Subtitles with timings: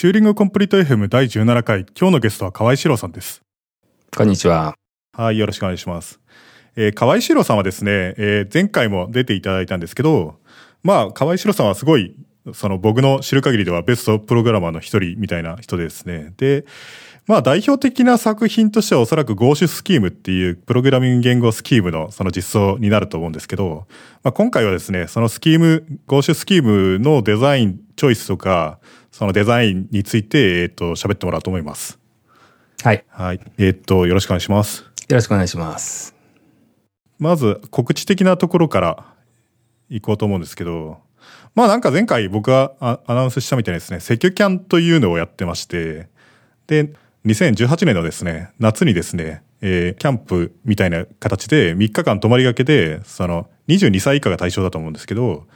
[0.00, 3.42] チューリングコンプリート FM 第17回、今日のゲストは河合史郎さんです。
[4.16, 4.74] こんにちは。
[5.12, 6.20] はい、よろしくお願いします。
[6.74, 10.36] えー、河合史郎さんはですね、えー、前回も出ていただいたんですけど、
[10.82, 12.16] まあ、河合史郎さんはすごい、
[12.54, 16.32] その僕の知る限りではベストプログラマーの一人みたいな人ですね。
[16.38, 16.64] で、
[17.26, 23.86] まあ代表的な作品としてはおそらく GO スキームっていうプログラミング言語スキームのその実装になると思うんですけど、
[24.22, 28.78] まあ今回はですね、そのスキーム、GO スキームのデザイン、チョイスとか、
[29.20, 31.98] そのデザインについて、えっ、と、喋ってもらおうと思います。
[32.82, 33.04] はい。
[33.10, 33.40] はい。
[33.58, 34.80] えっ、と、よろしくお願いします。
[34.80, 36.14] よろしくお願いします。
[37.18, 39.04] まず、告知的なところから
[39.90, 41.00] 行こうと思うんですけど、
[41.54, 46.08] まあなんか前回僕がアナウンスしたみたいにですね、セキュキャンというのをやってまして、
[46.66, 46.94] で、
[47.26, 55.46] 2018年のですね、夏にですね、えー、キャンプみたいな形で3日間泊まりがけで、その22歳以下が対象だと思うんですけど、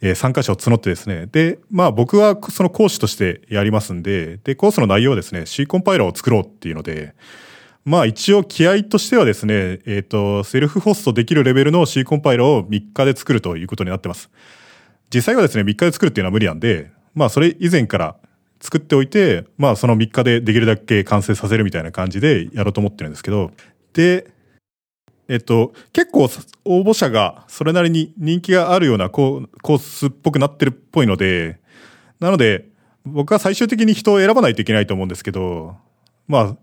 [0.00, 7.14] えー、参加者を募ってですね、で、まあ僕はその講師としてやりますんで、で、コースの内容はですね、C コンパイラーを作ろうっていうので、
[7.84, 14.30] まあ一応気合としてはですね、えっ、ー、と、セルフホストできるレベルの C コンパイラーを3日で作るということになってます。
[15.14, 18.16] 実際はですね、3日で作るっていうのは無理なんで、まあそれ以前から
[18.60, 23.52] 作っておいて、まあその3日でできるだけ完成させるみたいな感じでやろうと思ってるんですけど、
[23.92, 24.26] で、
[25.28, 26.28] えっと、結構
[26.64, 31.58] 応募者がそれなりに人気があるようなコースっぽくなってるっぽいので、
[32.20, 32.68] なので、
[33.04, 35.76] 僕は最終的に人を選ばないといけないと思うんですけど、
[36.28, 36.56] まあ、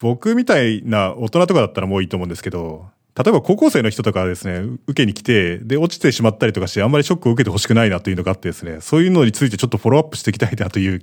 [0.00, 11.02] 僕みたいな大人とかだったらもういいと思うんですけど、例えば高校生の人とかですね、受けに来て、で、落ちてしまったりとかして、あんまりショックを受けてほしくないなというのがあってですね、そういうのについてちょっとフォローアップしていきたいなという、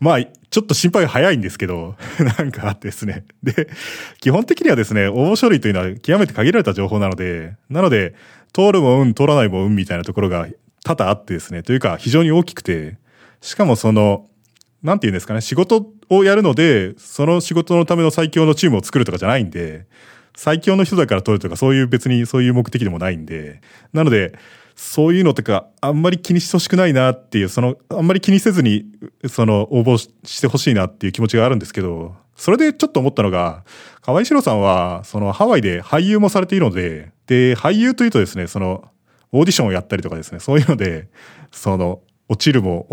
[0.00, 1.96] まあ、ちょっと心配が早いんですけど、
[2.38, 3.24] なんかあってですね。
[3.42, 3.68] で、
[4.20, 8.14] 基本的にはですね、応募書類というのは極めて限られた情報なので、なので、
[8.52, 10.46] 通るも運、通らないも運みたいなところが
[10.84, 12.98] 多々あってですね、というか非常に大きくて、
[13.40, 14.28] しかもその、
[14.82, 19.86] なんて言うんですかね、仕事をやるので、その仕事のための最強のチームを作るとかじゃないんで、
[20.36, 23.60] 最強の人だから取るとか、そういう別にそういう目的でもないんで、
[23.92, 24.34] なので、
[24.86, 28.84] そういうのとか、あんまり気にしてほしくないなっていう、その、あんまり気にせずに、
[29.28, 33.64] その、応募してほしいなっていう気持ちがあるんですけど、それでちょっと思ったのが、
[34.02, 38.84] 河合史郎さんは、その、ハワイで俳優もされているので、で、俳優というとですね、その、
[39.32, 41.08] オーディションをやったりとかですね、そういうので、
[41.50, 42.86] その、落ちるも、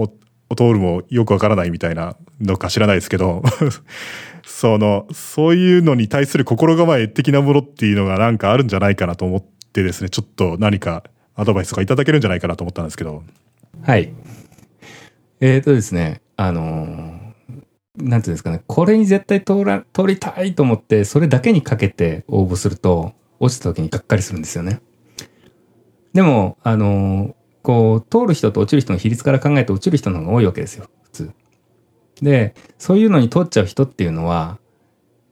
[0.50, 3.42] お通るもよくわからないみたいなのか知らないですけど
[4.44, 11.04] その、そういうのに対する心構え的なものっていうのがなんかあるんじゃないかなと思ってですね、ちょっと何か
[11.42, 13.24] アドバイスとかいただけるんじゃないかなと思ったんですけど。
[13.82, 14.14] はい。
[15.40, 24.82] えっ、ー、とですね、あのー、なんていうんですかね、これに絶対通ら、通りたいと思って、それだけにかけて応募すると、落ちた時にがっかりするんですよね。
[26.14, 31.32] でも、あの、こう、通る人と落ちる人の比率から考えて落ちる人の方が多いわけですよ、普通。
[32.22, 34.60] で、そういうのに通っちゃう人っていうのは、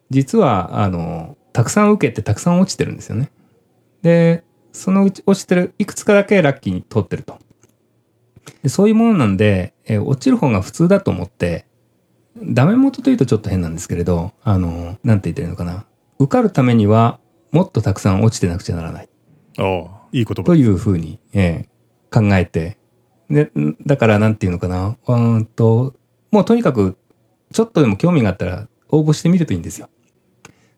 [0.09, 3.29] 実は、あの、たくさん受けてたくさん落ちてるんですよね。
[4.01, 7.37] で、そのうち落ちてる、いくつかだけラッキーに通ってると。
[8.63, 11.65] でそういうものなんで、え落ちる方が普通だと思って、
[12.41, 15.85] ダメ元というとちょっと変なんですけれど、あの、なんて言ってるのかな。
[16.19, 17.19] 受かるためには、
[17.51, 19.09] もっとたくさん落ちてなくちゃならない。
[19.57, 20.43] ああ、いい言葉。
[20.43, 22.77] というふうに、えー、考えて。
[23.29, 23.51] で、
[23.85, 24.97] だからなんていうのかな。
[25.07, 25.95] うんと、
[26.31, 26.97] もうとにかく、
[27.51, 29.89] ちょっとでも興味があったら応募してみるといいんですよ。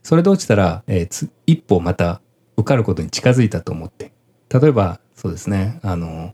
[0.03, 2.21] それで落ちたら、えー、一歩また
[2.61, 4.11] 受かることに近づいたと思って。
[4.49, 6.33] 例えば、そうですね、あの、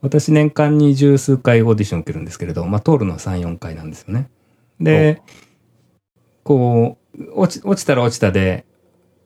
[0.00, 4.28] 私年間に十数回オーディション受けるんですけれど、まあ通るのは3、4回なんですよね。
[4.80, 5.22] で、
[6.42, 8.64] こう、落ち、落ちたら落ちたで、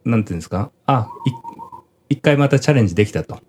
[0.04, 0.70] なんていうんですか？
[0.86, 1.10] あ、
[2.08, 3.40] 一回またチャレンジできたと。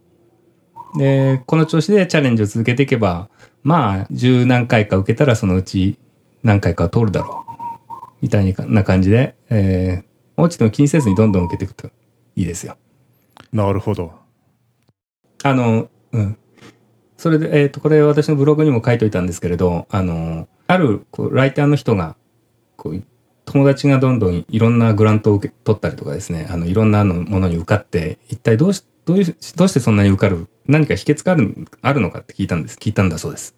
[0.98, 3.30] で、この調子でチャレンジを続けていけば、
[3.64, 6.00] まあ、十何回か受けたらそのうち
[6.42, 7.50] 何回かは通るだろう。
[8.22, 11.88] みたいな感じで、えー、落ちても気にせずにどんどん受けていくと
[12.36, 12.76] いいですよ。
[13.52, 14.14] なるほど。
[15.44, 16.38] あの、うん。
[17.18, 22.16] それで、えっ、ー、と、これ私のブログにも書いといたんですけれど、あの、あるこうライターの人が、
[22.78, 23.04] こう、
[23.46, 32.78] 友達がどんどんいろんなグラントを受け取ったりとかですね、あの、いろんなのものに受かって、一体どうし、どういう、どうしてそんなに受かる何か秘訣がある、あるのかって聞いたんです。
[32.78, 33.56] 聞いたんだそうです。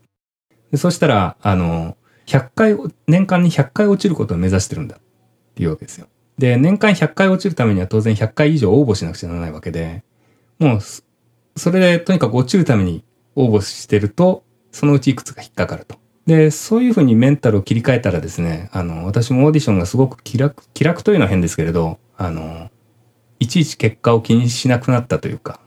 [0.71, 2.77] でそしたら、あの、100回、
[3.07, 4.99] 年間に100回落ちることを目指してるんだっ
[5.55, 6.07] ていうわけですよ。
[6.41, 10.03] で、年間100回落ちるためには当然100回以上応募しなくちゃならないわけで、
[10.57, 10.79] もう、
[11.55, 13.03] それでとにかく落ちるために
[13.35, 15.97] 応募してると、そのうちいくつか引っかかると。
[16.25, 22.71] で、そういうふうにメンタルを切り替えたらですね、あの、私もオーディションがすごく気楽、気楽というのは変ですけれど、あの、
[23.39, 25.59] いちいち結果を気にしなくなったというか、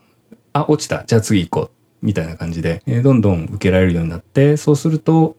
[0.53, 1.05] あ、落ちた。
[1.05, 1.71] じゃあ次行こう。
[2.03, 5.37] みたいな感じで、えー、どんどん受けられるようになって、そうすると、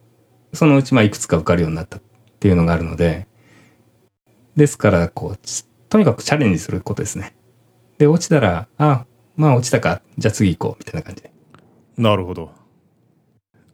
[0.54, 2.02] そのうちまあいくつか受かるようになったっ
[2.40, 3.28] ていうのがあるので、
[4.56, 5.40] ですから、こう、
[5.90, 7.36] とにかくチャレンジすることですね。
[7.98, 9.06] で、落ちたら、あ、
[9.36, 11.32] まあ落ちたか、じゃあ次行こう、みたいな感じで。
[11.98, 12.52] なるほど。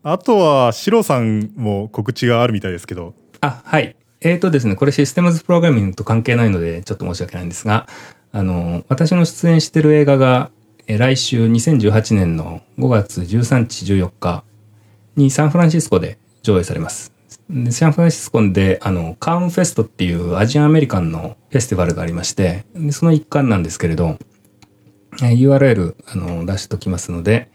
[0.04, 3.14] あとは、シロさんも告知があるみたいですけど。
[3.42, 3.96] あ、はい。
[4.22, 7.88] えーとですね、これシステムズプログラミングと関係ないので、ちょっと申し訳ないんですが、
[8.32, 10.52] あの、私の出演してる映画が、
[10.88, 14.44] え来週2018年の5月13日14日
[15.16, 17.14] にサンフランシスコで上映されます。
[17.54, 24.18] でサンフランシスコで、あの、カーンフェストっていうアジアンアメリカンのフェスティバルがありまして、でその一環なんですけれど、
[25.22, 27.50] えー URL、あの、出しておきますので、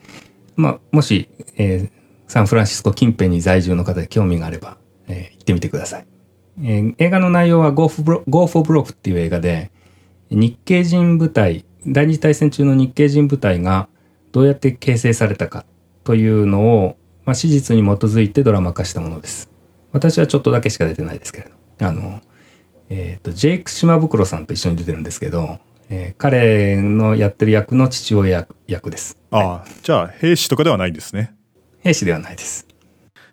[0.54, 1.96] まあ、もし、えー
[2.28, 6.06] サンフランシスコ近辺に在住の方で興味があれば、えー行ってみてください。
[6.62, 9.70] えー映画の内容は Go for Bro- Go for Broke っていう映画で、
[10.31, 13.88] 日系人部隊、第二次大戦中の日系人部隊が
[14.32, 15.64] どうやって形成されたか
[16.02, 19.49] というのを、まあ、史実に基づいてドラマ化したものです。
[19.92, 21.86] 私はちょっとだけしか出てないですけれど。
[21.86, 22.20] あの、
[22.88, 29.18] えっ、と、ジェイク島袋さんと一緒に出てるんですけど、えー彼のやってる役の父親役役です。
[29.30, 31.34] ああ、じゃあ、兵士とかではないんですね。
[31.80, 32.66] 兵士ではないです。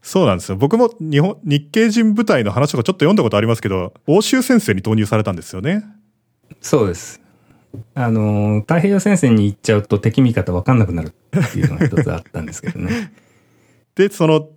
[0.03, 0.57] そうなんですよ。
[0.57, 5.83] 僕も日本、日系人部隊の話とかちょっと読んだことありますけど、欧州戦線に投入されたんですよね。
[6.61, 7.21] そうです。
[7.95, 13.13] あの、太平洋戦線に行っちゃうと敵味方分かんなくなるっていうのが一つあったんですけどね。
[13.95, 14.49] で、その、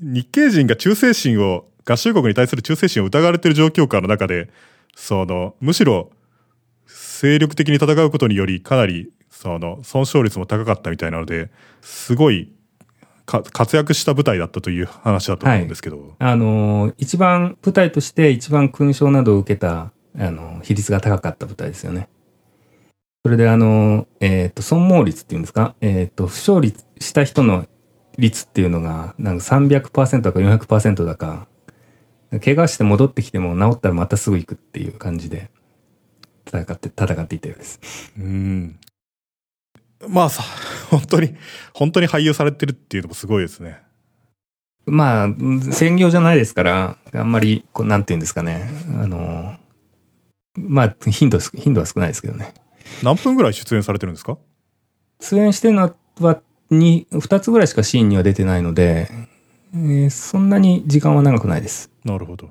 [0.00, 4.50] 日系人が忠誠心を、合衆国に対する忠誠心を疑われている状況下の中で、
[4.94, 6.10] その、むしろ、
[6.86, 11.50] 精力的に戦うことにより、かなり、その、損傷率も高かったみたいなので、
[11.80, 12.52] すごい、
[13.24, 22.08] か活躍した部隊だったという話だと思うんですけど、あの、一番、部隊として一番勲章などを受けた、あの、比率が高かった部隊ですよね。
[23.24, 25.74] それであの、えっ、と、損耗率っていうんですか？
[25.80, 27.66] えっ、と、負傷率した人の
[28.18, 31.46] 率っていうのが、なんか300%だか400%だか、
[32.44, 35.50] 怪我して戻ってきても治ったらまたすぐ行くっていう感じで、
[36.46, 38.12] 戦って、戦っていたようです。
[38.18, 38.78] うん。
[40.08, 40.42] まあさ、
[40.90, 41.34] 本当に、
[41.72, 43.82] 本当に俳優されてるっていうのもすごいですね。
[44.84, 45.28] まあ、
[45.72, 48.70] 専業じゃないですから、あんまり、こう、なんていうんですかね。
[49.00, 49.56] あの、
[50.56, 52.54] まあ、頻度す、頻度は少ないですけどね。
[53.02, 54.38] 何分ぐらい出演されてるんですか？
[55.20, 56.40] 出演してるのは、
[56.70, 59.08] に、二つぐらいしかシーンには出てないので、
[59.74, 61.90] えーそんなに時間は長くないです。
[62.04, 62.50] なるほど。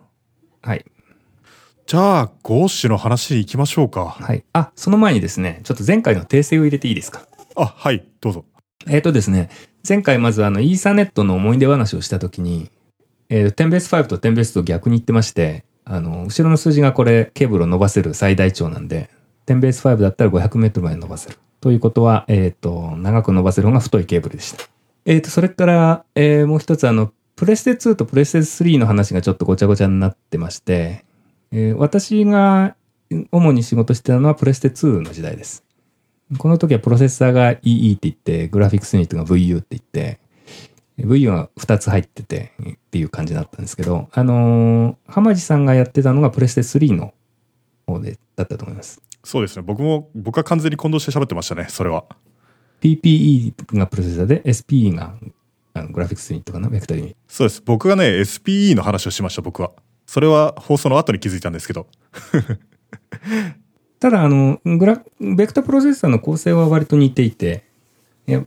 [0.62, 0.86] はい。
[1.88, 4.06] じゃあ、ゴーシュの話行きましょうか。
[4.06, 4.44] はい。
[4.54, 7.28] あ、その前にですね、ちょっと前回の訂正を入れていいですか？
[7.56, 8.46] あ、はい、どうぞ。
[8.88, 9.50] えっ、とですね、
[9.88, 12.70] 前回まずあの、イーサネットの思い出話をしたときに、
[13.30, 19.10] えー、10ベース5と10ベースと逆に言ってまして、あの、後ろの数字がこれ、ケーブルを伸ばせる最大値なんで、
[19.46, 21.38] 10ベース5だったら500メートルまで伸ばせる。
[21.66, 24.64] ということは、えっ、と、長く伸ばせる方が太いケーブルでした。
[25.06, 31.06] えっ、と、それから、えーもう一つあの、プレステ2とプレステ3の話がちょっとごちゃごちゃになってまして、
[31.52, 32.76] えー私が
[33.32, 35.64] 主に仕事してたのはプレステ2の時代です。
[36.38, 40.20] この時はプロセッサーが EE って言って、グラフィックスユニットが VU って言って、
[41.00, 47.16] VU が2つ入っててっていう感じだったんですけど、あのー浜地さんがやってたのがプレステ3の
[47.88, 49.02] 方で、だったと思います。
[49.26, 49.64] そうですね。
[49.64, 52.06] 僕も、僕は完全に混同して喋ってましたね、それは。
[52.82, 55.16] PPE がプロセッサーで、SPE が
[55.74, 57.18] あのグラフィックスユニットかな、ベクターユニット。
[57.28, 57.62] そうです。
[57.66, 59.72] 僕がね、SPE の話をしました、僕は。
[60.06, 61.88] それは放送の後に気づいたんですけど。
[64.00, 67.64] ただ、あの、グラ、ベクタープロセッサーの構成は割と似ていて、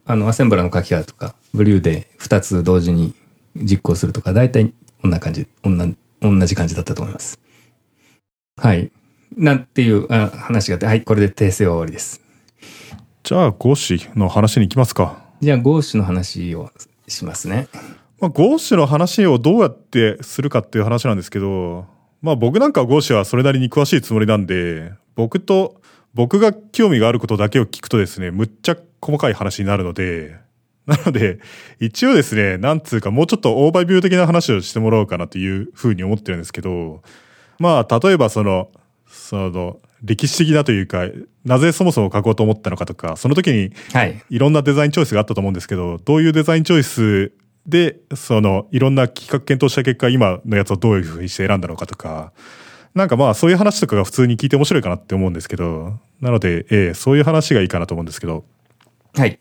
[0.04, 3.14] あの、アセンブラの書き方とか、ブリューで2つ同時に
[3.56, 7.40] 実行するとか、大体こんな感じ同じ感じだったと思います。
[8.56, 8.92] はい。
[9.36, 12.22] なんていうあ話があって、はい、これで訂正は終わりです。
[13.22, 15.22] じゃあ、ゴーシュの話に行きますか。
[15.40, 16.70] じゃあ、ゴーシュの話を
[17.06, 17.68] しますね。
[18.20, 21.86] まあ、ゴーシュの話をどうやってするかっていう話なんですけど、
[22.20, 25.80] まあ僕なんかはゴーシュはそれなりに詳しいつもりなんで、僕と、
[26.14, 30.36] 僕が興味があることだけを聞くとですね、むっちゃ細かい話になるので、
[30.86, 31.38] なので、
[31.78, 37.02] 一応ですね、なんつうかもうちょっとオーバービュー的な話をしてもらおうかなというふうに思ってるんですけど、
[37.58, 38.70] まあ例えばその、
[39.08, 41.06] その、歴史的なというか、
[41.44, 44.22] なぜそもそも書こうと思ったのかとか、その時にはい。
[44.30, 47.32] いろんなデザインチョイスがあったと思うんですけど、どういうデザインチョイス
[47.66, 52.32] で、その、いろんな企画検討した結果、今のやつをどういうふうにして選んだのかとか、
[52.94, 58.44] なんかまあそういう話とかが普通に聞いて面白いかなって思うんですけど、なので、ええそういう話がいいかなと思うんですけど、
[59.14, 59.38] はい。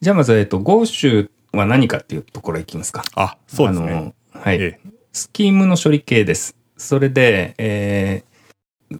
[0.00, 3.04] じゃあ、まず、えっと、ゴーシュは何かっていうところいきますか。
[3.14, 3.92] あ、そうですね。
[3.92, 4.56] あの、はい。
[4.60, 6.56] ええスキームの処理系です。
[6.78, 8.31] それで、えー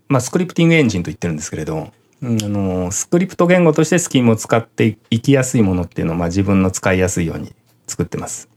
[0.08, 7.52] まあ、スクリプティングエンジンと言ってるんですけれど、うんあの、スクリプト言語としてスキームを使っていきやすいものっていうのを、まあ、自分の使いやすいように
[7.86, 8.48] 作ってます。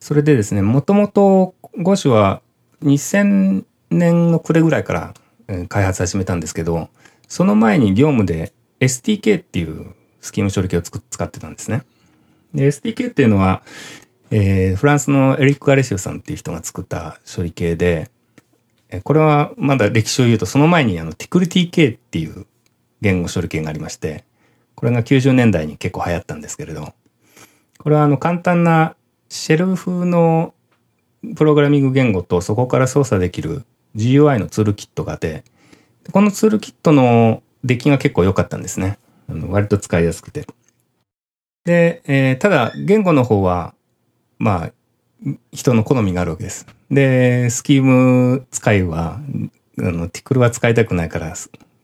[0.00, 2.42] それでですね、もともと Gosh は
[2.82, 5.14] 2000年の暮れぐらいから
[5.68, 6.90] 開発始めたんですけど、
[7.28, 11.84] その前に業務で STK っていうスキーム処理器を使ってたんですね。
[12.54, 13.62] で、STK っていうのは、
[14.30, 18.10] えー、フランスのエリック・ガレシオさんっていう人が作った処理系で、
[19.02, 22.46] これはまだ歴史を言うと、その前にあの TICLTK っていう
[23.00, 24.24] 言語処理系がありまして、
[24.74, 26.94] これが90年代に結構流行ったんですけれど、
[27.78, 28.96] これはあの簡単な
[29.28, 30.54] シェル風の
[31.36, 33.64] プログラミング言語とそこから操作できる
[33.96, 35.44] GUI のツールキットがあって、
[36.12, 38.98] このツールキットの出来が結構良かったんですね。
[39.28, 40.46] あの割と使いやすくて。
[41.64, 43.74] で、えー、ただ言語の方は、
[44.38, 44.72] まあ、
[45.52, 46.66] 人の好みがあるわけです。
[46.90, 49.20] で、スキーム使いは、
[49.78, 51.34] あの、ティクルは使いたくないから、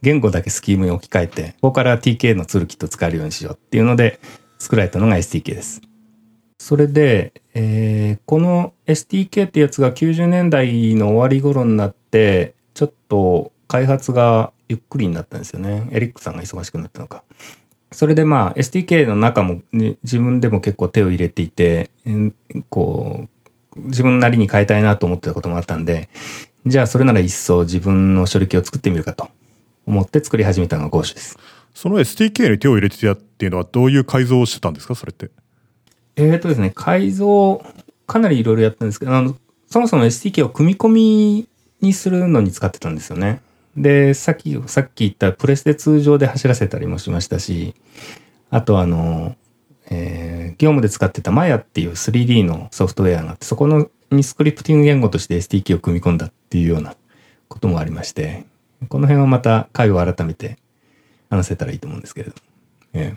[0.02, 4.20] 言語だけスキームに置き換えて、ここから TK のツールキット使えるようにしようっていうので、
[4.58, 5.80] 作られたのが STK です。
[6.58, 15.88] それで、えー、この STK ってやつが90年代の終わり頃になって、ちょっと開発がゆっくりになったんですよね。
[15.90, 17.25] エリックさんが忙しくなったのか。
[17.92, 21.90] それでまあ STK の中も、ね、自分でも結構手を入れていて、
[22.68, 23.28] こ
[23.76, 26.09] う、自分なりに変えたいなと思ってたこともあったんで、
[26.66, 29.28] じゃあそれなら一層自分の処理器を作ってみるかと
[29.87, 31.38] 思って作り始めたのが g o です。
[31.75, 35.30] その STK に手を入れてたっていうのはどういう改造をしてたんですかそれって？
[36.16, 37.62] えっ、ー、とですね、改造、
[38.06, 39.37] かなりいろいろやったんですけど、あの、
[39.68, 41.49] そもそも STK を組み込み
[41.80, 43.40] にするのに使ってたんですよね。
[43.76, 47.74] で、さっき、さっき言ったプレスで通常で走らせたりもしましたし、
[48.50, 49.36] あとあの、
[49.90, 56.96] えー、業務で使ってた Maya っていう 3D のソフトウェアがあって、そこのにスクリプティング言語として STK を組み込んだっていうような
[57.48, 58.44] こともありまして、
[58.88, 60.58] この辺はまた回を改めて
[61.28, 62.34] 話せたらいいと思うんですけれど。
[62.92, 63.14] え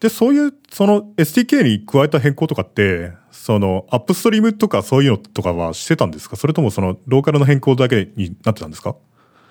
[0.00, 6.36] で、そういう、その SDK に加えた変更とかって、そのアップストリームとかそういうのとかはしてたんですか？
[6.36, 8.96] それともそのローカルの変更だけになってたんですか？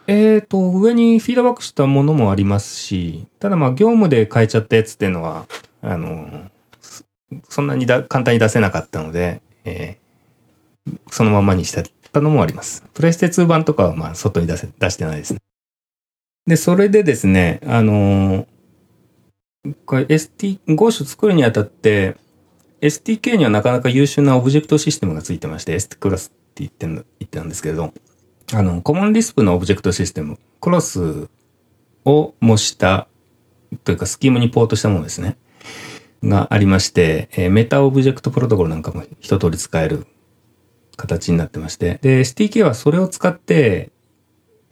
[0.07, 5.45] えっ、ー、と、上にフィードバックしたものもありますし、ただまあ業務で変えちゃったやつっていうのは、
[5.81, 6.49] あの、
[7.49, 12.83] そんなにだ簡単に出せなかったので、えー、そのままにしてたのもあります。
[12.93, 15.39] プレステ2版とかはまあ外に出せ、出してないですね。
[16.45, 18.45] で、それでですね、あの
[19.85, 22.17] これ ST、GOSH 作るにあたって、
[22.81, 27.93] STK にはなかなか優秀なオブジェクトシステムがついてまして、ST クラスって言ってん言ってたんですけれど、
[28.53, 31.27] あの、コモンリスプのオブジェクトシステム、クロス
[32.05, 33.07] を模した、
[33.83, 35.37] というかスキームにポートしたものですね。
[36.23, 40.07] がありまして、えー、メタオブジェクトプロトコルなんかも一通り使える
[40.95, 41.99] 形になってまして。
[42.01, 43.91] で、STK はそれを使って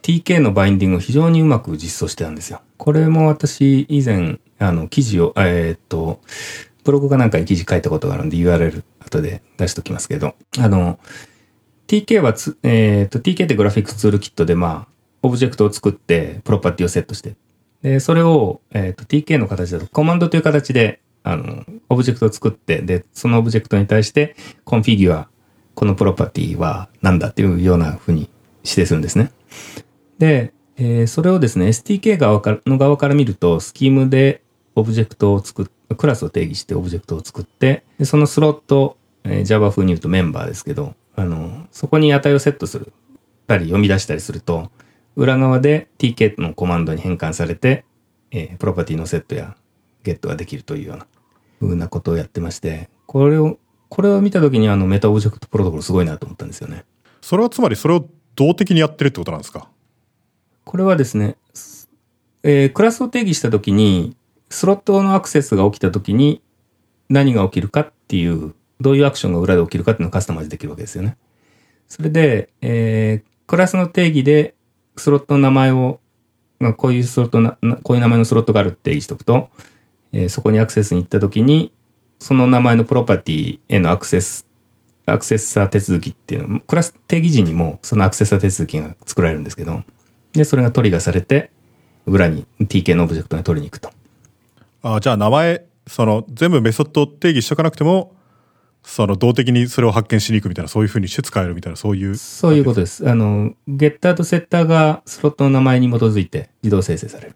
[0.01, 2.61] TK のバインディングを非常にうまく実装してたんですよ。
[2.77, 6.21] これも私以前、あの、記事を、えー、っと、
[6.83, 11.00] ブログかなんかに記事書いたことがあるんで URL 後で出しときますけど、あの、
[11.91, 14.93] TK はつ、えっ、ー、と、TK ってグラフィックツールキットで、まあ、
[15.24, 17.36] オブジェクトを作って、プロパティをセットして。
[17.81, 25.27] で、それを、えっ、ー、と、TK の形だと、コマンドという形で、あの、オブジェクトを作って、で、そのオブジェクトに対して、 configure、
[25.75, 28.29] このプロパティは何だっていうような風に
[28.63, 29.33] 指定するんですね。
[30.17, 34.43] で、えー、それをですね、STK 側からの側から見ると、スキームで
[34.75, 38.95] オブジェクトを作っ、クラスを定義してオブジェクトを作って、でそのスロット、
[39.25, 42.91] えー、Java 風に言うとメンバーですけど、あの、そこに値をセットする
[43.47, 44.71] たり読み出したりすると、
[45.15, 47.85] 裏側で tk のコマンドに変換されて、
[48.31, 49.55] えー、プロパティのセットや
[50.03, 51.07] ゲットができるというような
[51.59, 53.57] 風なことをやってまして、これを、
[53.89, 56.85] これを見たときにあのメタオブジェクトプロトコルすごいなと思ったんですよね。
[57.21, 59.69] それはつまりそれを動的にやってるってことなんですか？
[60.63, 61.35] これはですね、
[62.43, 64.15] えー、クラスを定義したときに、
[64.49, 66.41] スロットのアクセスが起きたときに
[67.09, 71.17] 何が起きるかっていうどういうアクションが裏で起きるかっていうのをカスタマイズできるわけですよね。
[71.91, 74.55] それで、えー、クラスの定義で
[74.95, 76.00] スロットの名前を、
[76.57, 79.50] まあ、こういうスロットな、こういう名前のスロットがあるって定義しとくと、
[80.13, 81.74] えー、そこにアクセスに行ったときに、
[82.17, 84.48] その名前のプロパティへのアクセス、
[85.05, 89.83] アクセッサー手続きっていうの、クラス定義時にもそのアクセッサー手続きが作られるんですけど、
[90.31, 91.51] で、それがトリガーされて、
[92.05, 93.91] 裏に TK のオブジェクトに取りに行くと。
[94.81, 98.15] ああじゃあ名前、その全部メソッド定義しとかなくても、
[98.83, 102.15] その動的にそれを発見しに行くみたいな、そういうふうにして使えるみたいな、そういう。
[102.15, 103.07] そういうことです。
[103.09, 107.35] あの、ゲッターとセッターがスロットの名前に基づいて自動生成される。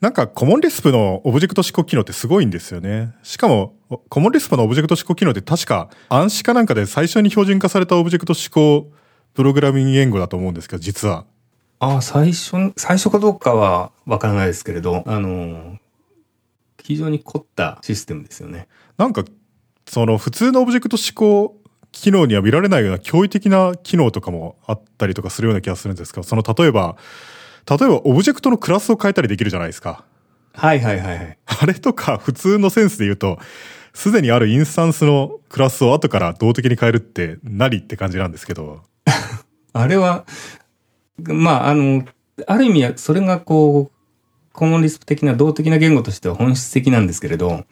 [0.00, 3.14] なんか、 Common Lisp のオブジェクト指向機能ってすごいんですよね。
[3.22, 3.74] しかも、
[4.10, 8.90] Common Lisp のオブジェクト指向機能って確か ANSI かなんかで最初に標準化されたオブジェクト指向
[9.32, 11.24] プログラミング言語だと思うんですけど、実は。
[11.78, 15.78] ああ、最初、最初かどうかはわからないですけれど、あの、
[16.82, 18.68] 非常に凝ったシステムですよね。
[18.96, 19.24] なんか、
[19.88, 21.56] その普通のオブジェクト指向
[21.92, 26.96] 機能には見られないような驚異的な機能とかもあったりとかするような気がするんですけど、その例えば、
[27.68, 30.04] 例えばオブジェクトのクラスを変えたりできるじゃないですか。
[30.52, 31.38] はいはいはいはい。
[31.46, 33.38] あれとか普通のセンスで言うと、
[33.94, 38.82] すでにあるインスタンスのクラスを後から動的に変えるって何って感じなんですけど。
[39.72, 40.26] あれは、
[41.22, 42.04] まあ、あの、
[42.46, 47.64] ある意味はそれがこう、コモンリスプ的な動的な言語としては本質的なんですけれど、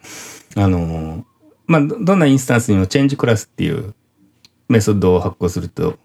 [0.55, 1.25] あの、
[1.67, 3.93] まあ、どんなインスタンスにもチェンジクラスっていう
[4.69, 5.97] メソッドを発行すると、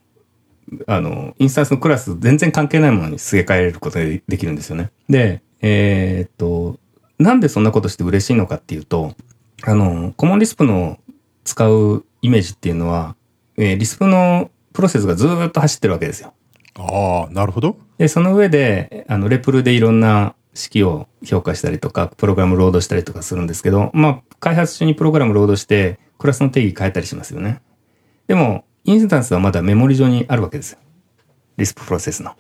[0.86, 4.90] あの、インスタンスのクラス全然関係ないものにすげ替えれることができるんですよね。
[5.08, 6.78] で、えー、っと、
[7.18, 9.14] なんでそんなことして嬉しいのかっていうと、
[9.62, 10.98] あの、コモンリスプの
[11.44, 13.16] 使うイメージっていうのは、
[13.56, 16.32] えー、リスプのプロセスがずっと走ってるわけですよ。
[16.76, 17.76] ああ、なるほど。
[17.98, 27.60] で、その上で、あの、レプルでいろんな式を評価したりとか、プログラムロードしたりとかするんですけど、まあ、開発中にプログラムロードして、クラスの定義変えたりしますよね。
[28.26, 30.78] でも、インスタンスはまだメモリ上にあるわけですよ。
[31.56, 32.34] リスププロセスの。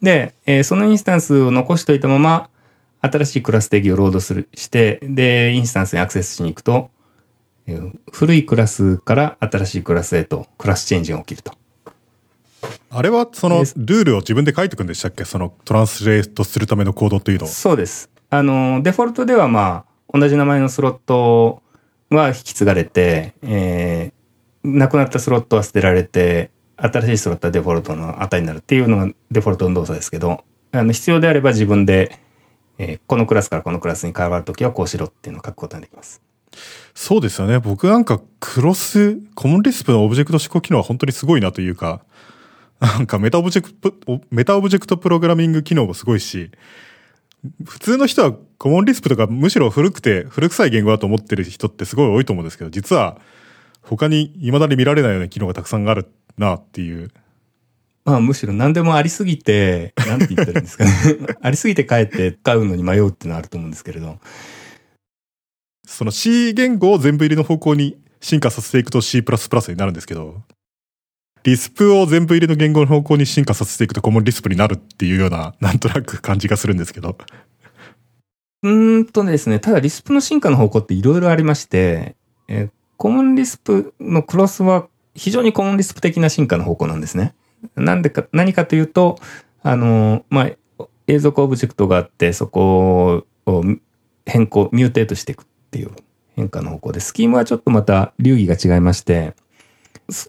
[0.00, 2.48] で、えー、そのインスタンスを残しといたまま、
[3.00, 6.90] 新しいクラス定義をロードする、して、で、インスタンスにアクセスしに行くと、
[7.66, 11.52] えー、古いクラスから新しいクラスへと、クラスチェンジが起きると。
[12.90, 15.24] あれは、その、ルールを自分で書いていくんでしたっけ？
[15.24, 18.10] その、トランスレートするためのコードというのそうです。
[18.30, 21.62] あの、デフォルトではまあ、同じ名前のスロット
[22.10, 32.18] は引き継がれて、えー、なくなったスロットは捨てられて、新しいスロットはデフォルトの値になるっていうのがデフォルトの動作ですけど、あの必要であれば自分で、
[32.78, 36.20] えー、このクラスからこのクラスに変わるときはこうしろっていうのを書くことができます。
[36.94, 37.58] そうですよね。
[37.58, 42.02] 僕なんか CLOS、 Common Lisp のオブジェクト指向機能は本当にすごいなというか、
[42.80, 43.92] なんかメタオブジェクト、
[44.30, 46.50] メタオブジェクトプログラミング機能もすごいし、
[47.64, 53.18] 普通の人は Common Lisp とかむしろ古くて古臭い言語だと思ってる人ってすごい多いと思うんですけど、実は
[53.82, 57.10] 他に未だに見られないような機能がたくさんあるなっていう。
[58.04, 60.90] まあむしろ何でもありすぎて、なんて言ったらいいんですかね。
[61.40, 64.18] ありすぎてかえって使うのに迷うっていうのはあると思うんですけれど。
[65.86, 70.42] その C 言語を全部入りの方向に進化させていくと C++ になるんですけど、
[71.44, 77.16] リスプを全部入りの言語の方向に進化させていくとコモンリスプになるっていうような、なんとなく感じがするんですけど。
[78.62, 82.16] うんとですね、ただリスプの進化の方向っていろいろありまして、
[82.48, 87.34] えコモンリスプのクロスは非常に Common Lisp 的な進化の方向なんですね。
[87.76, 89.18] なんでか、何かというと、
[89.62, 93.64] あの、まあ、永続オブジェクトがあって、そこを
[94.24, 95.90] 変更、 mutate していくっていう
[96.36, 99.34] 変化の方向で、スキームはちょっとまた流儀が違いまして、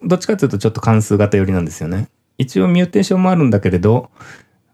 [0.03, 2.09] どっちかというとちょっと関数型寄りなんですよね。
[2.37, 4.09] 一応 mutation もあるんだけれど、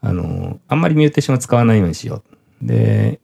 [0.02, 2.24] あの、あんまり mutation を使わないようにしよ
[2.64, 2.66] う。
[2.66, 3.20] で、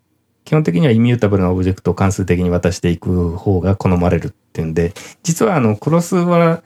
[0.46, 6.62] 基本的には immutable なオブジェクトを関数的に渡していく方が好まれるっていうんで、実はあの、クロスは、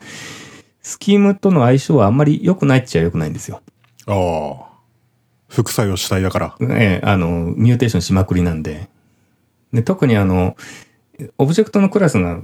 [0.82, 3.60] スキームとの相性はあんまり良くないっちゃ良くないんですよ。
[4.06, 4.72] ああ。
[5.48, 6.56] 副作用主体だから。
[6.60, 8.88] ええ、あの、ミューテーションしまくりなんで。
[9.72, 10.56] で、特にあの、
[11.38, 12.42] オブジェクトのクラスが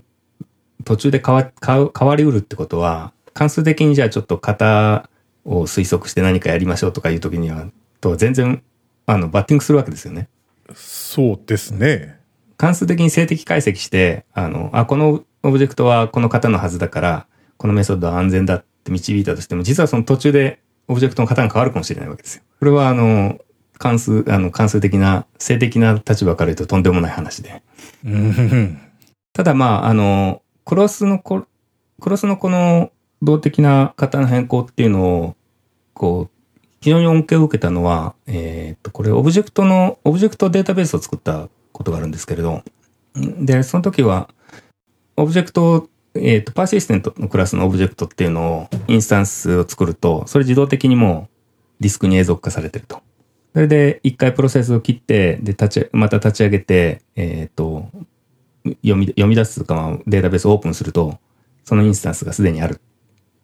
[0.85, 5.09] 途中で変わ、変わりうるってことは、関数的にじゃあちょっと型
[5.45, 7.67] を推測して何かやりましょうとかいう時には、
[8.01, 8.63] と全然、
[9.07, 10.29] あの、バッティングするわけですよね。
[10.75, 12.19] そうですね。
[12.57, 22.43] 関数的に静的解析して、あの、あ、このオブジェクトはこの型のはずだから、このメソッドは安全だって導いたとしても、実はその途中でオブジェクトの型が変わるかもしれないわけですよ。
[22.59, 23.39] これはあの、
[23.79, 27.63] 関数、あの、関数的な、静的な立場から言うととんでもない話で。
[29.33, 31.47] ただまあ、あの、 CLOS のこ、
[31.99, 35.37] CLOS のこの動的な型の変更っていうのを、
[35.95, 42.63] こう、非常に恩恵を受けたのは、えっ、と、これオブジェクトの、オブジェクトデータベースを作ったことがあるんですけれど、
[43.15, 44.29] で、その時は、
[45.17, 51.31] オブジェクト、えっ、と、 persistent のクラスのオブジェクトっていうのを、インスタンスを作ると、それ自動的にも
[51.81, 53.01] ディスクに永続化されてると。
[53.55, 57.89] それで、一回プロセスを切って、で、立ち、また立ち上げて、えっ、と、
[58.65, 61.19] 読み、読み出すか、データベースをオープンすると、
[61.65, 62.81] そのインスタンスがすでにある。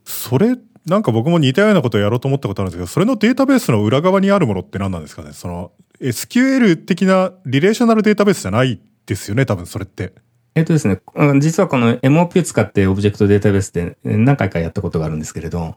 [0.04, 5.32] それなんか僕も似たようなことをやろうと思ったことあるんですけど、それのデータベースの裏側にあるものって何なんですかね？
[5.32, 9.46] その SQL 的なリレーショナルデータベースじゃないですよね？
[9.46, 10.12] 多分それって。
[10.54, 11.00] えっとですね、
[11.40, 15.74] 実はこの MOP を使ってオブジェクトデータベースで何回かやったことがあるんですけれど、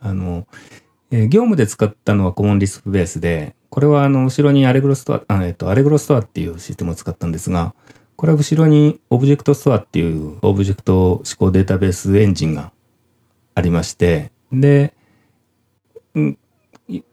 [0.00, 0.46] あの、
[1.10, 7.74] え業務で使ったのは Common Lisp ベースで、これはあの、後ろに AllegroStore、あえっと、 AllegroStore っていうシステムを使ったんですが、
[8.20, 12.70] これは後ろに ObjectStore っていうオブジェクト指向データベースエンジンが
[13.54, 14.92] ありまして、で、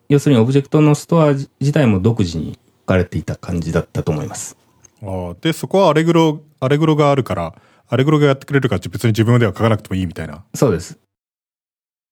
[0.09, 4.57] 要するにオブジェクトのストア自体も独自に置かれていた感じだったと思います。
[5.01, 7.55] あで、そこは Allegro、Allegro があるから
[7.87, 10.43] Allegro がやってくれるから別に自分では書かなくてもいいみたいな。
[10.55, 10.99] そうです。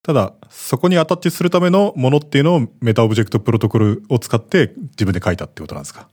[0.03, 6.07] ただ、そこにアタッチするためのものっていうのを metaobject protocol を使って自分で書いたってことなんですか？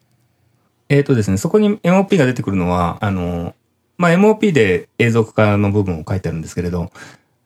[0.93, 3.55] えっ、とですね、そこに MOP が出てくるのは、あの、
[3.97, 6.91] まあ、MOP で永続化の部分を書いてあるんですけれど、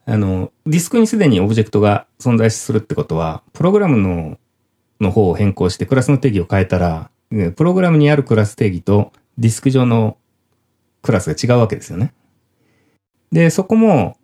[0.05, 4.37] あの、ディスクにすでにオブジェクトが存在するってことは、プログラムの、
[5.01, 7.09] の方を変更してクラスの定義を変えたら、
[7.55, 10.17] プログラムにあるクラス定義とディスク上の
[11.03, 12.15] クラスが違うわけですよね。
[13.31, 14.17] で、そこも、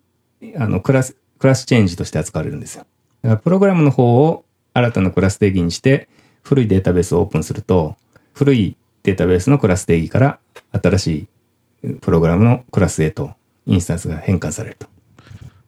[0.57, 2.85] あの、クラス、クラスチェンジとして扱われるんですよ。
[3.21, 6.09] だからプログラムの方を新たなクラス定義にして、
[6.41, 7.95] 古いデータベースをオープンすると、
[8.33, 10.39] 古いデータベースのクラス定義から
[10.71, 11.27] 新し
[11.87, 13.31] いプログラムのクラスへと
[13.65, 14.87] インスタンスが変換されると。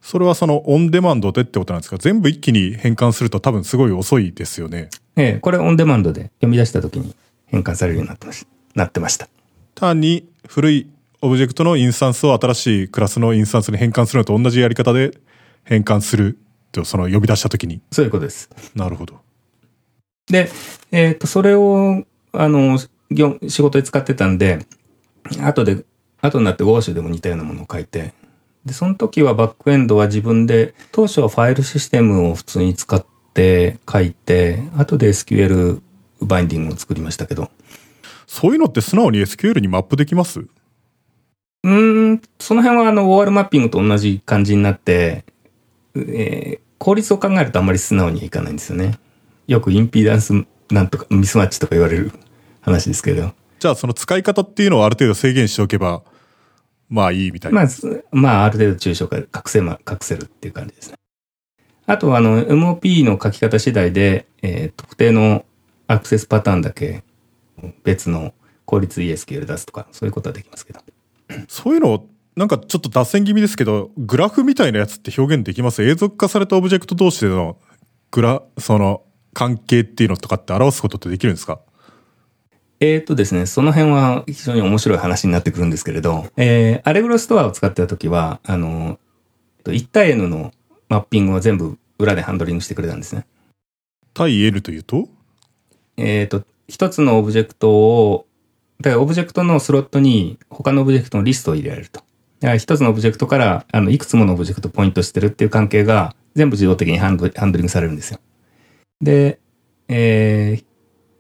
[0.02, 1.98] それはそのオンデマンドでってことなんですか？
[1.98, 4.90] 全部一気に変換すると多分すごい遅いですよね。
[5.16, 7.16] ええ、これオンデマンドで読み出した時に
[7.48, 8.46] 変換されるようになってまし
[8.76, 9.28] なってました。
[9.74, 10.90] 単に古い
[11.22, 15.18] オブジェクトのインスタンスを新しいクラスのインスタンスに変換するのと同じやり方で
[15.64, 16.38] 変換する
[16.72, 17.82] とその呼び出した時に。
[17.92, 18.50] そういうことです。
[18.76, 19.20] なるほど。
[20.28, 20.50] で、
[20.92, 22.80] えっ、と、それを、あの、
[23.12, 24.66] 業仕事で使ってたんで、
[25.42, 25.84] 後で、
[26.22, 28.14] 後になって Go でも似たようなものを書いて、
[28.66, 35.82] で、その時はバックエンドは自分で、当初はファイルシステムを普通に使って書いて、後で SQL
[36.22, 37.52] バインディングを作りましたけど、
[38.28, 40.40] そういうのって素直に SQL にマップできます？
[40.40, 45.26] うーん、その辺はあの OR マッピングと同じ感じになって、
[45.96, 49.00] えー効率を考えるとあんまり素直にはいかないんですよね。
[49.48, 50.34] よくインピーダンス
[50.70, 52.12] なんとかミスマッチとか言われる
[52.66, 53.34] 話ですけど。
[53.60, 56.04] じゃあその使い方っていうのをある程度制限しておけば、
[56.90, 57.56] まあいいみたいな。
[57.56, 60.96] まあ、すまあ、ある程度抽象化、隠せま、隠せるっていう感じですね。
[61.88, 65.46] あとは、あの、MOP の書き方次第で、えー特定の
[65.88, 67.04] アクセスパターンだけ
[67.84, 68.34] 別の
[68.66, 70.80] 効率 ESQL 出すとか、そういうことはできますけど。
[71.48, 75.84] そういうのを、なんかちょっと脱線気味ですけど、グラフみたいなやつって表現できます？
[75.84, 77.58] 永続化されたオブジェクト同士での
[78.12, 81.60] グラ、その関係っていうのとかって表すことってできるんですか？
[82.80, 89.00] えー、とですね、その辺は非常に面白い話になってくるんですけれど、えー、 AllegroStore を使ってた時は、あの、
[89.64, 90.52] 1対 N の
[90.90, 93.26] マッピングを全部裏でハンドリングしてくれたんですね。
[94.14, 95.08] 対 N というと？
[95.98, 98.28] えっ、と、一つのオブジェクトを、
[98.82, 102.02] だからオブジェクトのスロットに他のオブジェクトのリストを入れられると。
[102.42, 108.20] だから一つのオブジェクトから、あの、いくつものオブジェクトをポイントしてるっていう関係が全部自動的にハンドハンドリングされるんですよ。
[109.02, 109.40] で、
[109.88, 110.66] えー、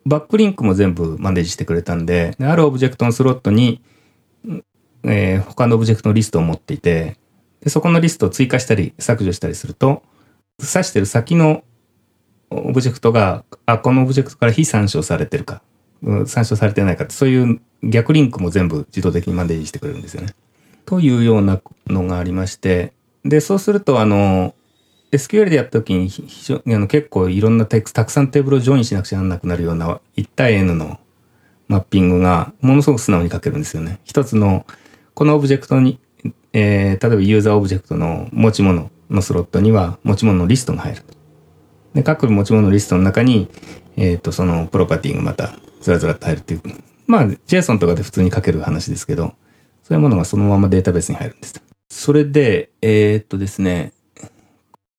[0.05, 3.81] バックリンクも全部マネージしてくれたんで、であるオブジェクトのスロットに、
[5.03, 7.17] えー他のオブジェクトのリストを持っていて、
[7.61, 10.03] でそこのリストを追加したり削除したりすると、
[10.59, 11.63] 指してる先の
[12.49, 15.61] オブジェクトが、あ、このオブジェクトから被参照されてるか、
[16.27, 20.35] 参照されてないかって、そういう逆リンクも全部自動的にマネージしてくれるんですよね。
[20.85, 24.53] というようなのがありまして、で、そうすると、あの、
[25.15, 30.99] SQL でやった時に非常にあの結構いろんなテクスたくさんテーブルをジョインしなくちゃならなくなるような1対 N の
[31.67, 33.99] マッピングがものすごく素直に書けるんですよね。
[34.03, 34.65] 一つの、
[35.13, 35.99] このオブジェクトに、
[36.53, 41.13] えー例えばユーザーオブジェクトの持ち物のスロットには持ち物のリストが入ると。
[41.93, 43.49] で、各持ち物のリストの中に、
[43.97, 46.61] えっ、と、そのプロパティがまたずらずらと入るっていう。
[47.07, 49.33] まあ、JSON とかで普通に書ける話ですけど、
[49.83, 51.61] そういうものがそのままデータベースに入るんです。
[51.89, 53.93] それで、えーっとですね、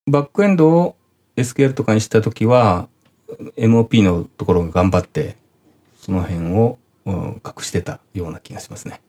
[0.08, 0.96] バックエンドを
[1.36, 2.88] SQL とかにしたときは、
[3.56, 5.36] MOP のところが頑張って、
[6.00, 9.00] その辺を、うん隠してたような気がしますね。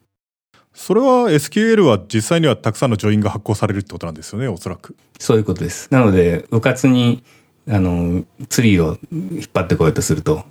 [0.74, 4.96] それは SQL は実際にはたくさんのジョインが発行されるってことなんですよね、おそらく。
[5.18, 5.88] そういうことです。
[5.92, 7.24] なので、うかつに、
[7.68, 10.44] あの、ツリーを引っ張ってこようとすると、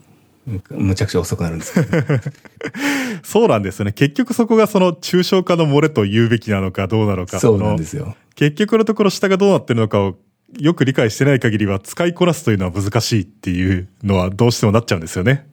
[0.70, 1.74] むちゃくちゃ遅くなるんです。
[3.22, 3.92] そうなんですよね。
[3.92, 7.38] 結局そこがその抽象化の漏れと言うべきなのかどうなのか。
[7.38, 8.16] そうなんのですよ。
[8.34, 10.16] 結局のところ下がどうなってるのかを
[10.58, 15.46] よく理解してない限りは使いこなすというのは難しいっていうのはどうしてもなっちゃうんですよね。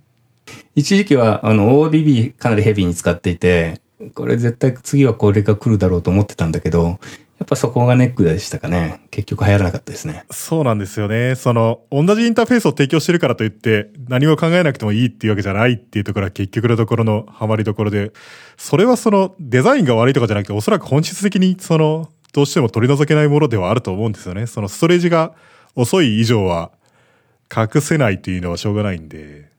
[0.76, 3.82] 一時期は、あの、ODB かなりヘビーに使っていて、
[4.14, 7.00] これ絶対次はこれが来るだろうと思ってたんだけど、
[7.40, 9.02] やっぱそこがネックでしたかね。
[9.12, 10.24] 結局流行らなかったですね。
[10.32, 11.36] そうなんですよね。
[11.36, 18.12] その、同じインターフェースを提供してるからといって、何も考えなくてもいいっていうわけじゃないっていうところは結局のところのハマりどころで、
[18.58, 24.48] それはその、デザインが悪いとかじゃなくて、おそらく本質的にその、どうしても取り除けないものではあると思うんですよね。
[24.48, 25.34] そのストレージが
[25.76, 26.72] 遅い以上は、
[27.56, 29.52] 隠せないっていうのはしょうがないんで。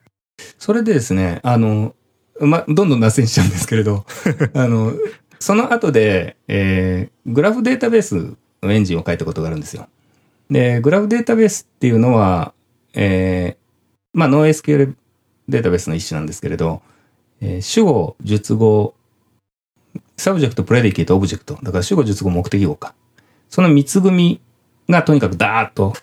[0.59, 1.95] それでですね、あの、
[2.41, 4.05] ま、どんどん脱線しちゃうんですけれど、
[4.55, 4.93] あの、
[5.39, 9.89] その後で、えーグラフデータベースのエンジンを書いたことがあるんですよ。
[10.51, 12.53] で、グラフデータベースっていうのは、
[12.93, 13.57] えー
[14.13, 14.95] まあ、NoSQL
[15.49, 16.83] データベースの一種なんですけれど、
[17.41, 18.94] えー主語、述語
[20.17, 21.55] subject、predicate、object。
[21.63, 22.95] だから主語、述語、目的語か。
[23.49, 24.41] その三つ組
[24.89, 25.95] がとにかくダーッと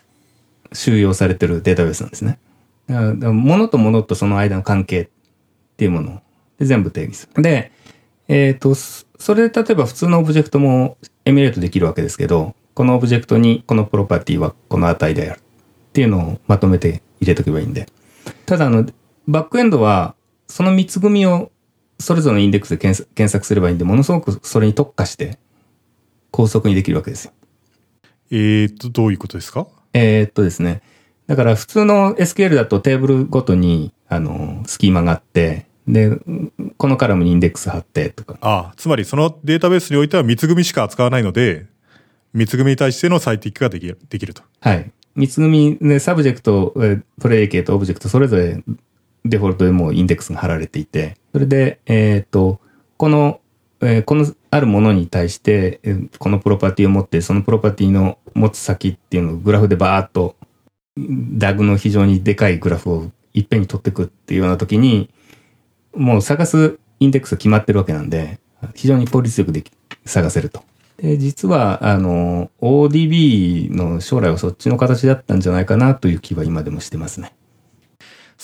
[0.72, 2.38] 収容されてるデータベースなんですね。
[2.86, 5.08] だからだから物と物とその間の関係っ
[5.76, 6.22] ていうもの
[6.58, 7.42] で全部定義する。
[7.42, 7.72] で、
[8.28, 15.42] えっ、と、それで例えば普通のオブジェクトもエミュレートできるわけですけど、このオブジェクトにこのプロパティはこの値であるっ
[15.92, 17.86] ていうのをまとめて入れとけばいいんで。
[18.46, 18.86] ただあの、
[19.28, 20.14] バックエンドは
[20.48, 21.50] その三つ組を
[22.02, 25.38] それぞれのインデックスで検索すればいいんで、ものすごくそれに特化して
[26.30, 27.32] 高速にできるわけですよ。
[28.30, 29.66] えーと、どういうことですか？
[29.92, 30.82] えーっとですね。
[31.26, 36.18] だから普通の SQL だとテーブルごとに、あの、スキーマがあって、で、
[36.76, 38.38] このカラムにインデックス貼ってとか。
[38.40, 41.66] ああ、つまりそのデータベースにおいては三つ組しか扱わないので、
[42.32, 44.42] 三つ組に対しての最適化ができるできると。
[44.60, 44.90] はい。
[45.14, 48.62] 三つ組で、 subject、えー predicate、object、それぞれ
[49.24, 52.60] デフォルトでもうインデックスが貼られていて、それで、えーと、
[52.96, 53.40] この、
[53.80, 55.80] えーこのあるものに対して、
[56.18, 60.36] このプロパティを持って、そのプロパティの持つ先っていうのをグラフでバーっと、
[60.98, 65.08] DAG の非常にでかいグラフをいっぺんに取っていくっていうような時に、
[65.94, 68.40] もう探すインデックスが決まってるわけなんで、
[68.74, 69.72] 非常に効率よくでき
[70.04, 70.62] 探せると。
[70.98, 77.32] で、実は、あの、ODB の将来はそっちの形だったんじゃないかなという気は今でもしてますね。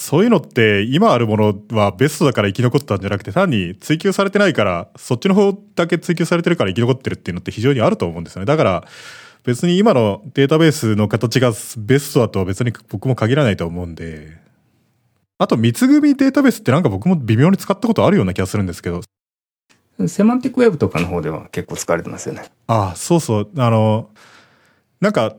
[0.00, 8.46] そういうのって今あるものはベストだから生き残ったんじゃなくて単に追求されてないからそっちの方だけ追求されてるから生き残ってるっていうのって非常にあると思うんですよね。
[8.46, 8.84] だから
[9.42, 14.36] 別に今のデータベースの形がベストだとは別に僕も限らないと思うんで。
[15.36, 19.00] あと三つ組データベースってなんか僕も微妙に使ったことあるような気がするんですけど。
[20.06, 22.44] セマンティックウェブとかの方では結構使われてますよね。
[22.68, 23.50] ああ、そうそう。
[23.56, 24.10] あの、
[25.00, 25.34] なんか、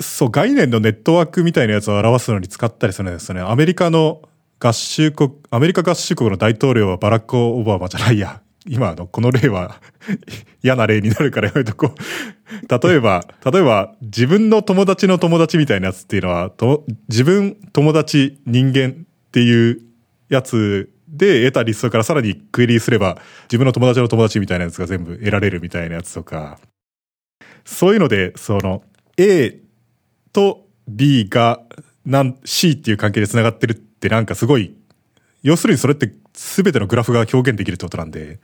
[0.00, 3.42] そう、概念のネットワークみたいなやつを表すのに使ったりするんですよね。
[3.42, 4.22] アメリカの
[4.58, 8.40] 合衆国、アメリカ合衆国の大統領はバラック・オバマじゃないや。
[8.68, 9.80] 今の、この例は
[10.62, 12.88] 嫌な例になるからやめとこう。
[12.88, 18.92] 例えば、例えば、自分の友達の友達みたいなやつっていうのは、と自分、友達、人間っ
[19.32, 19.80] ていう
[20.28, 26.58] やつで得たリストからさらにクエリーすれば、自分の友達の友達みたいなやつが全部得られるみたいなやつとか、
[27.64, 28.82] そういうので、その、
[29.16, 29.58] A
[30.32, 31.60] と B が、
[32.04, 34.74] なん C っていう関係で繋がってるってなんかすごい、
[35.42, 38.38] 要するにそれって全てのグラフが表現できるってことなんで、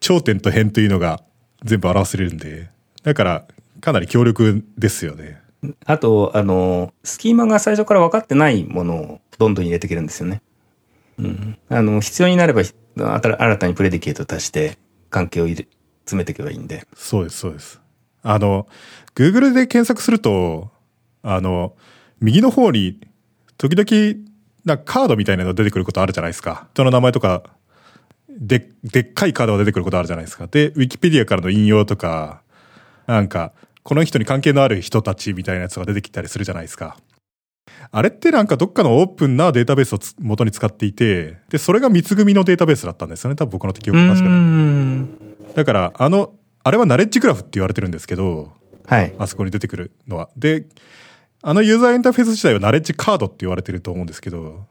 [0.00, 1.22] 頂点と辺というのが
[1.64, 2.70] 全部表せれるんで、
[3.02, 3.44] だから
[3.80, 5.40] かなり強力ですよね。
[5.86, 10.42] あと、あの、スキーマが最初から分かってないものをどんどん入れていけるんですよね。
[11.18, 11.58] うん。
[11.68, 14.76] あの、必要になれば、ひ新新たにプレディケート足して
[15.08, 15.68] 関係を入れ、
[16.04, 16.84] 詰めていけばいいんで。
[16.96, 17.80] そうです、そうです。
[18.24, 18.66] あの、
[19.14, 20.71] Google で検索すると、
[21.22, 21.74] あの、
[22.20, 23.00] 右の方に、
[23.58, 24.26] 時々、
[24.64, 26.68] なカードみたいなの出てくることあるじゃないですか。
[26.74, 27.42] 人の名前とか、
[28.28, 30.46] で、でっかいカードが出てくることあるじゃないですか。
[30.46, 32.42] で、Wikipedia からの引用とか、
[33.06, 36.96] なんか、この人に関係のある人たちみたいなやつが出てきたりするじゃないですか。
[37.90, 43.36] あれってなんかどっかのオープンなデータベースをつ元に使っていて、で、それが三つ組のデータベースだったんですよね。
[43.36, 44.34] 多分僕の記憶が確かに。
[44.34, 45.18] ん。
[45.54, 48.52] だから、あの、あれはナレッジグラフって言われてるんですけど、
[48.86, 49.14] はい。
[49.18, 50.28] あそこに出てくるのは。
[50.36, 50.66] で、
[51.44, 54.66] あのユーザーインターフェース自体はナレッジカードって言われてると思うんですけど、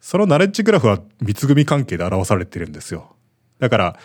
[0.00, 3.16] そのナレッジグラフは三つ組関係で表されてるんですよ。
[3.58, 3.98] だから、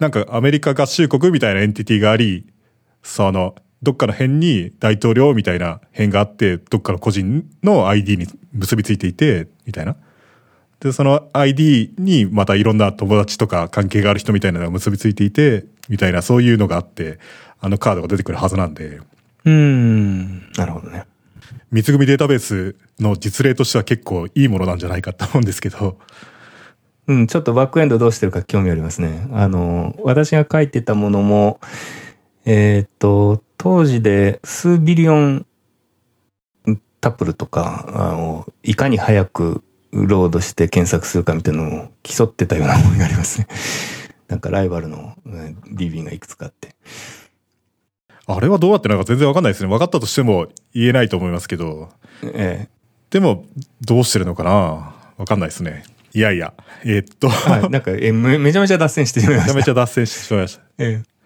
[0.00, 2.46] なんかアメリカ合衆国みたいなエンティティがあり、
[3.04, 9.94] その、どっかの辺に大統領みたいな辺があって、どっかの個人の ID に結びついていて、みたいな。
[10.80, 17.20] で、その ID にまたいろんな友達とか関係がある人みたいなのが結びついていて、みたいなそういうのがあって、
[17.60, 19.00] あのカードが出てくるはずなんで、
[19.44, 20.50] うん。
[20.54, 21.04] なるほどね。
[21.70, 25.98] 三つ組データベースの実例としては結構いいものなんじゃないかと思うんですけど、
[27.06, 29.28] うん、ちょっとバックエンドどうしてるか興味ありますね。
[29.32, 31.60] あの、私が書いてたものも、
[32.46, 35.46] えーっと、当時で数ビリオン
[37.00, 43.48] タップルとか、あの、いかに早くロードして検索するかみたいなのを競ってたような思いがありますね。
[44.28, 45.14] なんかライバルの
[45.74, 46.76] DB がいくつかあって。
[48.30, 49.68] あれはどうやってなんか全然わかんないですね。
[49.68, 51.88] 分かったとしても言えないと思いますけど、
[52.22, 52.68] え
[53.10, 53.46] でも
[53.80, 54.94] どうしてるのかな？
[55.16, 55.82] わかんないですね。
[56.12, 56.52] いやいや、
[56.84, 59.74] えーっと、えはい、なんかえめめちゃめちゃ脱線してしまいましためちゃめ。
[59.74, 60.62] ちゃ脱線してしまいました。
[60.84, 61.18] ええ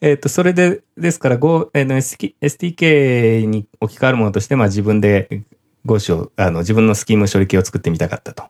[0.00, 5.44] えっと、それで、ですから、Go、えー SDK に置き換わるものとして、まあ自分で
[5.86, 8.44] Go を、あの、自分のスキーム処理系を作ってみたかったと。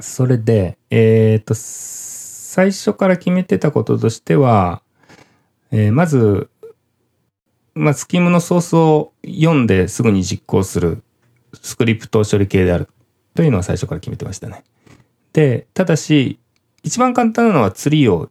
[0.00, 4.80] それで、えっと、最初から決めてたこととしては、
[5.72, 6.48] えーまず、
[7.78, 11.02] まあ、スキームのソースを読んですぐに実行する
[11.62, 12.88] スクリプト処理系である
[13.34, 14.64] というのは最初から決めてましたね。
[15.32, 16.38] で、ただし、
[16.82, 18.30] 一番簡単なのはツリーを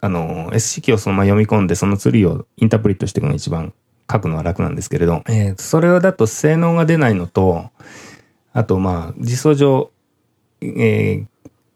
[0.00, 3.72] あの、S 式をそのまま読み込んで、そのツリーをインタープリットしていくのが一番
[4.10, 7.70] 書くのは楽なんですけれど、えー、それだと性能が出ないのと、
[8.52, 9.90] あとまあ、実装上、
[10.60, 11.26] え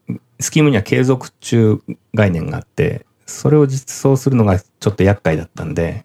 [0.08, 1.80] ー、スキームには継続中
[2.14, 6.04] 概念があって、それを実装するのがちょっと厄介だったんで、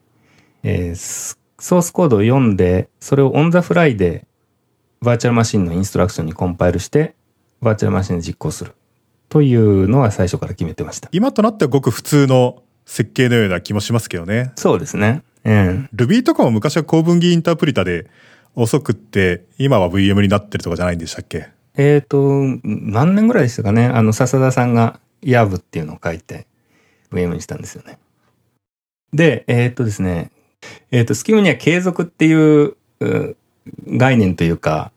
[0.69, 4.27] えー、ソースコードを読んで、それを on the fly で
[5.01, 7.15] バーチャルマシンのインストラクションにコンパイルして、
[7.62, 8.73] バーチャルマシンで実行する。
[9.30, 11.08] というのは最初から決めてました。
[11.13, 14.51] 今となってはごく普通の設計のような気もしますけどね。
[14.58, 15.23] そうですね。
[15.45, 15.89] うん。
[15.95, 18.10] Ruby とかも昔は構文木インタープリタで
[18.53, 21.47] 遅くって、今は VM になってるとかじゃないんでしたっけ？
[21.75, 23.86] えっ、ー、と、何年ぐらいでしたかね。
[23.86, 26.47] あの、笹田さんが YAV っていうのを書いて
[27.12, 27.99] VM にしたんですよね。
[29.13, 30.32] で、えっ、ー、とですね、
[30.91, 32.76] えっ、ー、と、スキムには継続っていう
[33.88, 34.91] 概念というか、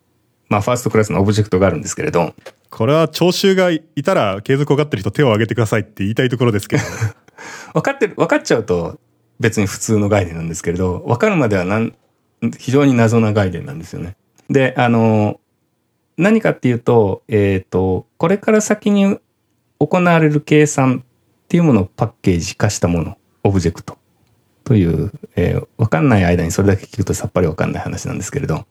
[0.49, 2.35] まあ、ファーストクラスのオブジェクトがあるんですけれど。
[2.71, 6.83] これは聴衆がいたら継続分かってる人手を挙げてくださいって言いたいところですけど。
[7.75, 9.01] 分かってる、分かっちゃうと
[9.41, 11.95] 別に普通の概念なんですけれど、分かるまではなん
[12.59, 14.17] 非常に謎な概念なんですよね。
[14.49, 15.41] で、あの、
[16.17, 19.19] 何かっていうと、えっ、ー、と、これから先に
[19.79, 23.99] 行われる計算っていうものをパッケージ化したもの、オブジェクト
[24.71, 28.67] という、えー、わかんない間にそれだけ聞くとさっぱりわかんない話なんですけれど、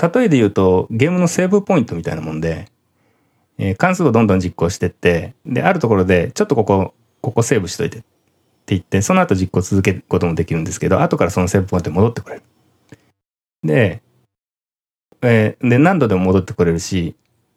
[0.00, 2.68] 例えで言うと、ゲームのセーブポイントみたいなもんで、
[3.58, 8.06] えー、関数をどんどん実行してって、で、あるところで、ちょっとここ、ここセーブしといてって
[8.66, 12.42] 言って、その後実行続けることもできるんですけど、後からそのセーブポイントに戻ってくれる。
[13.64, 14.02] で、
[15.20, 17.16] えー、で、何度でも戻ってくれるし、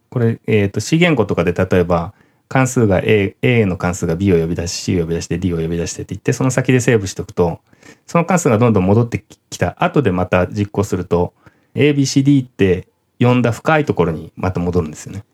[0.09, 2.15] これ、えっ、ー、と、C 言語とかで例えば、
[2.55, 7.59] 関数が A、A の関数が B を呼び出し、C を呼び出して、D を呼び出してって言って、その先でセーブしておくと、
[8.07, 11.33] その関数がどんどん戻ってきた後でまた実行すると、
[11.73, 12.87] A、B、C、D って
[13.19, 15.25] 呼んだ深いところにまた戻るんですよね。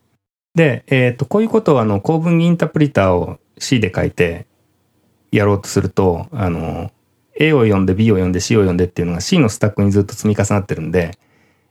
[0.56, 4.48] で、えっ、と、こういうことをあの、構文インタープリターを C で書いて
[5.30, 6.90] やろうとすると、あの、
[7.38, 11.16] A を読んで B を読んで C を読んでっていうのが C のスタックにずっと積み重なってるんで、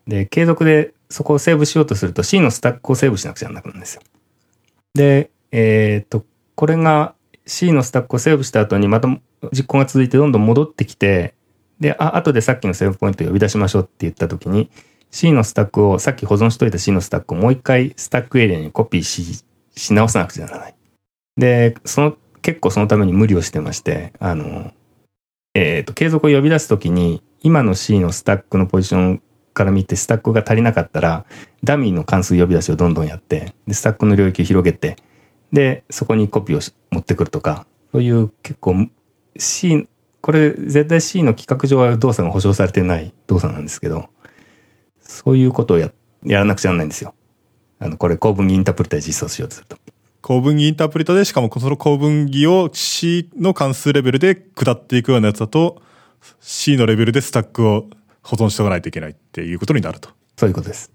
[0.08, 4.02] で、継続でそこをセーブしようとすると C のスタックをセーブしなくちゃなくなるんですよ。
[4.94, 9.08] で、えっ、と、これが C のスタックをセーブした後にまた
[9.52, 11.34] 実行が続いてどんどん戻ってきて、
[11.80, 14.70] で、あ、後でさっきのセーブポイントを呼び出しましょうって言った時に、
[15.10, 19.44] C のスタックを、さっき保存しといた C のスタックをもう一回スタックエリアにコピーし、
[19.76, 20.76] し直さなくちゃならない。
[21.38, 24.72] で、その、結構そのために無理をしてまして、あの、
[25.54, 29.22] えっ、ー、と、継続を呼び出すときに、今の C のスタックのポジション
[29.54, 31.26] から見てスタックが足りなかったら、
[31.64, 34.98] ダミーの関数呼び出しをどんどんやって、で、スタックの領域を広げて、
[35.52, 38.88] で、そこにコピーを持ってくるとか、そういう結構
[39.38, 39.88] C、
[40.22, 44.10] これ絶対 C の規格上は動作が保証されてない動作なんですけど、
[45.02, 45.92] そういうことをや
[46.24, 47.14] やらなくちゃならないんですよ。
[47.80, 49.78] あの、これ構文儀インタープリタで実装しようとすると。
[50.22, 55.82] 構文儀インタープリタで、しかもその構文儀を C の関数レベルで下っていくようなやつだと、
[56.40, 57.88] C のレベルでスタックを
[58.22, 60.10] 保存しておかないといけないっていうことになると。
[60.38, 60.92] そういうことです。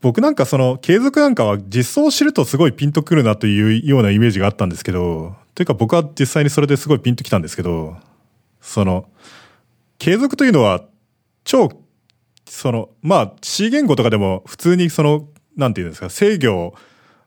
[0.00, 7.96] 僕なんかその継続なんかは実装を知るとすごいピンとくるなというようなイメージがあったんですけど、というか僕は実際にそれですごいピンときたんですけど、
[8.60, 9.08] その、
[9.98, 10.82] 継続というのは
[11.44, 11.68] 超、
[12.46, 16.74] その、まあ C 言語とかでも普通にその、なんていうんですか、制御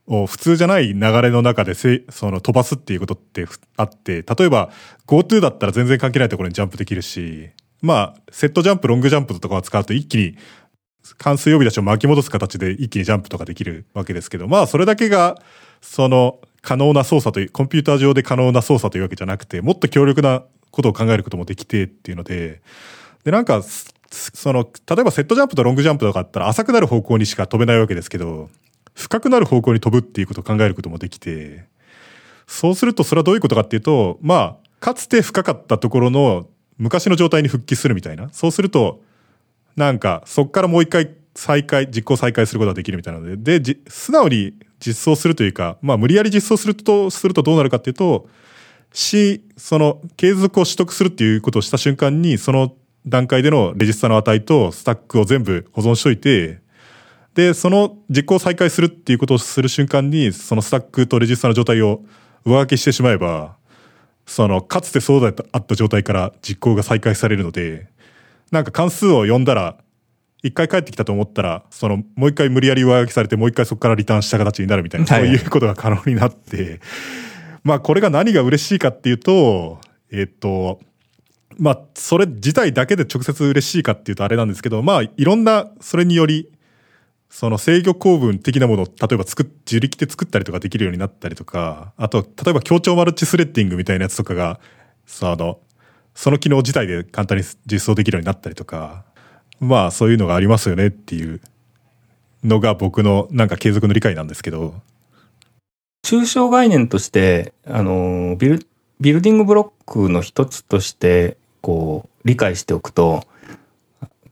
[0.07, 3.45] を普通じゃない流れの中でその飛ばすっていうことって
[3.77, 4.71] あって、例えば
[5.05, 10.37] GoTo だったら全然関係ないところにジャンプできるし、まあ、セットジャンプ、ロングジャンプとかを使うと一気に
[11.17, 15.37] 関数呼び出しを巻き戻す形で一気にジャンプとかできるわけですけど、まあそれだけが、
[15.81, 22.61] その可能な操作という、コンピューター上で可能な操作というわけじゃなくて、もっと強力なことを考えることもできてっていうので、
[23.25, 23.61] で、なんか、
[24.09, 28.49] その、例えばセットジャンプとロングジャンプとかあったら浅くなる方向にしか飛べないわけですけど、
[28.95, 31.65] 深くなる方向に飛ぶっていうことを考えることもできて、
[32.47, 38.29] そうするとそれはどういうことかっていうと、まあ、かつて深かったところの昔の状態に復帰するみたいな。
[38.31, 39.01] そうすると、
[39.75, 48.27] なんか、そっからもう一回再開、実行再開することができるみたいなので、で、素直に実装するというか、まあ無理やり実装すると、するとどうなるかっていうと、
[48.93, 52.75] し、その継続を取得するっていうことをした瞬間に、その
[53.05, 56.59] 段階でのレジスタの値とスタックを全部保存しといて、
[57.33, 62.01] で、その実行再開するっていうことをする瞬間に、そのスタックとレジスタの状態を
[62.45, 63.55] 上書きしてしまえば、
[64.25, 67.87] その、かつてそうだった状態から実行が再開されるので、
[68.53, 69.77] なんか関数を読んだら、
[70.43, 76.79] 一回帰ってきたと思ったら、その、もう一回無理やり上書きされて、もう一回そこからリターンした形になるみたいな、そういうことが可能になって、
[77.63, 79.81] まあこれが何が嬉しいかっていうと、
[80.11, 80.79] えっと、
[81.57, 86.51] まあそれ自体だけで直接嬉しいかっていうとあれなんですけど、まあいろんな、それにより、
[87.31, 94.59] その制御構文的なものを例えば作っ、自力で作ったりとかできるようになったりとか、あと、例えば協調マルチスレッディングみたいなやつとかが、
[95.07, 95.59] その、
[96.15, 99.03] その機能自体で簡単に実装できるようになったりとか、
[99.59, 101.41] まあそういうのがありますよねっていう
[102.43, 104.75] のが僕のなんか継続の理解なんですけど。
[106.05, 108.67] 抽象概念として、あの、ビル、
[108.99, 113.23] ビルディングブロックの一つとして、こう、理解しておくと、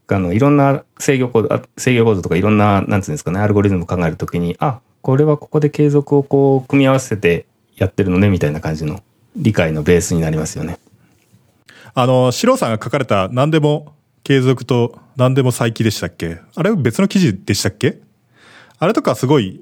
[0.09, 7.45] あの、いろんな制御コード、制御コードとかいろんな、なんつうんですかね、アルゴリズムを考えるときに、あ、これはここで継続をこう、組み合わせて
[7.77, 9.01] やってるのね、みたいな感じの
[9.38, 10.77] 理解のベースになりますよね。
[11.93, 16.39] あの、シロさんが書かれた何でも継続と何でも再起でしたっけ？
[16.55, 17.99] あれ別の記事でしたっけ？
[18.79, 19.61] あれとかすごい、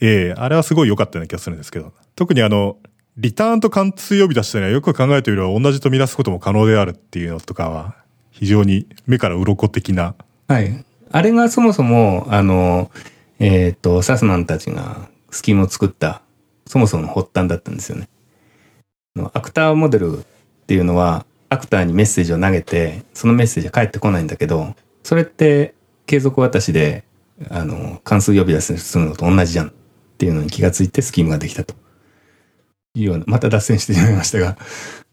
[0.00, 1.92] ええあれはすごい良かったような気がするんですけど。
[2.16, 2.78] 特にあの、
[3.16, 7.94] リターンと貫通呼び出したのはよく考えてみれば同じと見出すことも可能であるっていうのとかは、
[8.30, 10.14] 非常に目から鱗的な。
[10.48, 10.84] はい。
[11.10, 12.90] あれがそもそも、あの、
[13.38, 16.22] えっ、と、サスマンたちがスキームを作った、
[16.66, 18.08] そもそもの発端だったんですよね。
[19.32, 20.22] アクターモデルっ
[20.66, 25.74] ていうのは、アクターにメッセージを投げて、そのメッセージは返ってこないんだけど、それって
[26.06, 27.04] 継続渡しで、
[27.50, 29.72] あの、関数呼び出しするのと同じじゃんっ
[30.16, 31.74] ていうのに気がついてスキームができたと。
[32.94, 34.56] いうような、また脱線してしまいましたが。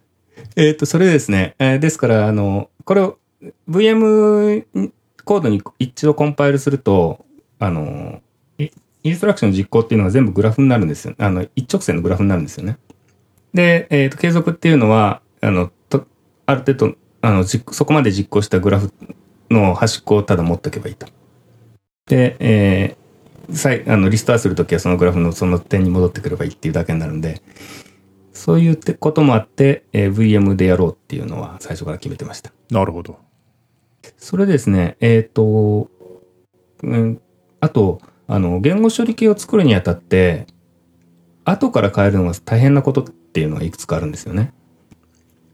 [0.56, 1.56] えっと、それですね。
[1.60, 3.18] えーですから、あの、これを
[3.70, 4.64] VM
[5.24, 7.26] コードに一度コンパイルすると、
[7.60, 8.22] あの、
[9.04, 11.16] インストラクション実行っていうのが全部グラフになるんですよ。
[11.18, 12.78] あの、一直線のグラフになるんですよね。
[13.54, 15.72] で、えっ、と、継続っていうのは、あの、
[16.48, 18.92] ある程度、あの、実そこまで実行したグラフ
[19.52, 21.06] の端っこをただ持っておけばいいと。
[22.08, 27.42] で、えー、再あのリストアするときはそのグラフのその点に戻ってくればいいっていうだけになるんで、
[28.32, 32.52] そういうこともあって、えー VM でやろうっていうのは最初から決めてました。
[32.72, 33.20] なるほど。
[34.18, 35.90] それですね、えっ、と、
[36.82, 37.22] うん、
[37.60, 40.48] あと、あの、言語処理系を作るにあたって、
[41.44, 44.54] 後から変えるのが大変なことっていうのがいくつかあるんですよね。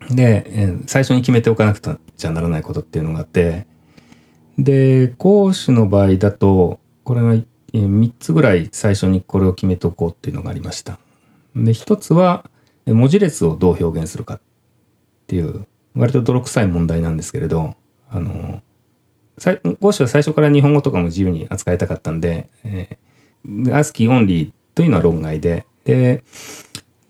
[0.10, 1.80] で、最初に決めておかなく
[2.18, 3.66] ちゃならないことっていうのがあって、
[4.58, 7.36] で、講師の場合だと、これが
[7.74, 11.00] 3つぐらい最初にこれを決めておこうっていうのがありました。
[11.56, 12.50] で、一つは、
[12.86, 14.42] 文字列をどう表現するかっ
[15.28, 17.76] ていう、割と泥臭い問題なんですけれど、
[18.10, 18.62] あの、
[19.38, 26.24] さいゴーシュは最初から日本語とかも自由に扱いたかったんで、えー、ASCII オンリーというのは論外で、で、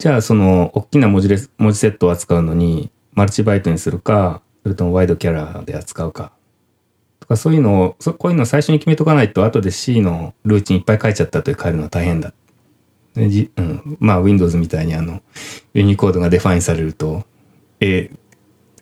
[0.03, 6.33] じゃあその大きな文字列、文字セットを扱うのにマルチバイトにするか、それとも wide char で扱うか、
[7.21, 12.33] とかそういうのを、そこういうのを最初に決めとかないと後で C のルーチンいっぱい書いちゃった後で変えるのは大変だ。
[13.15, 15.21] でじうん、まあ Windows みたいにあの、
[15.73, 17.23] ユニコードが define されると、
[17.79, 18.11] A、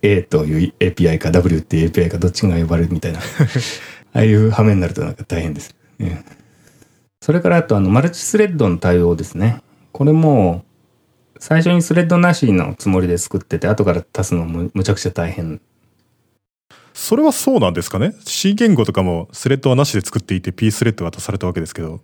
[0.01, 3.23] A という API か W っていう API かどっちが呼ばれるみたいな、 あ
[4.13, 5.75] あいう羽目になるとなんか大変です。
[5.99, 6.25] うん
[7.23, 9.61] それからあとあの、マルチスレッドの対応ですね。
[9.91, 10.65] これも、
[11.41, 15.59] 最初にスレッドなしのつもりで作ってて、後から足すのもむちゃくちゃ大変。
[16.93, 22.01] それはそうなんですかね ?C 言語とかもスレッドはなしで作っていて P スレッドが渡されたわけですけど。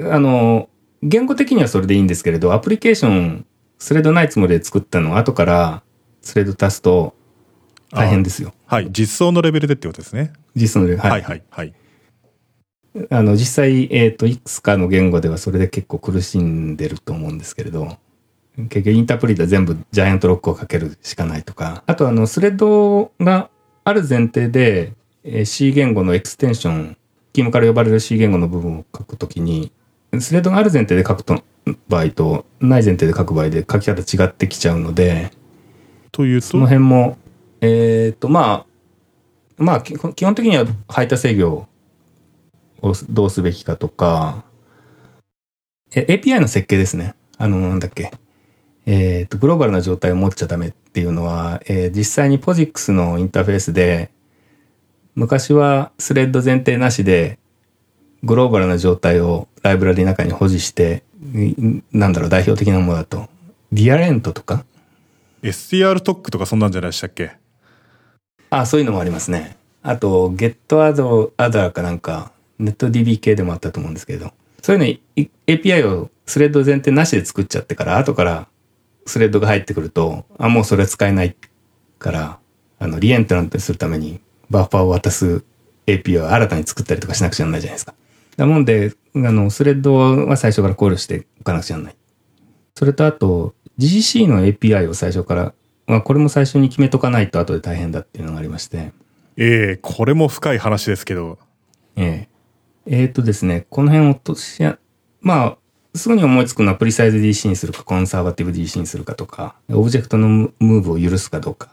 [0.00, 0.68] あの、
[1.02, 3.44] 言語的にはそれでいいんですけれど、アプリケーション、
[3.80, 5.82] スレッドないつもりで作ったのを後から
[6.20, 7.16] スレッド足すと
[7.90, 8.54] 大変ですよ。
[8.66, 8.88] はい。
[8.92, 10.32] 実装のレベルでってことですね。
[10.54, 11.10] 実ので、はい。
[11.10, 11.74] はいはいはい。
[13.10, 17.98] あの、実際、えっ、と、いくつかの言語ではそれで結構苦しんでると思うんですけれど、
[18.56, 23.48] 結局インタープリター全部 giant lock をかけるしかないとか、あとあの、スレッドが
[23.84, 24.92] ある前提で、
[25.24, 26.96] えー C 言語のエクステンション、
[27.32, 29.72] キームから呼ばれる C 言語の部分を書くときに、
[30.18, 31.42] スレッドがある前提で書くと
[31.88, 35.30] 場合と、ない前提で書く場合で書き方違ってきちゃうので、
[36.10, 36.48] というと？
[36.48, 37.16] その、辺も、
[37.60, 41.48] えっ、と、まあ、まあ、き基本的には排他制御
[42.82, 44.44] をどうすべきかとか、
[45.94, 47.14] え API の設計ですね。
[47.38, 48.12] あの、なんだっけ。
[48.86, 54.10] えっ、と、グローバルな状態を持っちゃダメっていうのは、えー実際に POSIX のインターフェースで、
[55.14, 57.38] 昔はスレッド前提なしで、
[58.24, 63.28] グローバルな状態をライブラリの中に保持して、んなんだろう、代表的なものだと、
[63.72, 64.64] ディアレントとか
[65.42, 67.32] ？STR トックとかそんなんじゃないでしたっけ？
[68.50, 69.56] あ、そういうのもありますね。
[69.82, 75.00] あと、GetAdder かなんか、NetDB 系でもあったと思うんですけど、そういうのい
[75.46, 78.48] API をスレッド前提なしで作っちゃってから、後から
[79.06, 81.36] スレッドが入ってくると、あ、もうそれ使えない
[81.98, 82.38] から、
[82.78, 85.44] あの、リエントラントにするためにバッファーを渡す
[85.86, 87.94] API を新たに作ったりとかしなくちゃならないじゃないですか。
[88.36, 91.96] だもんで、あの、スレッドは最初から考慮しておかなくちゃならない。
[92.74, 95.54] それとあと、GCC の API を最初から、
[95.86, 98.92] まあ、これも最初に決めとかないと後で大変だっていうのがありまして、
[99.36, 101.38] ええこれも深い話ですけど、
[101.96, 102.28] え
[102.86, 103.02] え。
[103.02, 104.78] えっ、ー、とですね、この辺落としや、
[105.20, 105.58] まあ、
[105.94, 111.70] すぐに思いつくのはプリサイズ DC にするか、コンサバティブ DC にするかとか、オブジェクトのムーブを許すかどうか、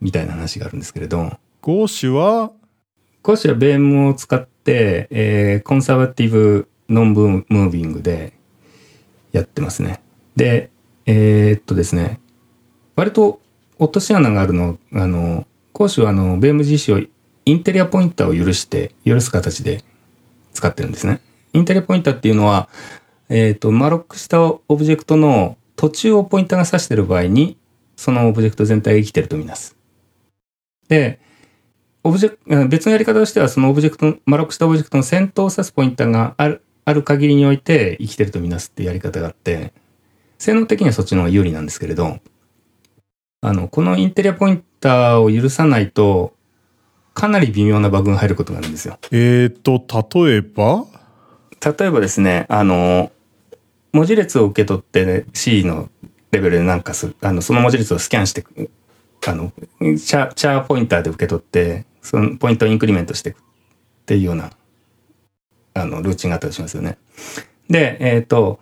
[0.00, 1.38] みたいな話があるんですけれど。
[1.60, 2.50] ゴーシュは？
[3.22, 8.32] ゴーシュはベームを使って、えー、コンサバティブノンブムービングで
[9.32, 10.00] やってますね。
[10.34, 10.70] で、
[11.06, 12.20] えー、っとですね、
[12.96, 13.40] 割と
[13.78, 17.06] 落とし穴があるの、あの、講師はあの、ベーム GC を
[17.44, 19.84] インテリアポインターを許して、許す形で
[20.52, 21.20] 使ってるんですね。
[21.52, 22.68] インテリアポインターっていうのは、
[23.28, 27.56] えっ、ー、と、マロックしたオブジェクトの途中をポインターが指している場合に、
[27.96, 29.76] そのオブジェクト全体が生きてるとみなす。
[30.88, 31.18] で、
[32.04, 39.72] オブジェ別のやり方としては、そのオブジェクト、 malloc したオブジェクトの先頭を指すポインターがある、ある限りにおいて生きてるとみなすっていうやり方があって、
[40.38, 42.20] 性能的にはそっちの方が有利なんですけれど、
[43.40, 46.34] あの、この interior pointer を許さないと、
[47.14, 48.98] かなり微妙なバグが入ることがあるんですよ。
[49.10, 50.84] えっ、と、例えば？
[51.64, 53.10] 例えばですね、あの、
[53.92, 55.88] 文字列を受け取って、ね、C の
[56.30, 58.44] レベルでなんかす、あの、その文字列をスキャンして、
[59.26, 63.40] あの、チャチャーポインターで受け取って、そのポイントをインクリメントしていくっ
[64.06, 64.50] ていうような、
[65.74, 66.98] あの、ルーチンがあったりしますよね。
[67.68, 68.60] で、えっ、ー、と、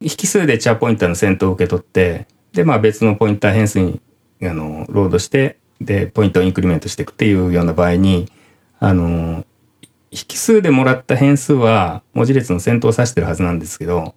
[0.00, 4.00] 引数でチャーポインターの先頭を受け取って、で、まあ別のポインター変数に、
[4.42, 8.30] あの、ロードして、で、ポイントをインクリメントしていくっていうような場合に、
[8.78, 9.44] あの、
[10.10, 14.14] 引数でもらった変数は文字列の先頭を指してるはずなんですけど、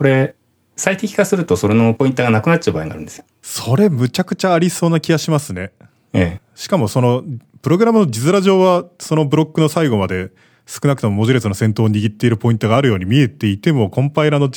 [0.00, 0.34] これ、
[0.76, 3.24] 最適化するとそれのポインターがなくなっちゃう場合があるんですよ。
[3.42, 5.72] それむちゃくちゃありそうな気がしますね。
[6.14, 6.40] ええ。
[6.54, 7.22] しかもその、
[7.60, 10.30] プログラムの字面上はそのブロックの最後まで
[10.64, 14.48] 少なくとも文字列の先頭を握っているポイントがあるように見えていても、コンパイラの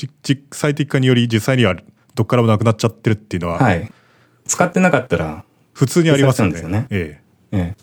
[0.54, 1.76] 最適化により実際には
[2.16, 3.58] どっからもなくなっちゃってるっていうのは。
[3.58, 3.92] はい。
[4.46, 6.54] 使ってなかったら、普通にありますよね。
[6.54, 6.88] ですよね。
[6.90, 7.20] え
[7.52, 7.76] え。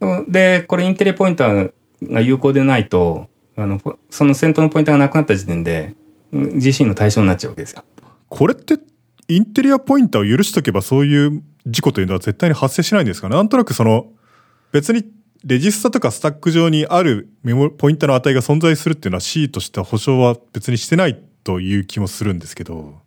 [0.00, 0.30] ええ。
[0.30, 1.72] で、これインテリポインター
[2.04, 3.26] が有効でないと、
[3.56, 5.96] あの、その先頭のポインターがなくなった時点で、
[6.32, 7.84] 自身の対象になっちゃうわけですよ。
[8.28, 8.78] これって、
[9.28, 13.28] インテリアポインターを許しとけばそういう事故というのは絶対に発生しないんですか？
[13.28, 14.06] ねなんとなくその、
[14.72, 15.04] 別に
[15.44, 23.00] レジスタとかスタック上にあるメモ、ポインターの値が存在するっていうのは C としては保証は別にしてないという気もするんですけど、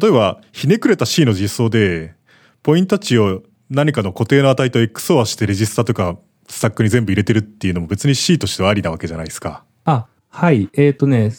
[0.00, 2.14] 例えば、ひねくれた C の実装で、
[2.62, 9.64] ポインタ値を何かの固定の値と XOR してレジスタとかスタックに全部入れてるっていうのも別に C としてはありなわけじゃないですか。
[9.84, 10.68] あ、はい。
[10.74, 11.30] えっ、ー、とね、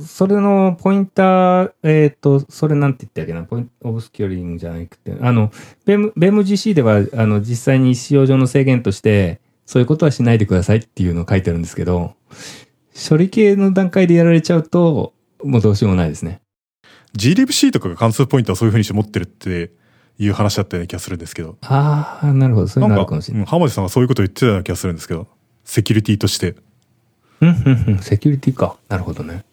[0.00, 5.50] それのポインター、えっ、ー、と、それなんて言ったっけな、ポイントオブスキュリングじゃなくて、あの、
[5.84, 12.14] ベム、ベム GC では、あの、実際に使用上の制限として、そういうことはしないでくださいっていうのを書いてあるんですけど、
[13.08, 15.12] 処理系の段階でやられちゃうと、
[15.44, 16.40] もうどうしようもないですね。
[17.16, 19.70] glibc とかが関数ポインタはそういうふうにして持ってるって
[20.18, 21.56] いう話だったような気がするんですけど。
[21.62, 22.68] ああ、なるほど。
[22.68, 23.46] そういうのあるかもしれない。
[23.46, 25.26] 浜地さんがそういうこと言ってたような気がするんですけど、
[25.64, 26.56] セキュリティとして。
[27.40, 27.98] うん、うん、うん。
[27.98, 28.76] セキュリティか。
[28.88, 29.44] なるほどね。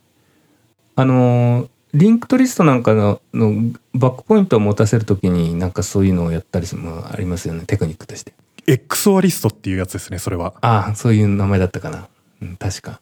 [0.96, 3.54] あのー、リンクトリストなんかのの
[3.94, 7.64] バックポイントを持たせるときになんかそういうのをやったりするのありますよね。
[7.66, 8.34] テクニックとして。
[8.68, 10.54] XOR リストっていうやつですね、それは。
[10.62, 12.08] ああ、そういう名前だったかな。
[12.42, 13.00] うん、確か。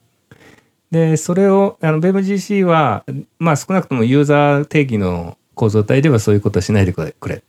[0.92, 3.04] で、それを、あの、BEMGC は、
[3.40, 7.44] まあ少なくともユーザー定義の構造体ではそういうことはしないでくれ。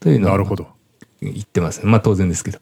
[0.00, 0.30] というのを。
[0.32, 0.66] なるほど。
[1.22, 1.80] 言ってます。
[1.86, 2.58] まあ当然ですけど。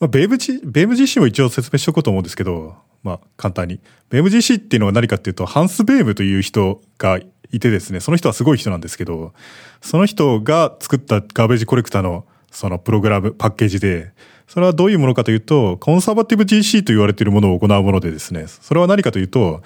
[0.00, 3.80] まあ、ベーム G、ベーム GC も一応説明しておこうと思うんですけど、まあ簡単に。
[4.08, 7.18] ベーム GC っていうのは何かっていうと、ハンス・ベームという人が
[7.52, 9.34] いてですね、その人はすごい人なんですけど、
[9.82, 14.12] その人が作ったガーベージコレクターのそのプログラム、パッケージで、
[14.48, 19.62] それはどういうものかというと、コンサバティブ GC と言われているものを行うものでですね、それは何かというと、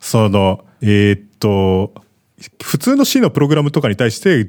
[0.00, 1.92] その、えー、っと、
[2.62, 4.48] 普通の C のプログラムとかに対して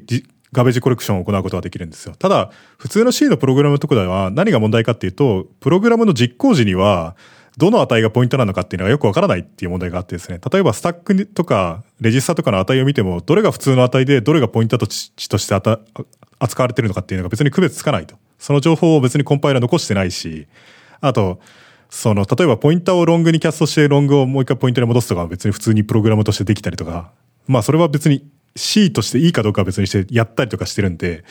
[0.55, 2.15] ガベージコレクションを行うことができるんですよ。
[2.17, 7.15] ただ、普通の C のプログラムとかでは何が問題かっていうと、プログラムの実行時には、
[7.57, 10.39] どの値がポイントなのかっていうのがよくわからないっていう問題があってですね。
[10.51, 15.11] 例えばスタックとかレジスタとかの値を見ても、どれが普通の値で、どれがポイントとし
[15.47, 15.55] て
[16.39, 18.15] 扱われてるのかっていうのが別に区別つかないと。
[18.39, 20.47] その情報を別にコンパイラー残してないし、
[21.01, 21.39] あと、
[21.89, 27.11] その、例えばポインターをロングにキャストしてロングをもう一回ポイントに戻すとか別に普通にプログラムとしてできたりとか、
[27.47, 31.23] まあそれは別に C としていいかどうかは別にしてやったりとかしてるんで、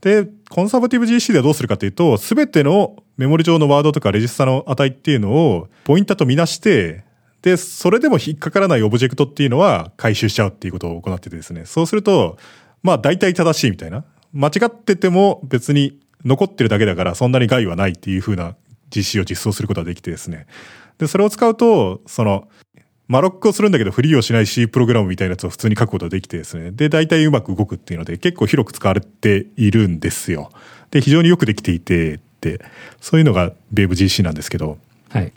[0.00, 7.04] で、コンサバティブ GC ではどうするかというと、すべてのメモリ上のワードとかレジスタの値っていうのをポインターとみなして、
[7.42, 11.64] で、それでも引っかからないオブジェクトっていうのは回収しちゃうっていうことを行っててですね。
[11.66, 12.38] そうすると、
[12.82, 14.04] まあ大体正しいみたいな。
[14.32, 18.54] 間違ってても別に残ってるだけだからそんなに害はないっていう風な
[18.94, 20.46] 実施を実装することができてですね。
[20.98, 22.48] で、それを使うと、その、
[23.10, 26.70] マロックをするんだけどフリーをしない C プログラムみたいなやつを普通に書くことができてですね。
[26.70, 30.52] で、大体うまく動くっていうので結構広く使われているんですよ。
[30.92, 32.60] で、非常によくできていてって、
[33.00, 34.78] そういうのが BaveGC なんですけど。
[35.08, 35.32] はい。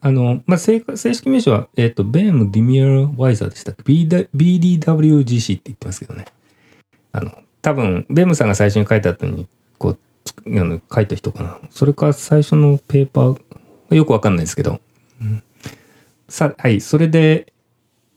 [0.00, 6.26] あの、まあ、正正式名称は、えっ、と、ベーム・ディミアー・ワイザーでしたっけ ?BDWGC って言ってますけどね。
[7.10, 9.98] あの、多分、ベームさんが最初に書いた後に、こう、
[10.46, 11.58] あの書いた人かな。
[11.70, 14.80] それか最初のペーパー、よくわかんないですけど。
[15.20, 15.42] うん
[16.28, 16.80] さ、はい。
[16.80, 17.52] それで、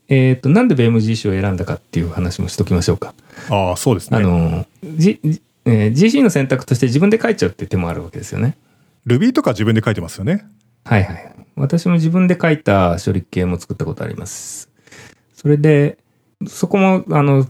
[0.07, 3.13] えっ、と、なんでベーム GC を選んだかっていう話もしときましょうか。
[3.49, 4.17] ああ、そうですね。
[4.17, 5.19] あの、G
[5.65, 8.57] えー GC の選択として自分で書いちゃうって手もあるわけですよね。
[9.05, 10.45] Ruby とか自分で書いてますよね。
[10.83, 11.35] はいはい。
[11.55, 14.69] 私も自分で書いた処理系も作ったことあります。
[15.33, 15.97] それで、
[16.47, 17.47] そこも、あの、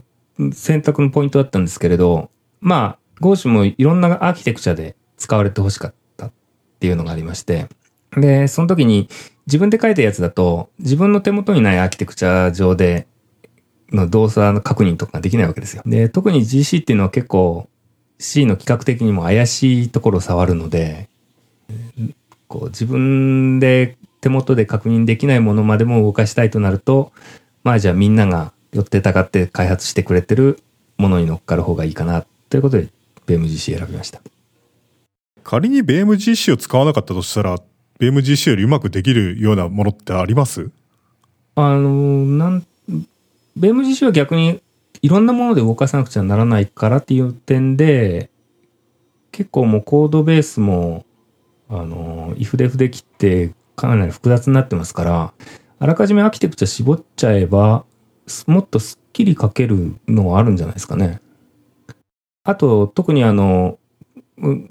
[0.52, 6.32] 選択のポイントだったんですけれど、まあ、ゴーシュもいろんなアーキテクチャで使われてほしかったっ
[6.80, 7.68] ていうのがありまして、
[8.16, 9.08] で、その時に
[9.46, 13.06] 自分で書いたやつだと、自分の手元にないアーキテクチャ上で
[13.90, 15.82] の動作の確認とかができないわけですよ。
[15.86, 17.68] で、特に GC っていうのは結構
[18.18, 21.08] C の規格的にも怪しいところを触るので、
[22.48, 27.12] こう自分で手元で確認できないものまでも動かしたいとなると、
[27.64, 30.60] まあじゃあみんなが寄ってたかって開発してくれてる
[30.98, 32.88] ものに乗っかる方がいいかなということで、
[33.26, 34.20] ベーム GC 選びました。
[35.42, 37.58] 仮に BMGC を使わなかったとしたら、
[38.02, 40.70] BMGC よりうまくできるようなものってあります？
[41.54, 42.66] あの、なん、
[43.54, 44.60] ベーム GC は逆に
[45.02, 48.28] いろんなもので動かさなくちゃならないからっていう点で、
[49.30, 51.06] 結構もうコードベースも、
[51.68, 55.32] あの、if デフで切ってかなり複雑になってますから、
[55.78, 57.84] あらかじめアーキテクチャ絞っちゃえば、
[58.48, 61.20] もっとスッキリ書けるのはあるんじゃないですかね。
[62.42, 63.78] あと、特にあの、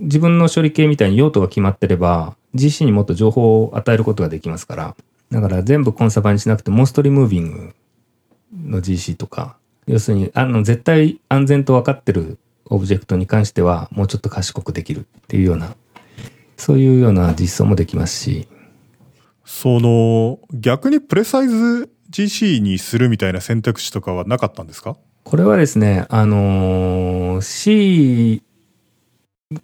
[0.01, 4.95] 自分の処理系みたいに用途が決まってれば、GC にもっと情報を与えることができますから、
[5.31, 7.73] だから全部コンサバにしなくて、モンストリムービング
[8.65, 15.75] の GC とか、要するに、あの、絶対安全と分かってるオブジェクトに関しては、もうちょっと賢くできるっていうような、
[16.57, 18.47] そういうような実装もできますし、
[19.45, 24.97] その、逆にプレサイズ GC にするみたいな選択肢とかはなかったんですか？
[25.23, 28.43] これはですね、あのー C、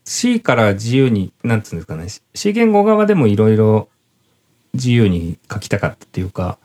[0.03, 3.89] C から自由に、なんつうんですかね、C 言語側でもいろいろ
[4.73, 6.57] 自由に書きたかったっていうか、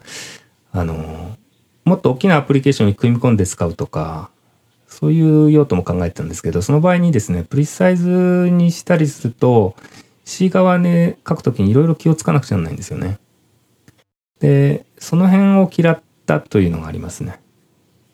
[0.72, 1.36] あの
[1.84, 4.30] もっと大きなアプリケーションに組み込んで使うとか、
[4.86, 9.74] そういう用途も考えてたんですけど、その場合にですね、プリサイズにしたりすると、
[10.24, 13.18] C 側で書くときにいろいろ気をつかなくちゃならないんですよね。
[14.38, 17.40] で、その辺を嫌ったというのがありますね。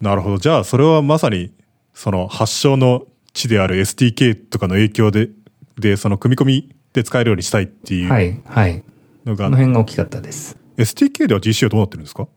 [0.00, 0.38] なるほど。
[0.38, 1.52] じゃあ、それはまさに、
[1.92, 5.30] その発祥の地である STK とかの影響で、
[5.78, 8.82] で、その組み込みで使えるようにしたいっていうはい、はい。
[9.24, 10.56] のが、この辺が大きかったです。
[10.76, 12.28] STK では GC はどうなってるんですか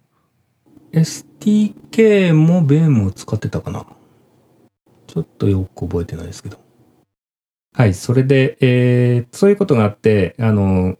[0.93, 3.85] ？STK も BEM を使ってたかな
[5.07, 6.59] ちょっとよく覚えてないですけど。
[7.73, 10.97] はい、それで、えー、そういうことがあって、あの、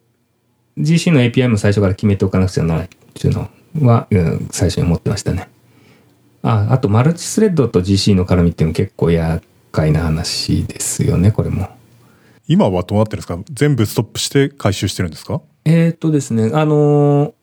[0.77, 3.49] GC の API も最初から決めておかなくちゃならないっていうの
[3.85, 5.49] は、うん、最初に思ってましたね。
[6.43, 11.69] あ、あとマルチスレッドと GC の絡みっていうの結構厄介な話ですよね、これも。
[12.47, 13.39] 今はどうなってるんですか？
[13.51, 15.41] 全部ストップして回収してるんですか？
[15.65, 17.34] えーっとですね、あのー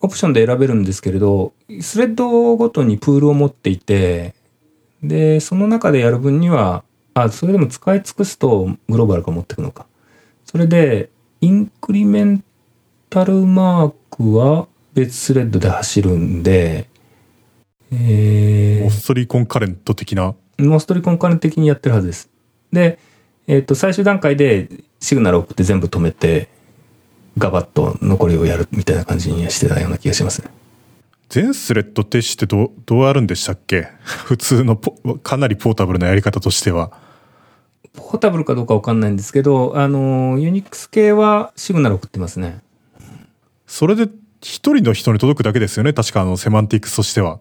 [0.00, 4.34] オプションで選べるんですけれど、スレッドごとにプールを持っていて、
[5.02, 6.84] で、その中でやる分には、
[7.14, 9.86] あ、それでも使い尽くすとグローバルが持っていくのか。
[10.44, 11.08] それで、
[11.40, 12.44] インクリメン
[13.08, 16.86] タルマークは別スレッドで走るんで、
[17.90, 20.34] えーオ、ストリーコンカレント的な。
[20.58, 22.28] モストリコンカレン的にやってるはずです。
[22.72, 22.98] で、
[23.46, 24.68] えっ、と、最終段階で
[25.00, 26.48] シグナルを送って全部止めて、
[27.36, 30.48] ガバッと残りをやるみたいな感じにしてたような気がしますね。
[31.28, 33.88] 全スレッド停止ってどう、どうやるんでしたっけ？
[34.02, 36.92] 普通のポ、かなりポータブルなやり方としては。
[37.92, 42.60] ポータブルかどうかわかんないんですけど、あの、ユニックス系はシグナル送ってますね。
[43.66, 44.08] それで
[44.40, 45.92] 一人の人に届くだけですよね。
[45.92, 47.40] 確かあのセマンティクスとしては。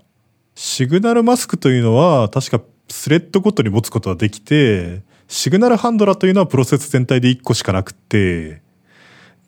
[0.55, 2.61] シグナルマスクというのは確か
[2.94, 8.62] スレッドごとに持つことができて、シグナルハンドラーというのはプロセス全体で1個しかなくて、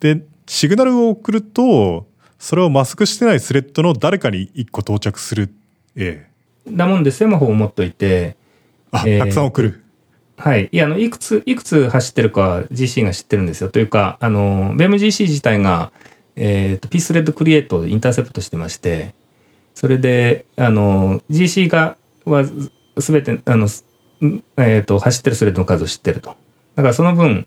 [0.00, 2.08] で、シグナルを送ると、
[2.40, 5.54] それをマスクしてないスレッドの誰かに1個到着する。
[5.94, 6.28] え
[6.66, 6.70] え。
[6.70, 8.36] だもんでセマホを持っといて、
[8.90, 9.84] あ、えーたくさん送る。
[10.36, 10.68] はい。
[10.70, 13.70] いや、あの、いくつ、いくつ走ってるかは GC が知ってるんですよ。
[13.70, 15.92] というか、あの、BEMGC 自体が、
[16.34, 19.14] えっ、と、ピースレッドクリエイトをインターセプトしてまして、
[19.72, 22.44] それで、あの、GC が、は、
[22.98, 23.68] すべて、あの、
[24.56, 26.36] えっ、と、走ってるスレッドの数を知ってると。
[26.74, 27.46] だからその分、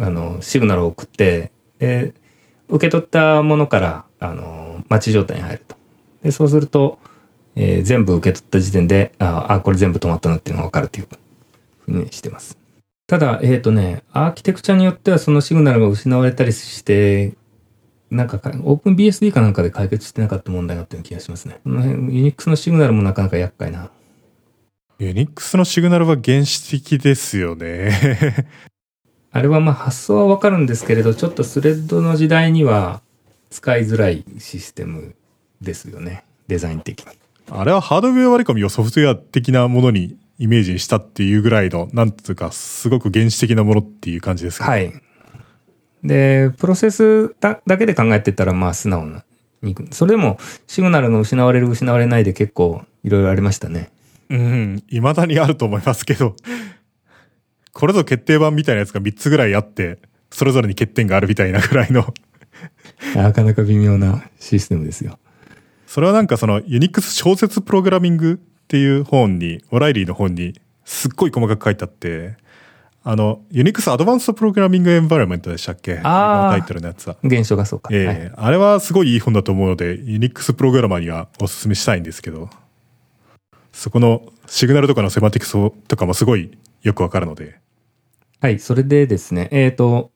[0.00, 2.14] あの、シグナルを送って、で、
[2.68, 5.76] 受け取ったものから、あの、待ち状態に入ると。
[6.22, 6.98] で、そうすると、
[7.54, 11.08] えー全部受け取った時点で、ああ、これ全部止まったなっていうのがわかるっていう
[11.80, 12.58] ふうにしてます。
[13.06, 17.34] ただ、えっ、とね、アーキテクチャによってはそのシグナルが失われたりして、
[18.10, 21.60] なんかか、OpenBSD かなんかで解決してなかった問題があったような気がしますね。
[21.64, 23.90] この辺、Unix のシグナルもなかなか厄介な。
[24.98, 28.46] ユニックスのシグナルは原始的ですよね。
[29.30, 33.02] あれはまあ発想はわかるんですけれど、ちょっとスレッドの時代には
[33.50, 35.14] 使いづらいシステム
[35.60, 36.24] ですよね。
[36.48, 37.06] デザイン的に。
[37.50, 44.94] あれはハードウェア割り込みをソフトウェア的なものにイメージしたっていうぐらいの、なんつうか、すごく原始的なものっていう感じですか、はい。
[46.02, 49.24] で、プロセスだだけで考えてたら、まあ素直な。
[49.90, 53.90] それでも、シグナルの失われる失われないで結構いろいろありましたね。
[54.28, 56.34] うん、未だにあると思いますけど、
[57.72, 59.98] これぞ決定版みたいなやつが3つぐらいあって、
[60.30, 62.12] それぞれに欠点があるみたいなぐらいの。
[63.14, 65.18] なかなか微妙なシステムですよ。
[65.86, 72.36] それはなんかそのユニックス小説プログラミングっていう本に、オライリーの本にすっごい細かく書いてあって、
[73.04, 76.00] あの、ユニックスアドバンストプログラミングエンバイロメントでしたっけ？
[76.02, 77.16] あータイトルのやつは。
[77.22, 77.90] 現象がそうか。
[77.92, 82.50] ええはいあれはすごいいい本だと思うので、ユニックスプログラマーにはお勧めしたいんですけど、
[83.76, 85.52] そこのシグナルとかのセマティクス
[85.86, 87.60] とかもすごいよくわかるので、
[88.40, 90.10] はい、それでですね、えっ、と、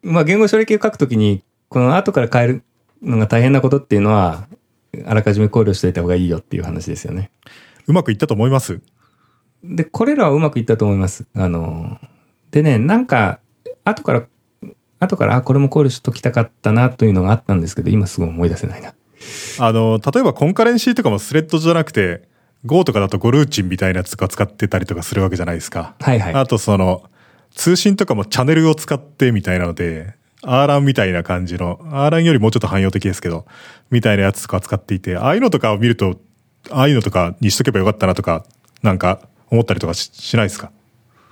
[0.00, 2.62] まあ、言語処理系を書くときに、この後から変える
[3.02, 4.46] のが大変なことっていうのは、
[5.04, 7.32] あらかじめ考慮しておいた方がいいよっていう話ですよね。
[7.88, 8.80] うまくいったと思います？
[9.64, 11.26] で、これらはうまくいったと思います。
[11.34, 11.98] あの、
[12.52, 13.40] でね、なんか、
[13.84, 14.26] 後から、
[15.00, 18.94] 後から、あ、これも考慮しときたかったなというのがあったんですけど、今すぐ思い出せないな。
[19.58, 22.28] あの、例えばコンカレンシーとかもスレッドじゃなくて、
[22.66, 25.94] Go とかだとゴルーチンみたいなやつとか使ってたりとかするわけじゃないですか。
[26.00, 26.34] はいはい。
[26.34, 27.04] あとその、
[27.54, 33.46] 通信とかもチャンネルを使ってみたいなので、RLAN みたいな感じの、RLAN よりもうちょっと汎用的ですけど、
[33.90, 36.18] みたいなやつとか使っていて、ああいうのとかを見ると、
[36.70, 38.44] ああいうのとかにしとけばよかったなとか、
[38.82, 40.70] なんか思ったりとかししないですか？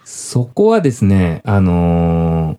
[0.04, 2.58] そこはですね、あのー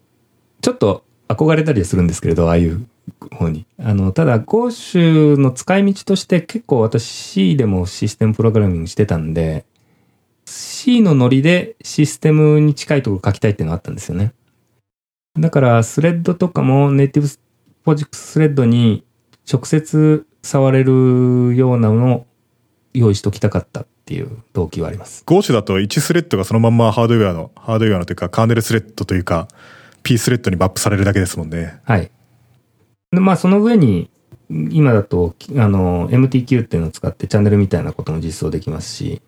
[0.62, 2.88] ちょっと憧れたりはするんですけれど、ああいう
[3.32, 3.66] 方に。
[3.80, 9.66] あの、ただ、ゴーシュの使い道として結構私 C でもシステムプログラミングしてたんで、
[10.46, 14.34] C のノリでシステムに近いところ書きたいっていうのがあったんですよね。
[15.40, 17.30] だから、スレッドとかもネイティブ
[17.84, 19.04] ポジックススレッドに
[19.52, 22.26] 直接触れるようなのを
[22.94, 25.24] 用意しときたかったっていう動機はあります。
[25.26, 29.48] Go だと1スレッドがそのまんまハードウェアの、ハードウェアのというかカーネルスレッドというか、
[30.04, 31.80] P スレッドにマップされるだけですもんね。
[31.84, 32.12] はい。
[33.22, 34.10] まあ、その上に、
[34.50, 39.22] 今だと、あの、MTQ っていうのを使ってチャンネルみたいなことも実装できますし、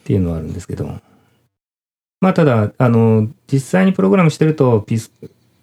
[0.00, 1.00] っていうのはあるんですけど、
[2.20, 5.12] まあ、ただ、あの、実際にプログラムしてると、P ス、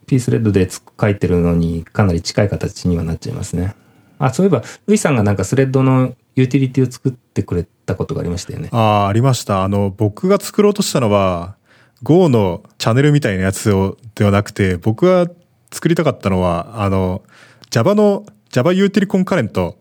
[0.08, 3.76] P スレッドでつ書いてるのにかなり近い形にはなっちゃいますね。
[4.18, 8.70] あ、そういえば、ルイさんがなんかスレッドのユーティリティを作ってくれたことがありましたよね。
[8.72, 9.64] ああ、ありました。
[9.64, 11.56] あの、僕が作ろうとしたのは、
[12.04, 15.30] Go のチャンネルみたいなやつを、ではなくて、僕が
[15.72, 17.24] 作りたかったのは、あの、
[17.70, 19.78] Java の、Java ユーティリコンカレント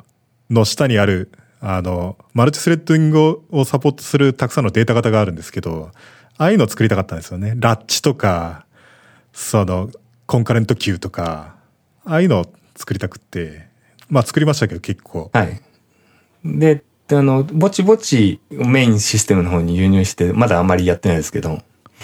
[0.51, 1.31] の下にある、
[1.61, 5.91] あの、マルチスレッドィングをサポートするたくさんのデータ型があるんですけど、
[6.37, 7.55] ああいうのを作りたかったんですよね。
[7.57, 8.67] ラッチとか、
[9.33, 9.91] その、
[10.27, 11.57] コンカレント Q とか、
[12.05, 13.69] ああいうのを作りたくって、
[14.09, 15.31] まあ作りましたけど結構。
[15.33, 15.61] はい。
[16.45, 21.63] で、あの、ぼちぼちメインシステムの方に輸入して、まだあんまりやってないですけど、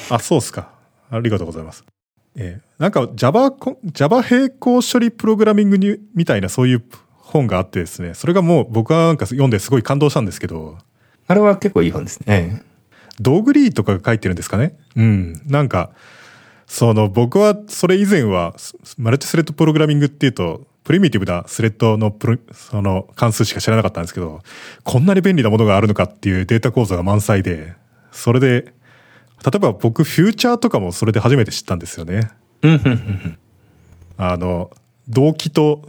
[0.09, 0.71] あ、そうっすか。
[1.11, 1.85] ありがとうございます。
[2.37, 3.55] えーなんか Java
[3.93, 6.85] Java 並行処理プログラミングにみたいなそういう
[7.19, 10.79] 本があってですね、それがもう僕はなんか読んですごい感動したんですけど、
[11.29, 12.63] あれは結構いい本ですね。
[13.21, 14.79] ドーグリーとかが書いてるんですかね？
[14.97, 15.43] うん。
[15.47, 15.91] なんか、
[16.67, 24.41] その僕はそれ以前はスマルチスレッドプログラミングっていうと、プリミティブなスレッドのプロその関数しか知らなかったんですけど、
[24.85, 27.75] こんなに便利なものがあるのかっていうデータ構造が満載で、
[28.11, 28.73] それで、例
[29.57, 32.31] えば僕フューチャーとかもそれで初めて知ったんですよね。
[34.17, 34.71] あの、
[35.09, 35.83] 動機と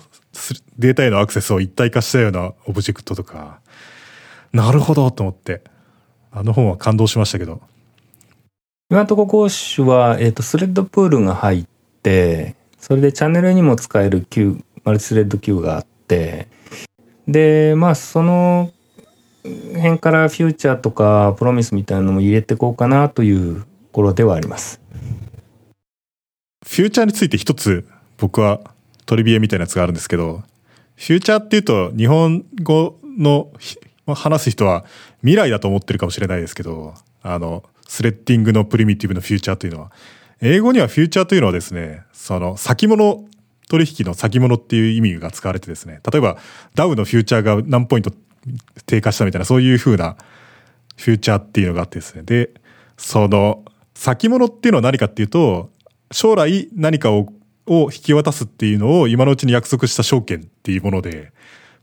[0.77, 3.59] データへのアクセスを一体化したようなオブジェクトとか、
[4.53, 5.61] なるほどと思って、
[6.31, 7.61] あの本は感動しましたけど、
[8.89, 11.65] 今のところゴーシュは、えっ、と、スレッドプールが入っ
[12.03, 16.47] て、それでチャンネルにも使える Q、マルチスレッド Q があって、
[17.27, 18.71] で、まあ、その
[19.43, 24.81] 辺からフューチャーとかプロミスみたいなのも入れていこうかなという頃ではあります。
[26.71, 27.85] フューチャーについて一つ
[28.17, 28.61] 僕は
[29.05, 30.41] トリビエみたいなやつがあるんですけど、
[30.95, 33.51] フューチャーっていうと日本語の
[34.07, 34.85] 話す人は
[35.19, 36.93] 未来だと思ってるかもしれないですけど、
[37.23, 39.91] あの、スレッディングのプリミティブのフューチャーというのは、
[40.39, 43.25] 英語にはフューチャーというのはですね、その先物
[43.67, 46.37] 取引の先物っていう意味が使われてですね、例えば
[46.73, 48.13] ダウのフューチャーが何ポイント
[48.85, 50.15] 低下したみたいなそういう風な
[50.95, 52.23] フューチャーっていうのがあってですね。
[52.23, 52.51] で、
[52.95, 55.69] その先物っていうのは何かっていうと、
[56.11, 57.27] 将来何かを
[57.67, 61.31] を引き渡すっていうのを今のうちに約束した証券っていうもので、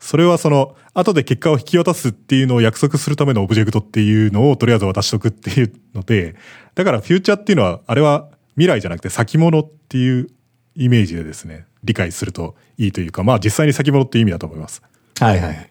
[0.00, 6.36] それはその、後で結果を引き渡すっていうのを約束するためのオブジェクトっていうのをとりあえず渡しとくっていうので、
[6.74, 10.28] だからフューチャーっていうのは、あれは未来じゃなくて先物っていう
[10.74, 14.82] イメージでですね、理解するといいというか、まあ実際に先物っていう意味だと思います。
[15.18, 15.70] はいはい。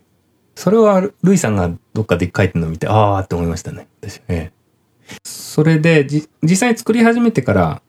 [0.56, 3.88] それは、ルイさんがどっかで書いてるのを見て、ああって思いましたね。
[4.02, 4.22] 私。
[4.28, 4.52] ええ。
[5.24, 7.82] それで、じ、実際に作り始めてから、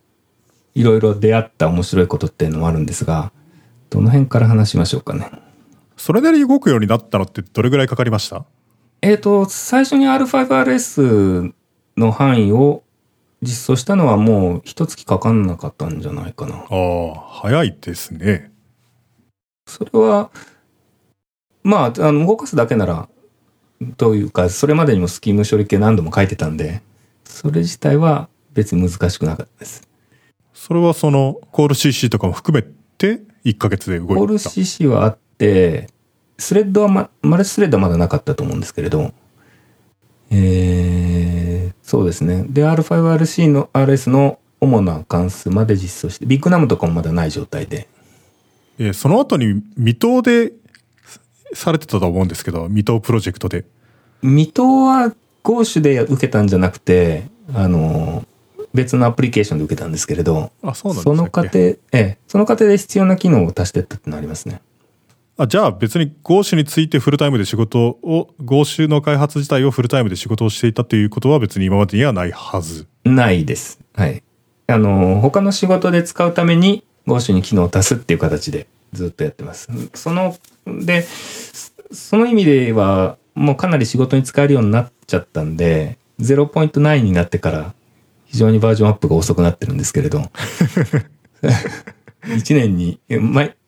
[0.78, 3.32] いろいろ出会った面白いことっていうのもあるんですが、
[3.90, 5.28] どの辺から話しましょうかね。
[5.96, 8.44] それなりに動くようになったのってどれぐらいかかりました？
[9.02, 11.52] えっ、と、最初に R5RS
[11.96, 12.84] の範囲を
[13.42, 16.54] 実装したのはもう一月かかんなかったんじゃないかな。
[16.54, 18.52] ああ、早いですね。
[19.66, 20.30] それは、
[21.64, 23.08] まあ、あの、動かすだけなら、
[23.96, 26.82] というか、それまでにもスキーム処理系何度も書いてたんで、
[27.24, 29.87] それ自体は別に難しくなかったです。
[30.58, 32.62] それはその、コール CC とかも含め
[32.98, 34.14] て、1ヶ月で動いた。
[34.16, 35.88] コール CC はあって、
[36.36, 39.12] スレッドはま、マルチスレッドはまだなかったと思うんですけれど、
[40.32, 42.44] えー、そうですね。
[42.48, 47.86] で、R5RC の RS の主な関数まで実装して、ビッグナムとかもまだない状態で、
[48.80, 50.52] えーその後に未踏で
[51.54, 53.64] されてたと思うんですけど、未踏プロジェクトで。
[54.22, 58.24] 未踏は Go 種で受けたんじゃなくて、あの、
[58.74, 64.60] 別のアプリケーションで受けたんですけれど、あ、そうなんその過程、ええ、その過程で必要な機能を足していったってのありますね。
[65.36, 72.86] あ、じゃあ別に Go 種についてフルタイムで仕事を、Go 種の開発自体をフルタイムで仕事をしていたということは別に今までにはないはず。
[73.04, 73.78] ないです。
[73.94, 74.22] はい。
[74.66, 79.68] あの、他の仕事で使うために Go 種に機能を足すっていう形でずっとやってます。
[79.94, 81.06] その、で、
[81.92, 87.74] その意味では、もうかなり仕事に使えるようになっちゃったんで、0.9になってから
[88.28, 90.30] 非常にバージョンアップが遅くなってるんですけれど。
[92.24, 93.00] 1年に、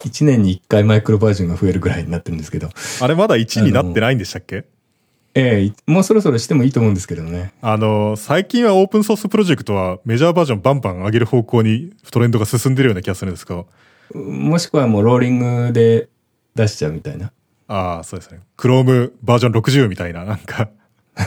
[0.05, 2.69] 一年に1回マイクロバージョンが増えるぐらいになってるんですけど。
[3.01, 4.65] あれまだ1になってないんでしたっけ？
[5.33, 7.53] ええもうそろそろしてもいいと思うんですけどね。
[7.63, 13.65] あの、最近はオープンソースプロジェクトはメジャーバージョンバンバン上げる方向にトレンドが進んでるような気がするんですが、
[14.13, 16.09] もしくはもうローリングで
[16.57, 17.31] 出しちゃうみたいな。
[17.69, 18.41] ああ、そうですね。
[18.59, 20.69] Chrome バージョン60みたいな、なんか、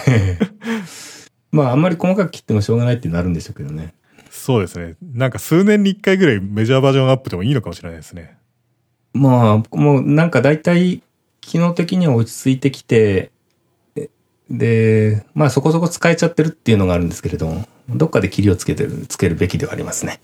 [1.54, 3.94] まああんまり細かく切ってもしょうがないってなるんでしょうけどね。
[4.32, 4.96] そうですね。
[5.14, 8.36] なんか数年に1回ぐらいメジャーバージョンアップでもいいのかもしれないですね。
[9.14, 11.04] まあもうなんか大体
[11.42, 13.32] 機能的には落ち着いてきて、
[13.96, 14.10] え
[14.50, 17.54] で、まあそこそこ使えちゃってるっていうのがあるんですけれど、
[17.88, 20.20] どっかで切りをつけてる、つけるべきではありますね。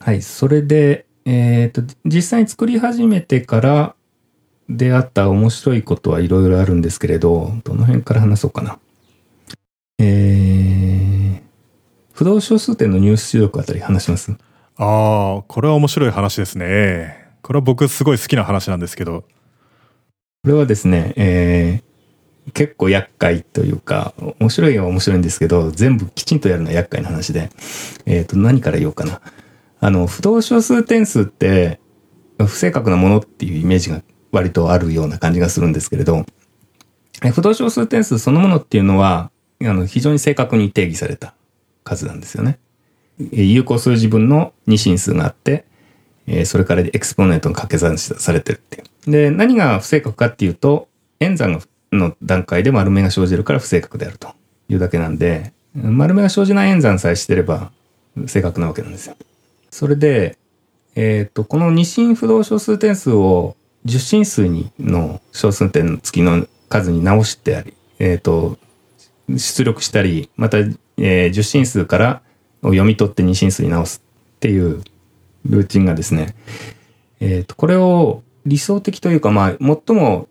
[0.00, 0.22] はい。
[0.22, 3.94] それで、えっ、と、実際に作り始めてから
[4.68, 8.80] 出会った面白いことはいろいろあるんですけれど、どの辺から話そうかな。
[10.00, 11.40] えー、
[12.12, 14.32] 不動小数点の入出力あたり話します？
[14.32, 14.36] あ
[15.40, 17.28] あ、これは面白い話ですね。
[17.42, 19.22] これは僕すごい好きな話なんですけど、
[20.42, 21.90] これはですね、えー
[22.54, 27.50] 結構厄介というか、面白いは面白いんですけど、全部きちんとやるのは厄介な話で、
[28.06, 29.20] えっ、と、何から言おうかな。
[29.78, 31.78] あの、不動小数点数って、
[32.38, 36.24] 不正確なものっていうイメージが割とあるような感じがするんですけれど、
[37.22, 39.30] え不動小数点数そのものっていうのは、
[39.62, 41.34] あの、非常に正確に定義された
[41.84, 42.58] 数なんですよね。
[43.32, 45.64] 有効数字分の二進数があって、
[46.26, 49.10] えそれからエクスポネントが掛け算されてるっていう。
[49.10, 50.88] で、何が不正確かっていうと、
[51.18, 51.60] 演算
[51.92, 54.28] の段階で丸目が生じるから不正確であると
[54.68, 57.70] いうだけなんで、丸目が生じない演算さえしてれば
[58.26, 59.16] 正確なわけなんですよ。
[59.70, 60.38] それで、
[60.96, 68.58] えっ、と、この二進不動小数点数を十進数にの小数点付きの数に直してあり、えっ、と、
[69.38, 72.22] 出力したり、また、えー、十進数から
[72.62, 74.02] を読み取って二進数に直す
[74.36, 74.82] っていう
[75.44, 76.34] ルーチンがですね、
[77.20, 80.28] えっ、と、これを理想的というか、まあ、最も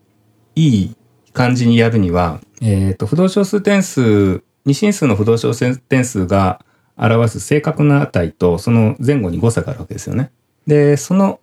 [0.54, 0.96] いい
[1.32, 6.64] 感じにやるには、えっ、と、不動小数点数、二進数の不動小数点数が
[6.96, 10.30] 表す正確な値と、その前後に誤差があるわけですよね。
[10.66, 11.40] で、その、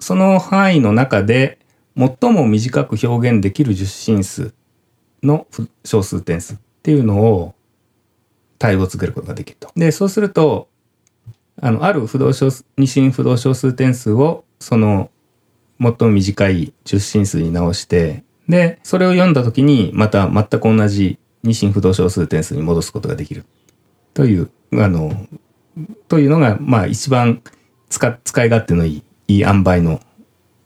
[0.00, 1.58] その範囲の中で、
[1.96, 4.54] 最も短く表現できる十進数
[5.22, 5.46] の
[5.84, 7.54] 小数点数っっていうのを
[8.58, 9.70] 対応をつけることができると。
[9.76, 10.68] で、そうすると、
[11.60, 15.10] あの、ある不動小数、二進不動小数点数を、その、
[15.80, 23.44] 最も短い十進数に直して、で、それを読んだときに、また全く同じ二進不動小数点数に戻すことができる。
[24.14, 25.26] という、あの、
[26.08, 27.42] というのが、まあ一番
[27.88, 30.00] 使、使い勝手のいい、いい塩梅の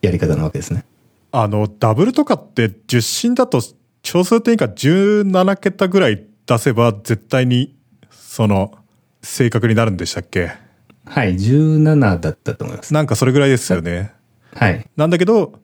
[0.01, 0.85] やり方なわけですね。
[1.33, 3.61] あの、ダブルとかって10進だと
[4.13, 7.75] 小数点以下17桁ぐらい出せば絶対に、
[8.11, 8.75] その、
[9.23, 10.53] 正確になるんでしたっけ？
[11.07, 12.93] はい、17だったと思います。
[12.93, 14.13] なんかそれぐらいですよね。
[14.55, 14.87] はい。
[14.99, 15.55] なんだけど、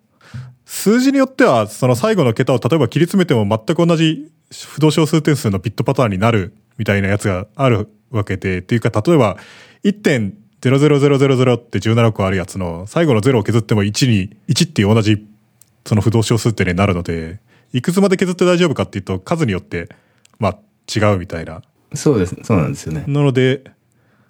[0.64, 9.36] 数字によっては、その最後の桁を例えば切り詰めても全く同じ不動小数点数のビットパターンになるみたいなやつがあるわけで、っていうか、例えば
[9.84, 15.22] 1.00000って17個あるやつの最後の0を削っても1に、1っていう同じ
[15.84, 19.88] その不動小数点になるので、いくつまで削って大丈夫かっていうと数によって、
[20.38, 20.58] まあ
[20.94, 21.62] 違うみたいな。
[21.94, 22.36] そうです。
[22.42, 23.04] そうなんですよね。
[23.06, 23.64] なので、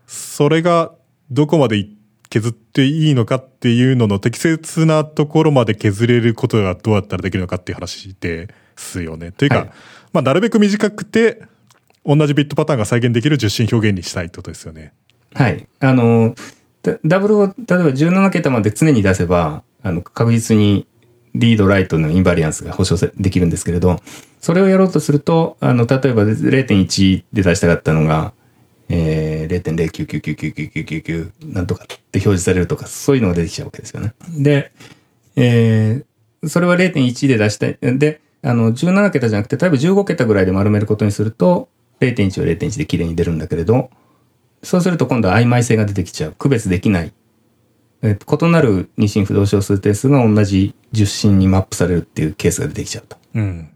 [0.06, 0.92] それが
[1.30, 1.86] どこまで
[2.30, 9.32] 削っていいのかっていうのの適切なところまで削れることがどうやったらできるのかっていう話ですよね。
[9.32, 9.70] というか、はい
[10.12, 11.42] まあなるべく短くて、
[12.04, 14.92] 同じビットパターンが再現できる受信表現にしたいってことですよね。
[15.34, 15.68] はい。
[15.80, 16.34] あの、
[16.82, 20.86] ダダブルを、例えば17桁まで常に出せば、あの、確実に
[21.38, 24.00] リード、ライトのインバリアンスが保証できるんですけれど、
[24.40, 28.32] それをやろうとすると、あの、例えば0.1で出したかったのが、
[28.88, 34.14] えー、0.099999999なんとかって表示されるとか、そういうのが出てきちゃうわけですよね。
[34.36, 34.72] で、
[35.36, 37.78] えー、それは0.1で出したい。
[37.80, 41.68] で、あの、17桁じゃなくて、例えば15桁ぐらいで丸めることにすると、
[42.00, 43.90] 0.1は0.1で綺麗に出るんだけれど、
[44.62, 46.32] そうすると今度は曖昧性が出てきちゃう。
[46.32, 47.12] 区別できない。
[48.02, 53.16] えー異なる二進不動小数定数が同じ十進にマップされるっていうケースが出てきちゃうと。
[53.34, 53.70] うん。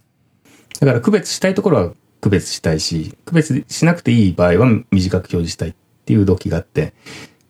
[0.81, 6.95] だから区別したいところは区別したいし、区別しなくていい場合は短く表示したいっていう動機があって。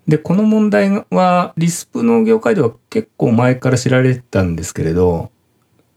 [0.09, 5.31] で、この問題はリスプの業界では結構前から知られてたんですけれど、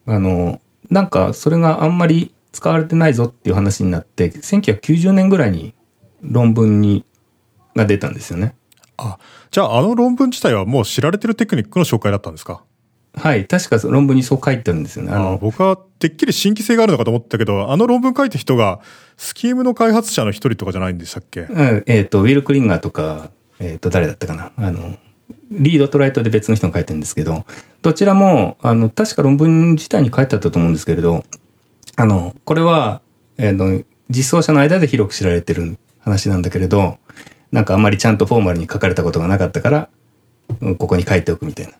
[0.05, 5.73] あの、なんかそれがあんまり使われてないぞっていう話になって、1990年ぐらいに
[6.21, 7.05] 論文に、
[7.76, 8.55] が出たんですよね。
[8.97, 9.17] あ、
[9.51, 12.63] じゃああの論文自体はもう知られてるテクニックの紹介だったんですか？
[13.17, 13.45] はい。
[13.45, 15.11] 確か論文にそう書いてあるんですよね。
[15.11, 18.81] ああの、僕はてっきり新規性があるのかと思ったけど、あの論文書いた人が
[19.15, 21.41] スキームの開発者の一人とかじゃないんでしたっけ？
[21.41, 23.29] うんえっ、と、ウィル・クリンガーとか、
[23.59, 24.51] えっ、と、誰だったかな？
[24.57, 24.97] あの、
[25.51, 27.45] リードとライトで別の人が書いてるんですけど、
[27.81, 31.23] どちらも、あの、確か論文自体に書いてあったと思うんですけれど、
[31.95, 33.01] あの、これは、
[33.37, 36.97] えーの、実装者の間で広く知られてる話なんだけれど、
[37.55, 39.89] なんかあんまりちゃんとフォーマルに書かれたことがなかったから、
[40.59, 41.71] うんここに書いておくみたいな。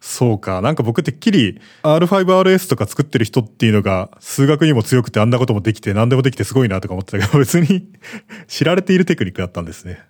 [0.00, 0.60] そうか。
[0.60, 7.88] なんか僕てっきり R5RS とか作ってる人っていうのが数学にも強くてあんなこともできて何でもできてすごいなとか思ってたけど 別に
[8.46, 10.00] 知られているテクニックだったんですね。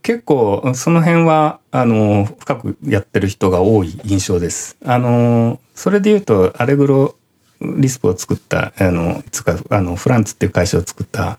[0.00, 4.76] 結構、その辺は、あの、深くやってる人が多い印象です。
[4.84, 7.14] あの、それで言うと、アレグロ
[7.60, 11.38] リスプを作った、あの、つか、あの、フランツっていう会社を作った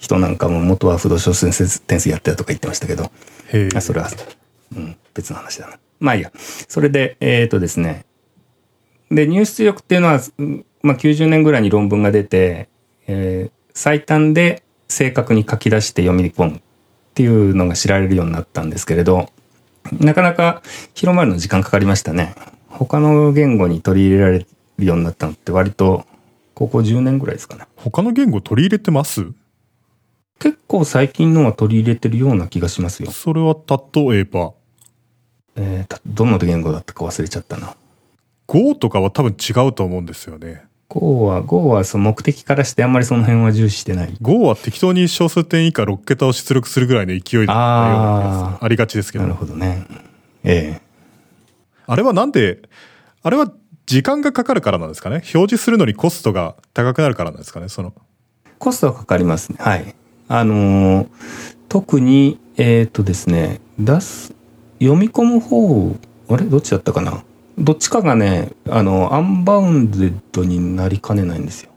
[0.00, 3.12] 人なんかも元は不動小数点数やってたとか言ってましたけど。
[3.76, 4.08] あそれは、
[4.74, 5.78] うん、別の話だな。
[6.00, 6.32] まあいいや。
[6.34, 8.04] それで、えっ、とですね。
[9.10, 12.68] で、入出力っていうのは、うんまあ90年ぐらいに論文が出て、
[13.06, 16.60] えー最短で正確に書き出して読み込むっ
[17.14, 19.28] ていうのが知られるようになったんですけれど、
[19.98, 20.62] なかなか
[20.94, 22.34] 広まるの時間かかりましたね。
[22.68, 24.46] 他の言語に取り入れられ
[24.78, 26.04] るようになったのって割と、
[26.54, 27.66] ここ10年ぐらいですかね。
[27.76, 29.26] 他の言語取り入れてます？
[30.40, 33.10] 結構最近のは取り入れてるような気がしますよ。
[33.12, 34.52] それは例えば？
[35.56, 37.76] えーたどの言語だったか忘れちゃったな。
[38.46, 40.64] Go とかは多分違うと思うんですよね。
[40.88, 44.16] Go は、Go はその目的からしてあんまりその辺は重視してない。
[44.20, 49.34] Go は適当に小数点以下6桁を出力するぐらいの勢いだったようなありがちですけどなる。
[49.36, 49.86] ほどね。
[50.42, 50.90] ええ
[51.86, 52.62] あれはなんで、
[53.22, 53.52] あれは
[53.86, 55.16] 時間がかかるからなんですかね？
[55.16, 57.68] 表示するのにコストが高くなるからなんですかね？
[57.68, 57.92] その。
[58.58, 59.58] コストはかかりますね。
[59.60, 59.94] はい。
[60.32, 61.08] あのー
[61.68, 64.34] 特に、えっ、とですね、出す、
[64.80, 65.96] 読み込む方、
[66.28, 66.44] あれ？
[66.44, 67.24] どっちだったかな？
[67.58, 71.70] どっちかがね、あの、アンバウンデッドになりかねないんですよ。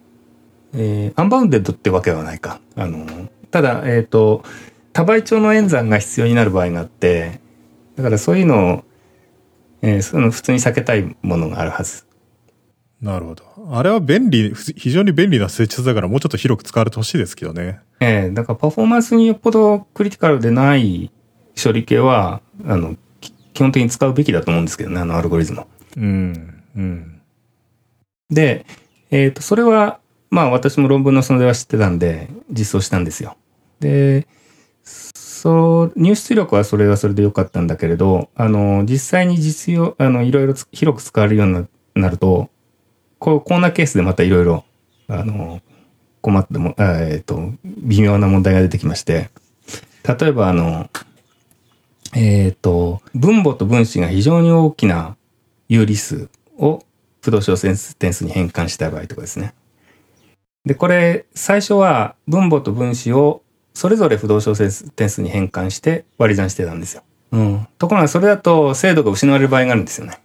[0.75, 2.59] えーアンバウンデッドってわけではないか。
[2.75, 3.07] あの
[3.49, 4.43] ただ、えっ、と、
[4.93, 7.39] 多倍調の演算が必要になる場合があって、
[7.95, 8.83] だからそういうのを、
[9.81, 12.05] えーその普通に避けたいものがあるはず。
[13.01, 13.43] なるほど。
[13.71, 17.79] あれは便利、非常に便利な施設だからもうちょっと広く使われてほしいですけどね。
[18.03, 21.11] ええだからパフォーマンスによっぽどクリティカルでない
[21.61, 25.65] 処理系は、あの、き基本的に使うべきだと思うんですけどね、あのアルゴリズム。
[25.95, 26.63] うん。
[26.75, 27.21] うん。
[28.29, 28.65] で、
[29.11, 29.99] えっ、と、それは、
[30.29, 33.37] まあ私も論文のそのでは知ってたんで、実装したんですよ。
[33.79, 34.27] で、
[34.83, 42.49] そう、入出力はそれはそれで良かったんだけれど、あの、実際に実用、あの、いろいろつ広く使われるようにななると、
[43.19, 44.65] こう、コーナーケースでまたいろいろ、
[45.07, 45.61] あの、
[46.23, 49.29] 困っても、えっ、と、微妙な問題が出てきまして、
[50.07, 50.89] 例えばあの、
[52.15, 55.17] えっ、と、分母と分子が非常に大きな
[55.67, 56.81] 有理数を
[57.21, 59.53] 不動小点数に変換した場合とかですね。
[60.65, 63.41] で、これ、最初は分母と分子を
[63.73, 67.03] それぞれ不動小点数に変換して割り算してたんですよ。
[67.33, 67.67] うん。
[67.77, 70.21] ところがそれだと精度が失われる場合があるんですよね。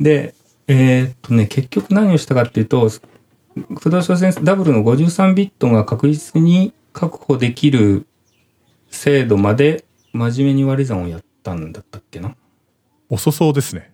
[0.00, 0.34] で、
[0.66, 2.90] えー、っとね、結局何をしたかっていうと、
[3.80, 8.06] 不動小点数ダブルの53ビットが確実に確保できる
[8.90, 12.34] 精度まで真面目に割り算をやったんだったっけな？
[13.08, 13.92] 遅そうですね。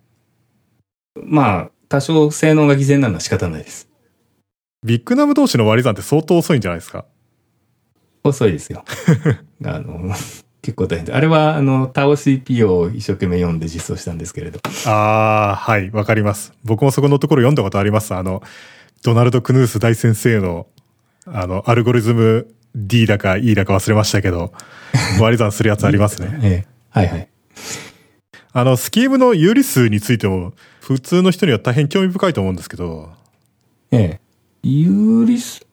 [1.23, 3.89] まあ、多少性能が偽善なのは仕方ないです。
[4.85, 7.05] ビッグナム同士の割り算って相当遅いんじゃないですか？
[8.25, 8.85] 遅いですよ。
[9.65, 10.13] あの、
[10.63, 11.13] 結構大変で。
[11.13, 14.61] あれは、あの、タオ CP を一生懸命読んで実装したんですけれど。
[14.87, 16.55] ああ、はい、わかります。
[16.65, 18.15] 僕もそこのところ読んだことあります。
[18.15, 18.43] あの、
[19.05, 20.67] ドナルド・クヌース大先生の、
[21.27, 24.55] あの、アルゴリズム D だか E だか忘れましたけど、
[25.21, 26.41] 割り算するやつありますね。
[26.43, 26.67] ええ。
[26.89, 27.29] はいはい。
[28.55, 33.13] あの、スキームの有利数についても、普通の人には大変興味深いと思うんですけど。
[33.91, 34.21] ええ。
[34.63, 35.67] 有利数、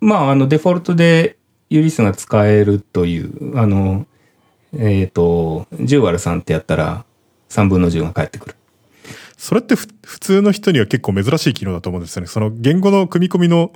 [0.00, 1.38] まあ、あの、デフォルトで
[1.70, 4.06] 有理数が使えるという、あの、
[4.74, 7.04] えっ、ー、と、10割る3ってやったら
[7.48, 8.54] 3分の10が返ってくる。
[9.44, 9.86] それって普
[10.20, 12.28] 通の人には結構珍しい機能だと思うんですよね。
[12.28, 13.74] その言語の組み込みの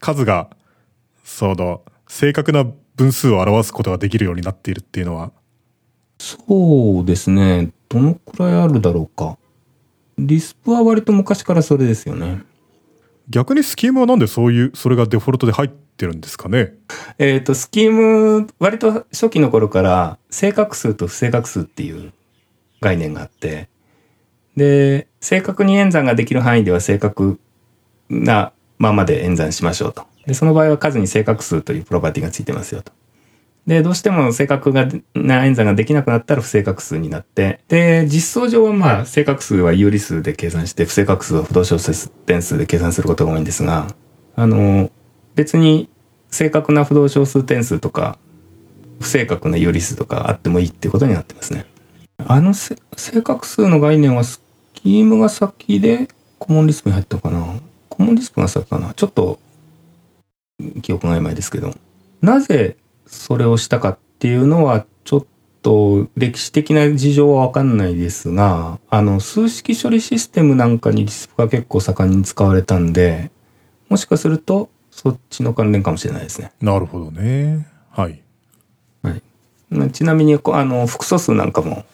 [0.00, 0.50] 数が、
[1.24, 5.32] その、正確な分数を表すことができるようになっているっていうのは。
[6.18, 7.70] そうですね。
[7.88, 9.38] どのくらいあるだろうか。
[10.18, 12.42] リスプは割と昔からそれですよね。
[13.30, 16.74] 逆にスキームはなんでそういう、それがデフォルトで入ってるんですかね？
[17.18, 22.12] えっ、と、スキーム、割と初期の頃から正確数と不正確数っていう
[22.82, 23.71] 概念があって、
[24.56, 27.38] で、正確に演算ができる範囲では正確
[28.08, 30.04] なままで演算しましょうと。
[30.26, 32.92] で、その場合は数に正確数というプロパティがついてますよと。
[33.66, 34.72] で、どうしても正確
[35.14, 43.86] な演算ができなくなったら不正確数になって、で、実装上はまあ正確数は有理数で計算して、不正確数は不動小節点数で計算することが多いんですが、
[44.34, 44.90] あの、
[45.36, 45.88] 別に
[46.30, 48.18] 正確な不動小数点数とか、
[49.00, 51.66] 不正確な有理数とかあってもいいってことになってますね。
[52.18, 52.76] あの正
[53.22, 54.41] 確数の概念はス
[54.82, 56.08] キームが先で
[56.38, 59.38] コモンリスプに入ったのかなコモンリスプが先かなちょっと
[60.82, 61.72] 記憶が曖昧ですけど。
[62.20, 62.76] なぜ
[63.06, 65.24] それをしたかっていうのはちょっ
[65.62, 73.30] と歴史的な事情はわかんないですが、あの数式処理システムなんかにリスプが結構盛んに使われたんで、
[73.88, 76.52] もしかするとそっちの関連かもしれないですね。
[76.60, 77.66] なるほどね。
[77.90, 78.20] はい。
[79.02, 79.90] はい。
[79.92, 81.84] ちなみに、あの、複素数なんかも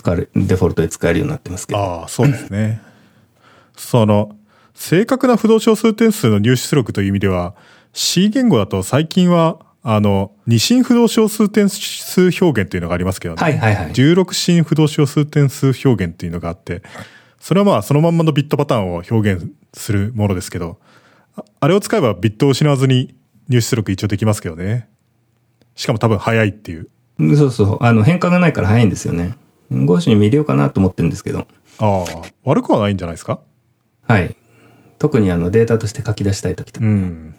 [0.00, 0.26] 使デ
[0.56, 1.80] フォルトで使えるようになってますけど。
[1.80, 2.80] ああ、そうですね。
[3.76, 4.36] その、
[4.74, 7.54] 正確な不動小数点数の入出力という意味では、
[7.92, 13.42] C 言語だと最近は、あの、二進不動小数点数表現っていうのがありますけどね。
[13.42, 13.92] はいはいはい。
[13.92, 16.82] 16進不動小数点数表現っていうのがあって、
[17.40, 20.78] それはまあそのまんまのビットパターンを表現するものですけど、
[21.60, 23.14] あれを使えばビットを失わずに
[23.48, 24.88] 入出力一応できますけどね。
[25.74, 26.88] しかも多分早いっていう。
[27.36, 27.78] そうそう。
[27.80, 29.34] あの、変化がないから早いんですよね。
[29.70, 31.46] ゴーシュに見れようかなと思ってるんですけど。
[31.78, 33.40] ああ、悪くはないんじゃないですか？
[34.02, 34.36] はい。
[34.98, 36.86] 特にあのデータとして書き出したい時とか。
[36.86, 37.34] うん。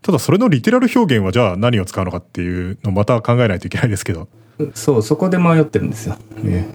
[0.00, 4.28] ただそれのリテラル表現はじゃあ何を使うのかっていうのをまた考えないといけないですけど。
[4.74, 6.16] そう、そこで迷ってるんですよ。
[6.44, 6.66] え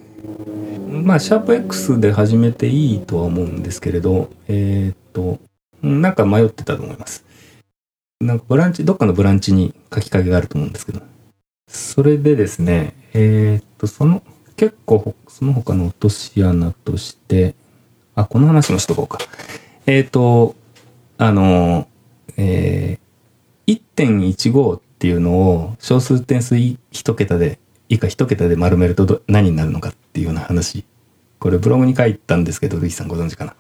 [0.90, 5.40] まあ、シャープ X で始めていいとは思うんですけれど、えー、っと、
[5.82, 7.24] なんか迷ってたと思います。
[8.20, 11.02] なんかブランチ、どっかのブランチに書きかけがあると思うんですけど。
[11.68, 14.24] それでですね、えー、っと、その、
[14.58, 17.56] 結構、その他の落とし穴として、
[18.16, 19.20] あ、この話もしとこうか。
[19.86, 20.56] えー、っと、
[21.20, 21.88] あの、
[22.38, 30.84] えー、1.15っていうのを小数点数一桁で、以下一桁で丸めると何になるのかっていうような話。
[31.40, 33.56] これブログに書いたんですけど、ルイさんご存知かな？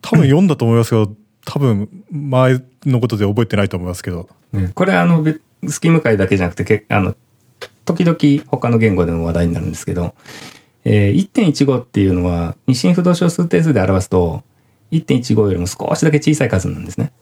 [0.00, 1.12] 多分読んだと思いますけど、
[1.44, 4.28] 多分前のことで覚えてないと思いますけど。
[4.74, 5.24] これあの、
[5.66, 7.16] スキーム界だけじゃなくて、けあの、
[7.94, 10.14] 時々他の言語でも話題になるんですけど、
[10.84, 14.42] えー、1.15っていうのは二進不動小数定数で表すと、
[14.92, 17.12] 1.15よりも少しだけ小さい数なんですね。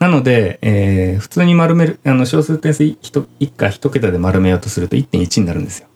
[0.00, 2.96] なので、えー、普通に丸める、あの、小数点数一
[3.56, 5.88] 下一桁で丸めようとすると1.1になるんですよ。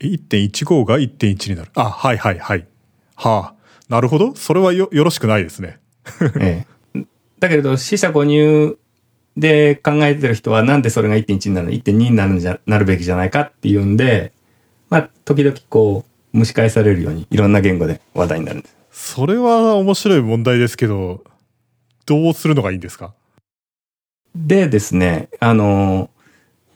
[0.00, 1.70] 1.15が1.1になる。
[1.74, 2.66] あ、はいはいはい。
[3.14, 3.54] はあ。
[3.88, 4.34] なるほど。
[4.34, 5.78] それはよ、よろしくないですね。
[6.40, 7.04] ええ。
[7.38, 8.76] だけれど、死者誤入
[9.38, 14.32] で考えてる人はなんでそれが1.1になるの ?1.2 になるんじゃ、なるべきじゃないかっていうんで、
[14.90, 16.04] まあ、時々こ
[16.34, 18.76] う、蒸し返されるようにいろんな言語で話題になるんです。
[18.90, 21.22] それは面白い問題ですけど、
[22.04, 23.14] どうするのがいいんですか？
[24.34, 26.10] でですね、あの、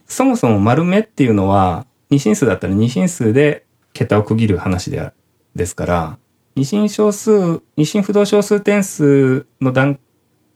[0.06, 5.10] そもそも丸目っていうのは、二進数だったら二進数で桁を区切る話で
[5.56, 6.18] ですから、
[6.54, 9.98] 二進小数、二進不動小数点数の段状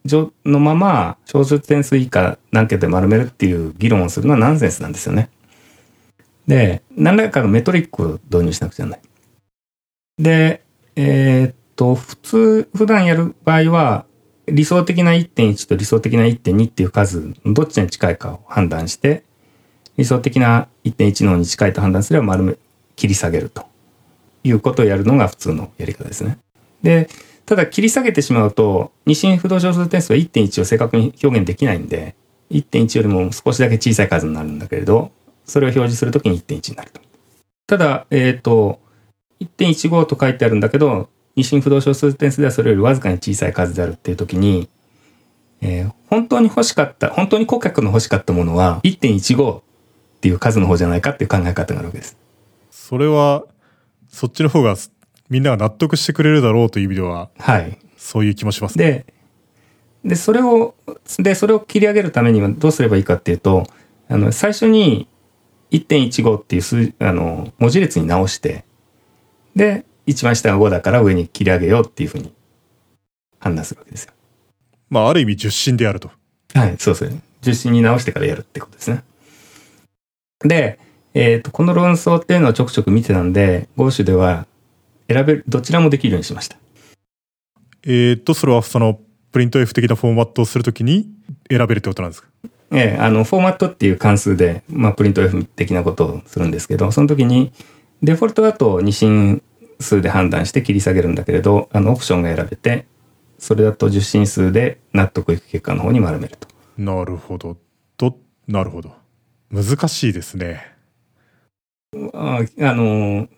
[0.07, 5.31] のまま小数点数以下何桁で丸めるっていう議論をするのはナンセンスなんですよね。
[6.47, 10.23] で、何らかのメトリックを導入しなくちゃならない。
[10.23, 10.63] で、
[10.95, 14.07] えーっと、普通、普段やる場合は、
[14.47, 19.25] 理想的な1.1と理想的な1.2っていう数、どっちに近いかを判断して、
[19.97, 22.57] 理想的な1.1の方に近いと判断すれば丸め、
[22.95, 23.67] 切り下げると
[24.45, 26.39] いうことをやるのが普通のやり方ですね。
[26.83, 27.09] で、
[27.47, 32.17] ただ切り下げてしまうと、二進不動小数点数は1.1を正確に表現できないんで、
[32.51, 35.13] 1.1よりも少しだけ小さい数になるんだけれど、
[35.45, 37.01] それを表示するときに1.1になると。
[37.67, 38.81] ただ、えっ、と、
[39.41, 44.69] 1.15と書いてあるんだけど、二進不動小数点数ではそれよりわずかに小さい数であるっていうときに、
[45.61, 49.63] えー本当に欲しかった、本当に顧客の欲しかったものは1.15っ
[50.21, 52.17] ていう数の方じゃないかっていう考え方があるわけです。
[52.71, 53.45] それは、
[54.09, 54.77] そっちの方が
[55.29, 57.79] みんなが納得してくれるだろうという意味では、はい。
[57.97, 58.85] そういう気もしますね。
[58.85, 60.75] で、で、それを、
[61.19, 63.67] で、それを切り上げるためにはどうすればいいかっていうと、
[64.09, 65.09] あの、最初に
[65.73, 68.65] 1.15っていう数、あの、文字列に直して、
[69.57, 72.33] で、一番下が5だから上に切り上げようっていうふうに
[73.41, 74.13] 判断するわけですよ。
[74.89, 76.11] まあ、ある意味十進であると。
[76.55, 77.21] はい、そうですね。
[77.41, 79.03] 重心に直してからやるってことですね。
[80.41, 80.79] で、
[81.15, 84.47] えっ、と、この論争っていうのをちょくちょく見てたんで、ゴーシュでは
[85.09, 86.57] 選べる、どちらもできるようにしました。
[87.85, 89.01] えーっと、それはその、
[89.33, 91.09] プリント F 的なフォーマットをするときに
[91.51, 92.29] 選べるってことなんですか？
[92.73, 97.53] ええ、あの、フォーマットっていう関数で、まあ、プリント F 的なことをするんですけど、その時に、
[98.03, 99.43] デフォルトだと二進
[99.79, 102.87] 数で判断して切り下げるんだけれど、あの、オプションが選べて、
[103.39, 106.49] それだと十進数で納得いく結果の方に丸めると。
[106.79, 107.57] なるほど。
[107.97, 108.19] と、
[108.49, 108.93] なるほど。
[109.51, 110.75] 難しいですね。
[112.15, 113.29] ああの、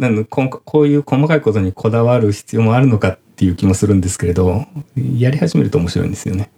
[0.00, 4.66] なんだこんこういう細かいことにこだわる必要もあるのかっていう気もするんですけれど、
[4.96, 6.50] やり始めると面白いんですよね。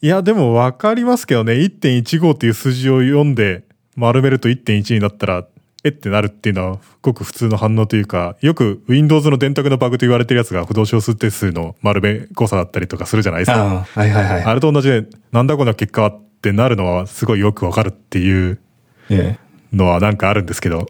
[0.00, 3.64] いや、でも分かりますけどね、1.15っていう数字を読んで
[3.94, 5.46] 丸めると1.1になったら、
[5.84, 13.62] えってなるっていうのは、ごく普通の反応というか、よく Windows の電卓のバグと言われてるやつが不動小数定数の丸め誤差だったりとかするじゃないですか。
[13.62, 14.44] ああ、はいはいはい。
[14.44, 18.58] あれと同じで、なんだこんな結果はってなるのはすごいよくわかるっていう
[19.10, 19.46] ええ
[19.76, 20.86] のはなんかあるんですけど、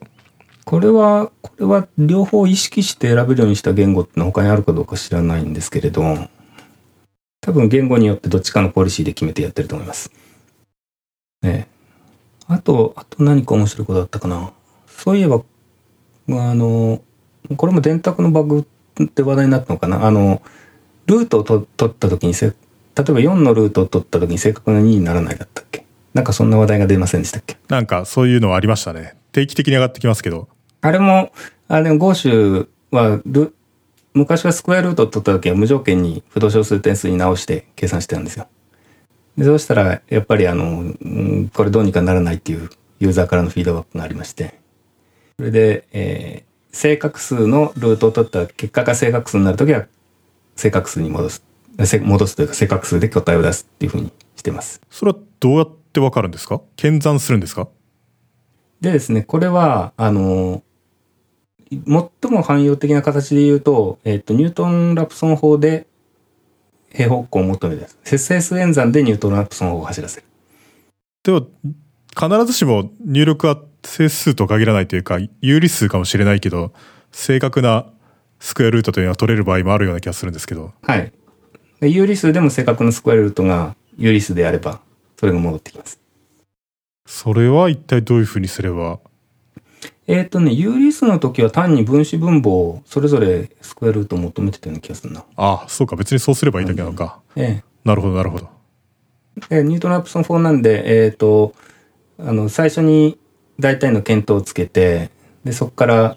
[0.67, 6.03] これは、これは両方意識して選べるようにした言語ってのは他にあるかどうか知らないんですけれど、
[7.41, 10.11] 多分言語によってどっちかのポリシーで決めてやってると思います。
[11.45, 11.67] ええ。
[12.49, 14.51] あと、あと何か面白いことあったかな。
[14.89, 17.01] そういえば、あの、
[17.57, 18.67] これも電卓のバグ
[19.05, 20.05] って話題になったのかな。
[20.05, 20.43] あの、
[21.07, 22.55] ルートをと取った時にせ、例え
[22.97, 29.15] ば4のルートを取った時に正確な2にならないだったっけなんかそんな話題が出ませんでしたっけなんかそういうのはありましたね。
[29.31, 30.49] 定期的に上がってきますけど、
[30.81, 31.33] あれも、
[31.69, 33.55] あれ、ゴーシュはル、
[34.15, 38.47] 昔はスクエアルートを取った時は無条件に不動小数点数に直して計算してたんですよ。
[39.37, 42.71] で、そうしたら、やっぱりあの、うんこれどうにかならないっていう
[43.01, 44.59] ユーザーからのフィードバックがありまして。
[45.39, 49.87] それで、えー正確数のルートを取った結果が正確数になるときは、
[50.57, 51.43] 正確数に戻す。
[51.87, 54.83] せ戻すというか正確数で答えを出すっていうふうにしてます。
[54.91, 56.61] それはどうやってわかるんですか？
[56.77, 57.69] 検算するんですか？
[58.83, 60.63] でですね、これは、あの、
[61.71, 65.87] 最も汎用的な形で言うと、えっ、と、ニュートン・ラプソン法で
[66.93, 67.99] 平方向を求めるやつ。
[68.05, 70.27] 節整数演算でニュートン・ラプソン法を走らせる。
[71.25, 71.43] では、
[72.15, 76.73] 必ずしも入力は整数と限らないというか、有理数かもしれないけど、
[77.11, 77.87] 正確な
[78.39, 81.13] スクエアルートというのは取れる場合もあるような気がするんですけど、はい。
[81.81, 84.81] で有理数でも正確なスクエアルートが有理数であれば、
[85.19, 86.01] それが戻ってきます。
[87.07, 89.01] それは一体どういうふうにすれば、
[90.07, 95.25] えっ、とね、有理数の時は単に分子分母をそれぞれスクエアルートを求めてたような気がするな。
[95.37, 97.21] ああ、そうか、別にそうすればいいだけなのか。
[97.35, 98.49] えなるほど、なるほど。
[99.51, 99.63] え。
[99.63, 101.55] でニュートン・ラプソン法なんで、えっ、と、
[102.19, 103.19] あの、最初に
[103.59, 105.11] 大体の検討をつけて、
[105.45, 106.17] で、そこから、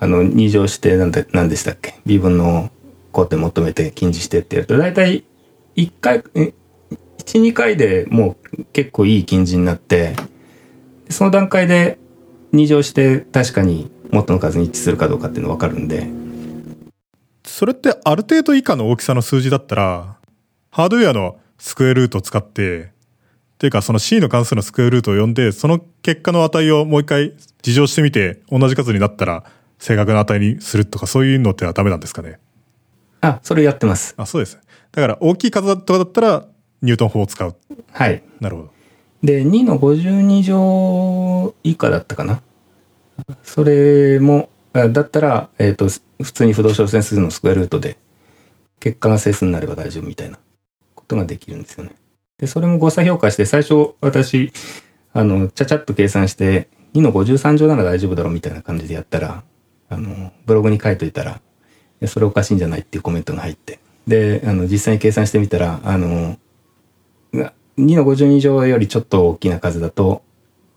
[0.00, 2.70] あの、2乗して、なんで、なんでしたっけ ?b 分の
[3.12, 5.24] 工程求めて近似してってやると、大体、
[5.76, 6.52] 1回、え
[7.18, 10.14] 1、2回でもう結構いい近似になって、
[11.06, 11.98] でその段階で
[12.52, 16.08] 2乗して確かに元の数に一致するかどうかっていうの分かるんで、
[17.44, 20.16] それってある程度以下の大きさの数字だったら、
[20.70, 22.88] ハードウェアのスクエアルートを使って、っ
[23.58, 29.44] ていうかその C の関数のスクエアルートを呼んで、その結果の値をもう一回事乗してみて、同じ数になったら
[29.78, 32.38] 正確な値にするとかそういうのってはダメなんですかね？
[33.20, 34.14] あ、それやってます。
[34.16, 34.58] あ、そうです。
[34.92, 36.46] だから大きい数とかだったら、
[36.80, 37.56] ニュートン法を使う。
[37.90, 38.22] はい。
[38.40, 38.70] なるほど。
[39.22, 42.40] で、2の52乗以下だったかな。
[43.42, 45.88] それも、だったら、えっ、と、
[46.22, 47.98] 普通に不動小線数のスクエアルートで、
[48.80, 50.38] 結果が整数になれば大丈夫みたいな
[50.94, 51.92] ことができるんですよね。
[52.38, 54.52] で、それも誤差評価して、最初私、
[55.12, 59.42] あの、ちゃちゃっと計算して、2の53乗なら大丈夫だろうみたいな感じでやったら、
[59.88, 61.40] あの、ブログに書いといたら、
[62.06, 63.80] それおかしいんじゃないっていうコメントが入って。
[64.06, 66.38] で、あの、実際に計算してみたら、あの、
[67.78, 70.22] 2の52乗よりちょっと大きな数だと、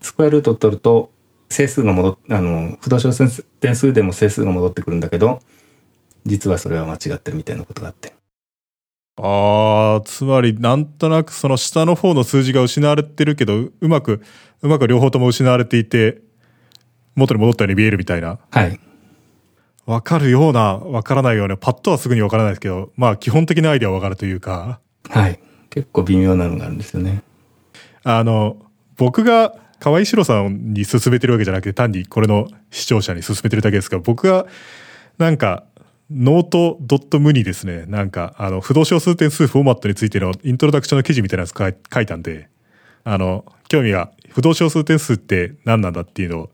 [0.02, 1.12] スクエアルートを取ると、
[1.50, 3.12] 整数が戻っ、あの、不動小
[3.60, 5.42] 点数でも整数が戻ってくるんだけど、
[6.26, 8.14] 実はそれは間違ってるみたいなことがあって。
[9.18, 14.22] ああ、つまりなんとなくその下の方の数字が失われてるけど、うまく、
[14.62, 16.22] うまく両方とも失われていて、
[17.16, 18.40] 元に戻ったように見えるみたいな。
[18.50, 18.80] はい。
[19.86, 24.80] わかるような、わからないような、パッとはすぐにわからないですけど、まあ基本的なアイデアはわかるというか。
[25.10, 25.40] はい。
[25.72, 27.24] 結構微妙なのがあるんですよね。
[28.04, 28.58] あの、
[28.98, 34.46] 僕が河合史さんに勧めてるわけじゃなくて、単にこれの視聴者に勧めてるだけですが、僕が
[35.18, 35.64] なんか
[36.14, 42.50] ノートドット無にですね、なんか、あの、不動小数点数フォーマットについてのイントロダクションの記事みたいなやつ書いたんで、
[43.06, 46.50] あの、興味が、不動小数点数って何なんだっていうのを、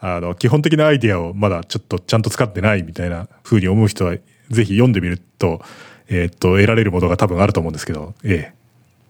[0.00, 4.16] あの、基本的なアイディアをまだちょっとちゃんと使ってないみたいな風に思う人は、
[4.50, 5.62] ぜひ読んでみると、
[6.10, 8.54] えー、っと、得られるものが多分あると思うんですけど、ええ。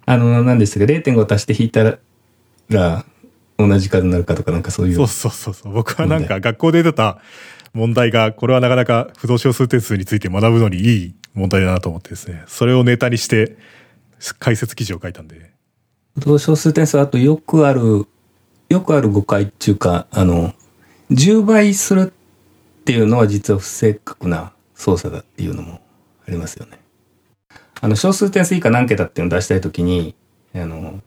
[0.07, 1.99] あの、なんですが、0.5足して引いた
[2.69, 3.05] ら、
[3.59, 4.95] 同じ数になるかとかなんかそういう。
[4.95, 5.73] そうそうそうそう。
[5.73, 7.21] 僕はなんか学校で出た、
[7.73, 13.57] 問題が、これはなかなか不動小数点数について学ぶのにいい問題だなと思ってですね、それをネタにして
[14.39, 15.53] 解説記事を書いたんで。
[16.19, 18.07] 不動小数点数、あとよくある、
[18.69, 20.53] よくある誤解っていうか、あの、
[21.11, 25.81] 10倍するっていうのは実は不正確な操作だっていうのも
[26.27, 26.80] ありますよね。
[27.81, 30.15] あの、小数点数以下何桁っていうのを出したいときに、
[30.55, 31.01] あの、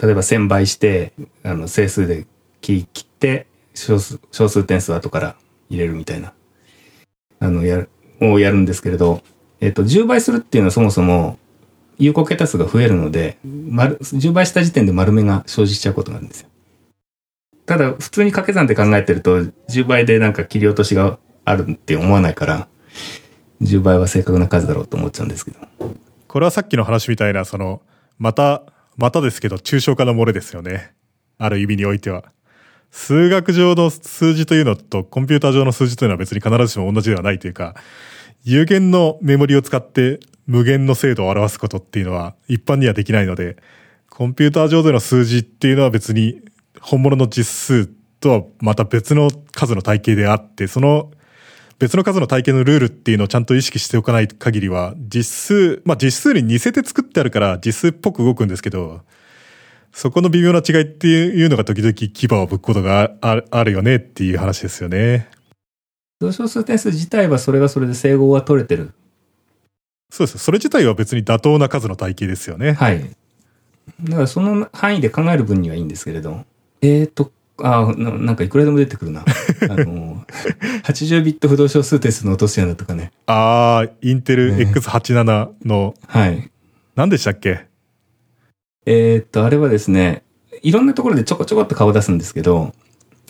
[0.00, 1.12] 例えば1000倍して、
[1.42, 2.26] あの、整数で
[2.60, 5.36] 切り切って、小数、小数点数後から
[5.68, 6.32] 入れるみたいな、
[7.40, 7.90] あの、やる、
[8.20, 9.22] をやるんですけれど、
[9.60, 11.38] えっ、と、10倍するっていうのはそもそも
[11.98, 16.48] 有効桁数が増えるので、丸、10倍した時点で丸目が生じちゃうことなんですよ。
[17.66, 22.68] ただ、普通に掛け算で考えてると、10倍でなんか切り落としがあるって思わないから、
[23.60, 25.58] 10倍は正確な数だろうと思っちゃうんですけど。
[26.28, 27.82] これはさっきの話みたいな、その、
[28.18, 28.62] また、
[28.96, 30.92] またですけど、抽象化の漏れですよね。
[31.38, 32.24] ある意味においては。
[32.90, 37.74] 数学上の数字というのとコンピューター上の数字というのは別に必ずしも同じではないというか、
[38.44, 43.56] 有限のメモリを使って無限の精度を表すことっていうのは一般にはできないので、
[44.08, 46.40] コンピューター上での数字っていうのは別に
[46.80, 47.86] 本物の実数
[48.20, 51.10] とはまた別の数の体系であって、その
[51.78, 59.02] 別の数の体系のルールっていうのをちゃんと意識しておかない限りは、実数、まあ実数に似せて作ってあるから実数っぽく動くんですけど、
[59.92, 65.28] そこの微妙な違いっていうのが時々牙をぶくことがあるよねっていう話ですよね。
[66.20, 68.92] 同小数点数自体はそれはそれで整合は取れてる。
[70.10, 70.38] そうです。
[70.38, 72.72] それ自体は別に妥当な数の体系ですよね。
[72.72, 73.08] はい。
[74.02, 76.44] だからその範囲で考える分にはいいんですけれど。
[76.80, 77.30] えーと、
[77.60, 79.24] あななんかいくらでも出てくるな。
[79.68, 80.24] あの、
[80.84, 83.10] 80ビット不動小数点数の落とし穴とかね。
[83.26, 85.24] ああ、インテル X87
[85.64, 86.50] の、ね、はい。
[86.94, 87.66] 何でしたっけ？
[88.86, 90.22] えー、っと、あれはですね、
[90.62, 92.72] いろんなところでちょこちょこっと顔出すんですけど、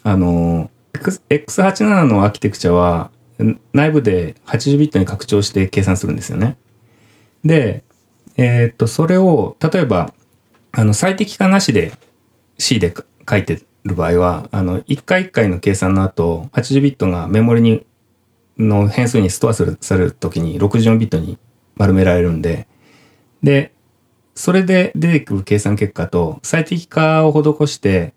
[0.03, 3.11] あの、X87 のアーキテクチャは
[3.73, 6.57] 内部で80ビットに拡張して計算するんですよね。
[7.45, 7.83] で、
[8.37, 10.13] えー、っと、それを、例えば、
[10.73, 11.93] あの、最適化なしで
[12.59, 12.95] C で
[13.29, 17.85] 書いてる場合は、あの、一回一回の計算の後、80ビットがメモリに、
[18.59, 21.39] の変数にストアされるときに64ビットに
[21.77, 22.67] 丸められるんで、
[23.43, 23.73] で、
[24.35, 28.15] それで出てくる計算結果と最適化を施して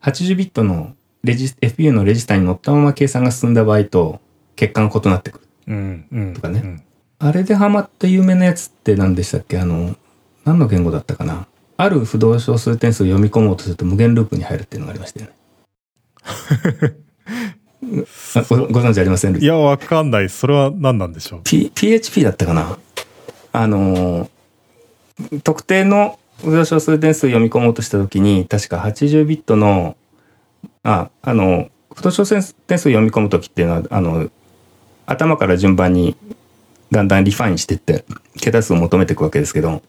[0.00, 4.22] 80ビットのレジ FPU のレジスターに乗ったまま計算が進んだ場合と
[4.56, 5.44] 結果が異なってくる。
[5.68, 6.82] うんうん、とかね、うん。
[7.18, 9.58] あれでハマった有名なやつって何でしたっけ？
[9.58, 9.96] あの、
[10.44, 11.46] 何の言語だったかな？
[11.82, 15.32] ある不動小数点数を読み込もうとすると無限ループに入るっていうのがありましたよね。
[18.48, 19.36] ごご存知ありません？
[19.36, 20.28] いや、わかんない。
[20.28, 22.78] それは何なんでしょう？P、PHP だったかな？
[23.52, 29.96] あのー、特定の浮動小数点数を読み込もうとしたときに、確か80ビットの、
[30.82, 34.30] あ、あの、浮動小数点数を読み込むときっていうのは、あの、
[35.06, 36.14] 頭から順番に
[36.90, 38.04] だんだん refine していって、
[38.40, 39.82] 桁数を求めていくわけですけど、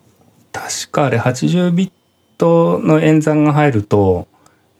[0.52, 1.92] 確かあれ80ビッ
[2.38, 4.28] トの演算が入ると、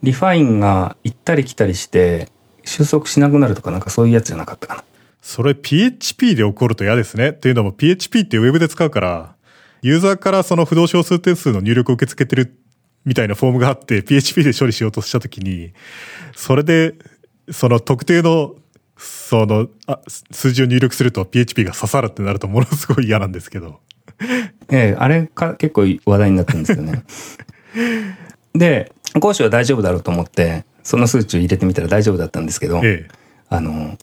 [0.02, 2.28] refine が行ったり来たりして、
[2.64, 4.84] 収束しなくなるとかなんかそういうやつじゃなかったかな。
[5.20, 7.30] それ PHP で起こると嫌ですね。
[7.30, 9.36] っていうのも PHP ってウェブで使うから、
[9.82, 12.56] ユーザーからその不動小数点数の入力を受け付けてる
[13.04, 15.72] みたいなフォームがあって PHP で処理しようとしたときに、
[16.34, 16.94] それで、
[17.50, 18.56] その特定の、
[18.96, 20.00] その、あ、
[20.30, 23.80] 数字を入力すると PHP が刺さるってなるとものすごい嫌なんですけど。
[24.70, 27.04] ええあれか結構話題になってるんですよね。
[28.54, 33.12] で、講師は大丈夫だろうと思って、その数値を入れてみたら大丈夫だったんですけど、ええ。
[33.48, 33.98] あの、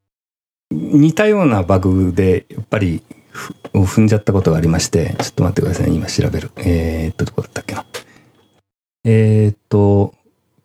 [0.72, 6.52] 似たようなバグで、やっぱり、ふ踏んじゃったことがありまして、ちょっと待ってくださいね、今調べる。
[6.58, 7.86] えー、っと、どこだったっけな。
[9.04, 10.14] えー、っと、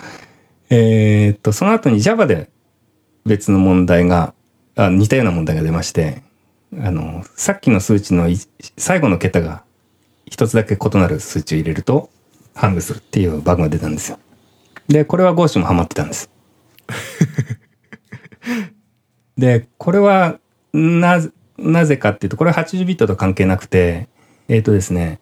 [0.70, 2.50] えっ、と、その後に Java で
[3.26, 4.34] 別の問題が、
[4.76, 6.24] あ似たような問題が出まして、
[6.82, 8.38] あの、さっきの数値のい
[8.78, 9.64] 最後の桁が
[10.26, 12.10] 一つだけ異なる数値を入れると、
[12.56, 14.20] ハングするっていうバグが出たんですよ。
[14.88, 16.30] で、これは Go 種もハマってたんです。
[19.38, 20.40] で、これは、
[20.74, 24.08] なぜ、なぜかっていうと、これは80ビットと関係なくて、
[24.48, 25.20] えっ、とですね、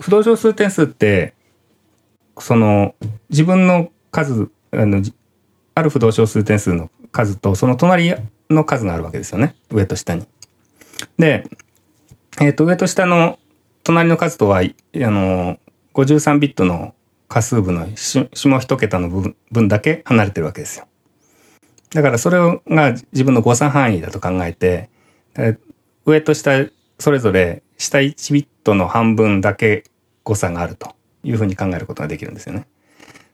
[0.00, 1.34] 不動小数点数って、
[2.38, 2.94] その、
[3.30, 5.14] 自分の数、あの、じ
[5.74, 8.14] ある不動小数点数の数と、その隣
[8.52, 9.54] の数があるわけですよね。
[9.70, 10.26] 上と下に。
[11.18, 11.46] で、
[12.40, 13.38] えっ、と、上と下の
[13.82, 14.62] 隣の数とは、あ
[14.94, 15.58] の、
[15.94, 16.94] 53ビットの
[17.28, 18.28] 仮数部の下
[18.60, 20.86] 一桁の分分だけ離れてるわけですよ。
[21.90, 22.38] だからそれ
[22.68, 24.88] が自分の誤差範囲だと考えて、
[26.04, 26.66] 上と下
[26.98, 29.84] それぞれ下1ビットの半分だけ
[30.24, 32.66] 誤差があるというふうに考えることができるんですよね。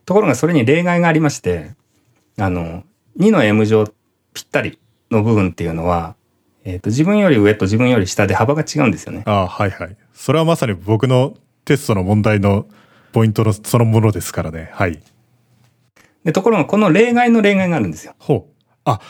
[0.04, 1.74] ところがそれに例外がありまして、
[2.38, 2.84] あの、
[3.18, 3.86] 2の M 乗
[4.32, 4.78] ぴったり
[5.10, 6.16] の部分っていうのは、
[6.64, 9.22] えっ、と、自分より上と自分より下で幅が違うんですよね。
[9.26, 9.96] ああ、はいはい。
[10.12, 12.66] それはまさに僕のテストの問題の
[13.12, 14.70] ポイントのそのものですからね。
[14.72, 15.00] はい。
[16.24, 18.14] で、ところがこの例外の例外があるんですよ。
[18.18, 18.62] ほう。
[18.84, 19.00] あ、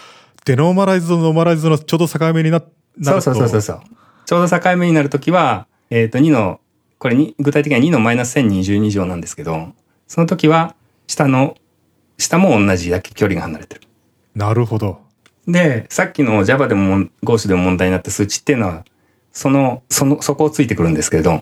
[0.45, 2.63] デノーマライズとノーマライズのちょうど境目にな
[2.99, 3.81] なるとそうそうそうそうそう。
[4.27, 6.61] ちょうど境目になるときは、えっ、と、2の、
[6.99, 9.73] これに、具体的には2のマイナス1022乗なんですけど、
[10.07, 10.75] その時は、
[11.07, 11.57] 下の、
[12.19, 13.83] 下も同じだけ距離が離れてる。
[14.35, 15.08] なるほど。
[15.49, 18.85] で、さっきの Java でも、ゴーシュでも問題になった数値っていうのは、
[19.33, 21.41] その、その、そこをついてくるんですけれど、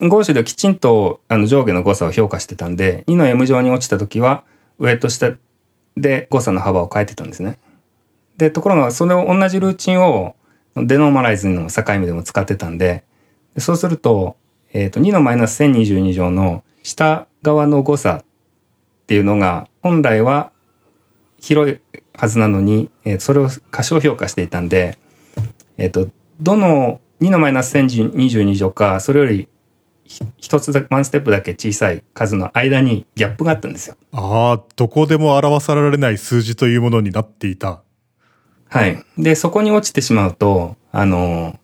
[0.00, 4.42] ゴーシュできちんとあの上下の誤差を評価してたんで、2の M 乗に落ちた時は、
[4.78, 5.32] 上と下
[5.96, 7.58] で誤差の幅を変えてたんですね。
[8.36, 10.34] で、ところが、それを同じルーチンを
[10.76, 13.04] デノーマライズの境目でも使ってたんで、
[13.58, 14.36] そうすると、
[14.72, 18.24] えっ、と、2のマイナス1022乗の下側の誤差っ
[19.06, 20.50] ていうのが、本来は
[21.40, 21.78] 広い
[22.14, 24.98] はずなのに、えーそれを過小評価していたんで、
[25.76, 26.08] えっ、と、
[26.40, 29.48] どの2のマイナス1022乗か、それより
[30.08, 33.96] ひ一つだけ、ワンステップだけ小さい数の間にギャップがあったんですよ。
[34.12, 37.82] ああ、どこでも表されない数字というものになっていた。
[38.68, 39.02] はい。
[39.18, 41.58] で、そこに落ちてしまうと、あの、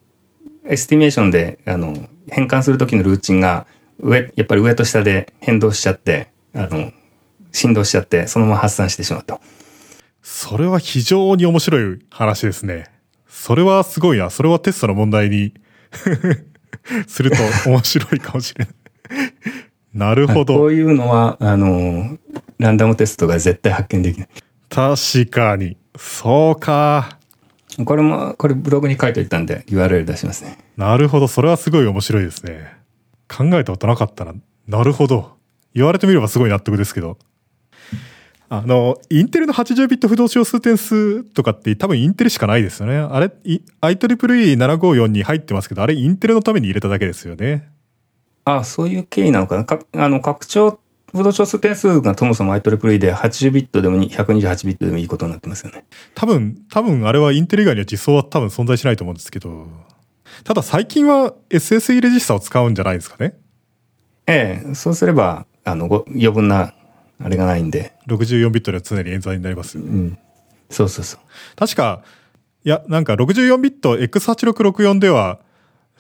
[0.66, 3.66] estimation で、あの、変換するときのルーチンが、
[3.98, 6.92] 上、やっぱり上と下で変動しちゃって、あの、
[7.52, 9.40] 振動しちゃって、そのまま発散してしまうと。
[10.26, 12.86] それは非常に面白い話ですね。
[13.28, 14.30] それはすごいな。
[14.30, 15.52] それはテストの問題に
[17.06, 17.36] すると
[17.68, 18.74] 面白いかもしれない。
[19.92, 20.64] なるほこど。
[20.64, 22.16] ういうのは、あの、
[22.59, 24.28] ランダムテストが絶対発見できない。
[24.70, 25.76] 確かに。
[25.98, 27.18] そうか。
[27.84, 30.56] これも、これブログに書いておいたんで URL 出しますね。
[30.78, 31.28] なるほど。
[31.28, 32.72] それはすごい面白いですね。
[33.28, 34.32] 考えたことなかったな。
[34.66, 35.36] なるほど。
[35.74, 37.18] 言われてみればすごい納得ですけど。
[38.48, 42.96] あの、インテルの80ビット不動小数点数とかって多分インテルしかないですよね。
[42.96, 47.68] あれ、い IEEE754 に入ってますけど、あれインテルのために入れただけですよね。
[48.44, 49.64] あそういう経緯なのかな。
[49.64, 50.78] かあの、拡張、
[51.12, 55.84] 不動小数点数がそもそも IEEE で80ビットでもに128ビットでもいいことになってますよね。
[56.14, 59.66] 多分、多分あれはインテル以外には実装は多分存在しないと思うんですけど。
[60.42, 63.34] ただ最近は SSE レジスタを使うんじゃないですかね。
[64.26, 66.74] ええ、そうすれば、あの、ご余分な、
[67.22, 67.92] あれがないんで。
[68.08, 69.78] 64ビットでは常に演算になります。
[69.78, 70.18] うん。
[70.70, 71.20] そうそうそう。
[71.56, 72.02] 確か、
[72.64, 75.38] いや、なんか64ビット X8664 では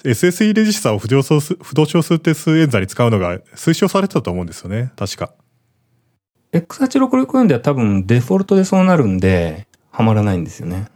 [0.02, 4.92] SSE レジスタを不動小数不動小数点数演算に使うのが推奨されてたと思うんですよね。
[4.96, 5.32] 確か。
[6.52, 10.88] X8664 では多分デフォルトでそうなるんで、はまらないんですよね。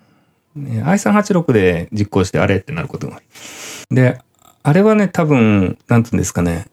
[0.55, 3.21] ね i386 で実行してあれってなることが。
[3.91, 4.21] で、
[4.63, 6.67] あれはね、多分、なんていうんですかね、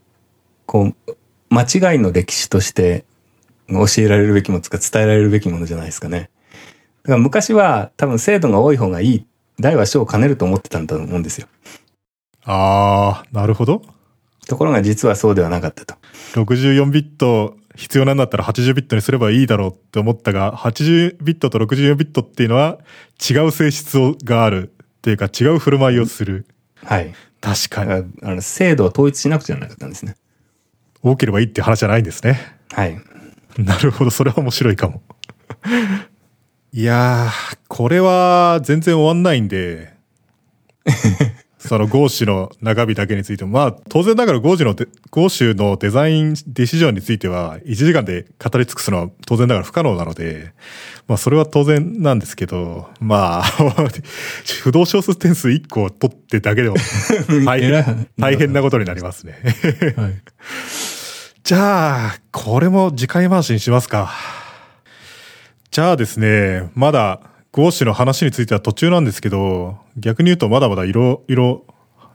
[0.66, 1.16] こう、
[1.50, 3.06] 間違いの歴史として
[3.70, 6.30] 教えられるべきものとか伝えられるべきものじゃないですかね。
[7.04, 9.28] だから昔は多分精度が多い方がいい、
[9.60, 11.48] 大は小を兼ねると思ってたんだと思うんですよ。
[12.46, 13.82] ああ、なるほど。
[14.48, 15.96] ところが実はそうではなかったと。
[16.34, 22.80] 64ビット必要なんだったら80ビットにすればいいだろうって思ったが、80ビットと64ビットっていうのは
[23.30, 26.46] 違う性質があるっていうか違う振る舞いをする。
[26.84, 27.14] はい。
[27.42, 27.92] 確かに。
[28.24, 30.16] あの制度を統一しなくちゃなかったんですね。
[31.02, 32.40] 多ければいいっていう話じゃないんですね。
[32.72, 33.00] はい。
[33.60, 35.02] なるほど、それは面白いかも。
[36.74, 39.94] いやー、これは全然終わんないんで、
[41.58, 50.54] そのゴーシュの中身だけについても、まあ当然ながらゴーシュのデ、ゴーシュのデザインディシジョンについては1時間で語り尽くすのは当然ながら不可能なので、
[51.08, 53.44] まあそれは当然なんですけど、まあ、
[54.62, 56.76] 不動小数点数1個取ってだけでも
[57.46, 59.40] 大変、大変なことになりますね。
[59.96, 60.22] はい。
[61.46, 64.12] じゃあ、これも次回回しにしますか。
[65.70, 71.64] じゃあですね、まだ、ゴーシュの話については途中なんですけど、逆に言うとまだまだいろいろ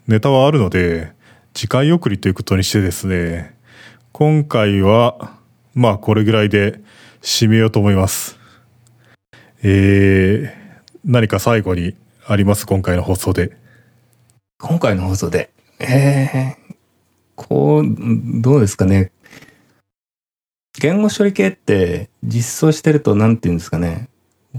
[0.09, 1.13] ネタはあるので、
[1.55, 3.55] 次回送りということにしてですね、
[4.11, 5.37] 今回は、
[5.75, 6.81] まあこれぐらいで
[7.23, 8.37] 締めようと思います。
[9.63, 11.95] えー、何か最後に
[12.27, 12.67] あります？
[12.67, 13.57] 今回の放送で。
[14.59, 16.73] 今回の放送で、えー、
[17.37, 17.85] こう、
[18.43, 19.13] どうですかね。
[20.79, 24.09] 言語処理系って実装してると何て言うんですかね。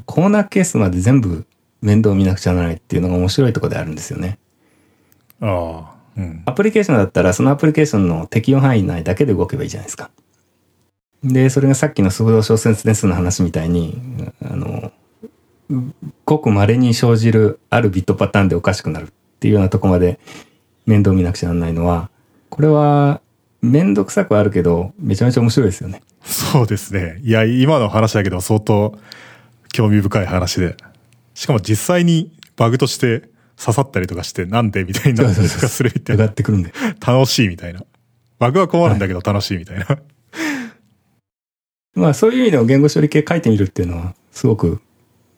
[0.05, 1.45] コーナーケースまで全部
[1.81, 4.37] 面倒見なくちゃならないっていうのが面白いところであるんですよね。
[5.41, 6.43] ああ、うん。
[6.45, 10.11] アプリケーションだったらそのアプリケーションの適用範囲内だけで動けばいいじゃないですか。
[11.23, 13.99] で、それがさっきの速度小説点数の話みたいに、
[14.43, 14.91] あの、
[16.25, 19.09] ごく稀に生じるあるビットパターンでおかしくなるっ
[19.39, 20.19] ていうようなとこまで
[20.85, 22.09] 面倒見なくちゃならないのは、
[22.49, 23.21] これは
[23.61, 26.01] 面倒くさくはあるけど、めちゃめちゃ面白いですよね。
[26.23, 27.19] そうですね。
[27.23, 28.97] いや、今の話だけど相当
[29.71, 30.75] 興味深い話で。
[31.33, 36.23] しかも実際にバグとして刺さったりとかして、なんでみたいになったりとかするみたいな。
[36.23, 36.73] 上がってくるんで。
[37.05, 37.83] 楽しいみたいな。
[38.39, 39.85] バグは困るんだけど楽しいみたいな。
[41.93, 44.81] まあそういう意味でも言語処理系書いてみるっていうのは、すごく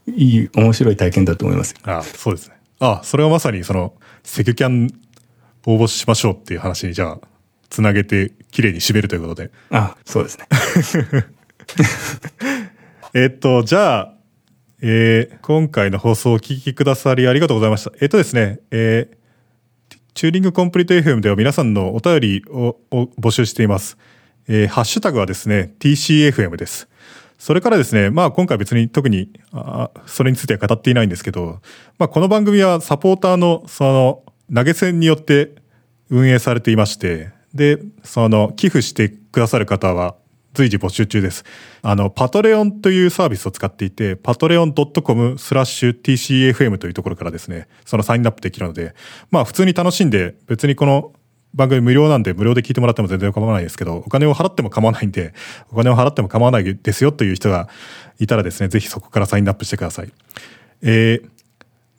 [0.07, 1.77] いい、面白い体験だと思いますよ。
[1.83, 2.55] あそうですね。
[2.79, 3.93] あそれはまさにその、
[4.23, 4.89] セキュキャン
[5.65, 7.27] 応募しましょうっていう話にじゃあ、
[7.73, 9.49] つなげて綺麗に締めるということで。
[9.71, 10.45] あ、そうですね。
[13.15, 14.13] えっと、じゃあ、
[14.83, 17.91] えー今回の放送をお聞きくださりありがとうございました。
[17.99, 19.17] えっとですね、えー
[20.13, 23.97] チューリングコンプリート FM では皆さんのお便りをを募集しています。
[24.47, 26.87] えーハッシュタグはですね、TCFM です。
[27.39, 31.59] それからですね、まあ今回別に特に、あそれについては語っていないんですけど、
[31.97, 34.23] まあこの番組はサポーターのその
[34.53, 35.55] 投げ銭によって
[36.09, 40.15] 運営されていまして、で、その寄付してくださる方は
[40.53, 41.43] 随時募集中です。
[41.81, 48.93] あの、パトレオンというサービスを使っていて、パトレオン .com スラッシュ TCFM というところからですね、そのサインアップできるので、
[49.31, 51.13] まあ普通に楽しんで、別にこの
[51.55, 55.33] 番組無料なんで無料で聞いてもらっても全然構わないですけど、お金を払っても構わないんで、
[55.71, 57.69] お金を払っても構わないですよという人が
[58.19, 60.11] いたらですね、ぜひそこからサインアップしてください。
[60.81, 61.29] えー、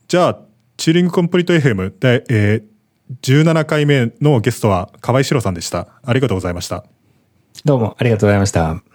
[0.09, 0.39] じゃあ、
[0.77, 2.74] チューリングコンプリート FM で、えー、
[3.23, 5.89] 17回目のゲストは河合史郎さんでした。
[6.03, 6.85] ありがとうございました。
[7.65, 8.94] どうもありがとうございました。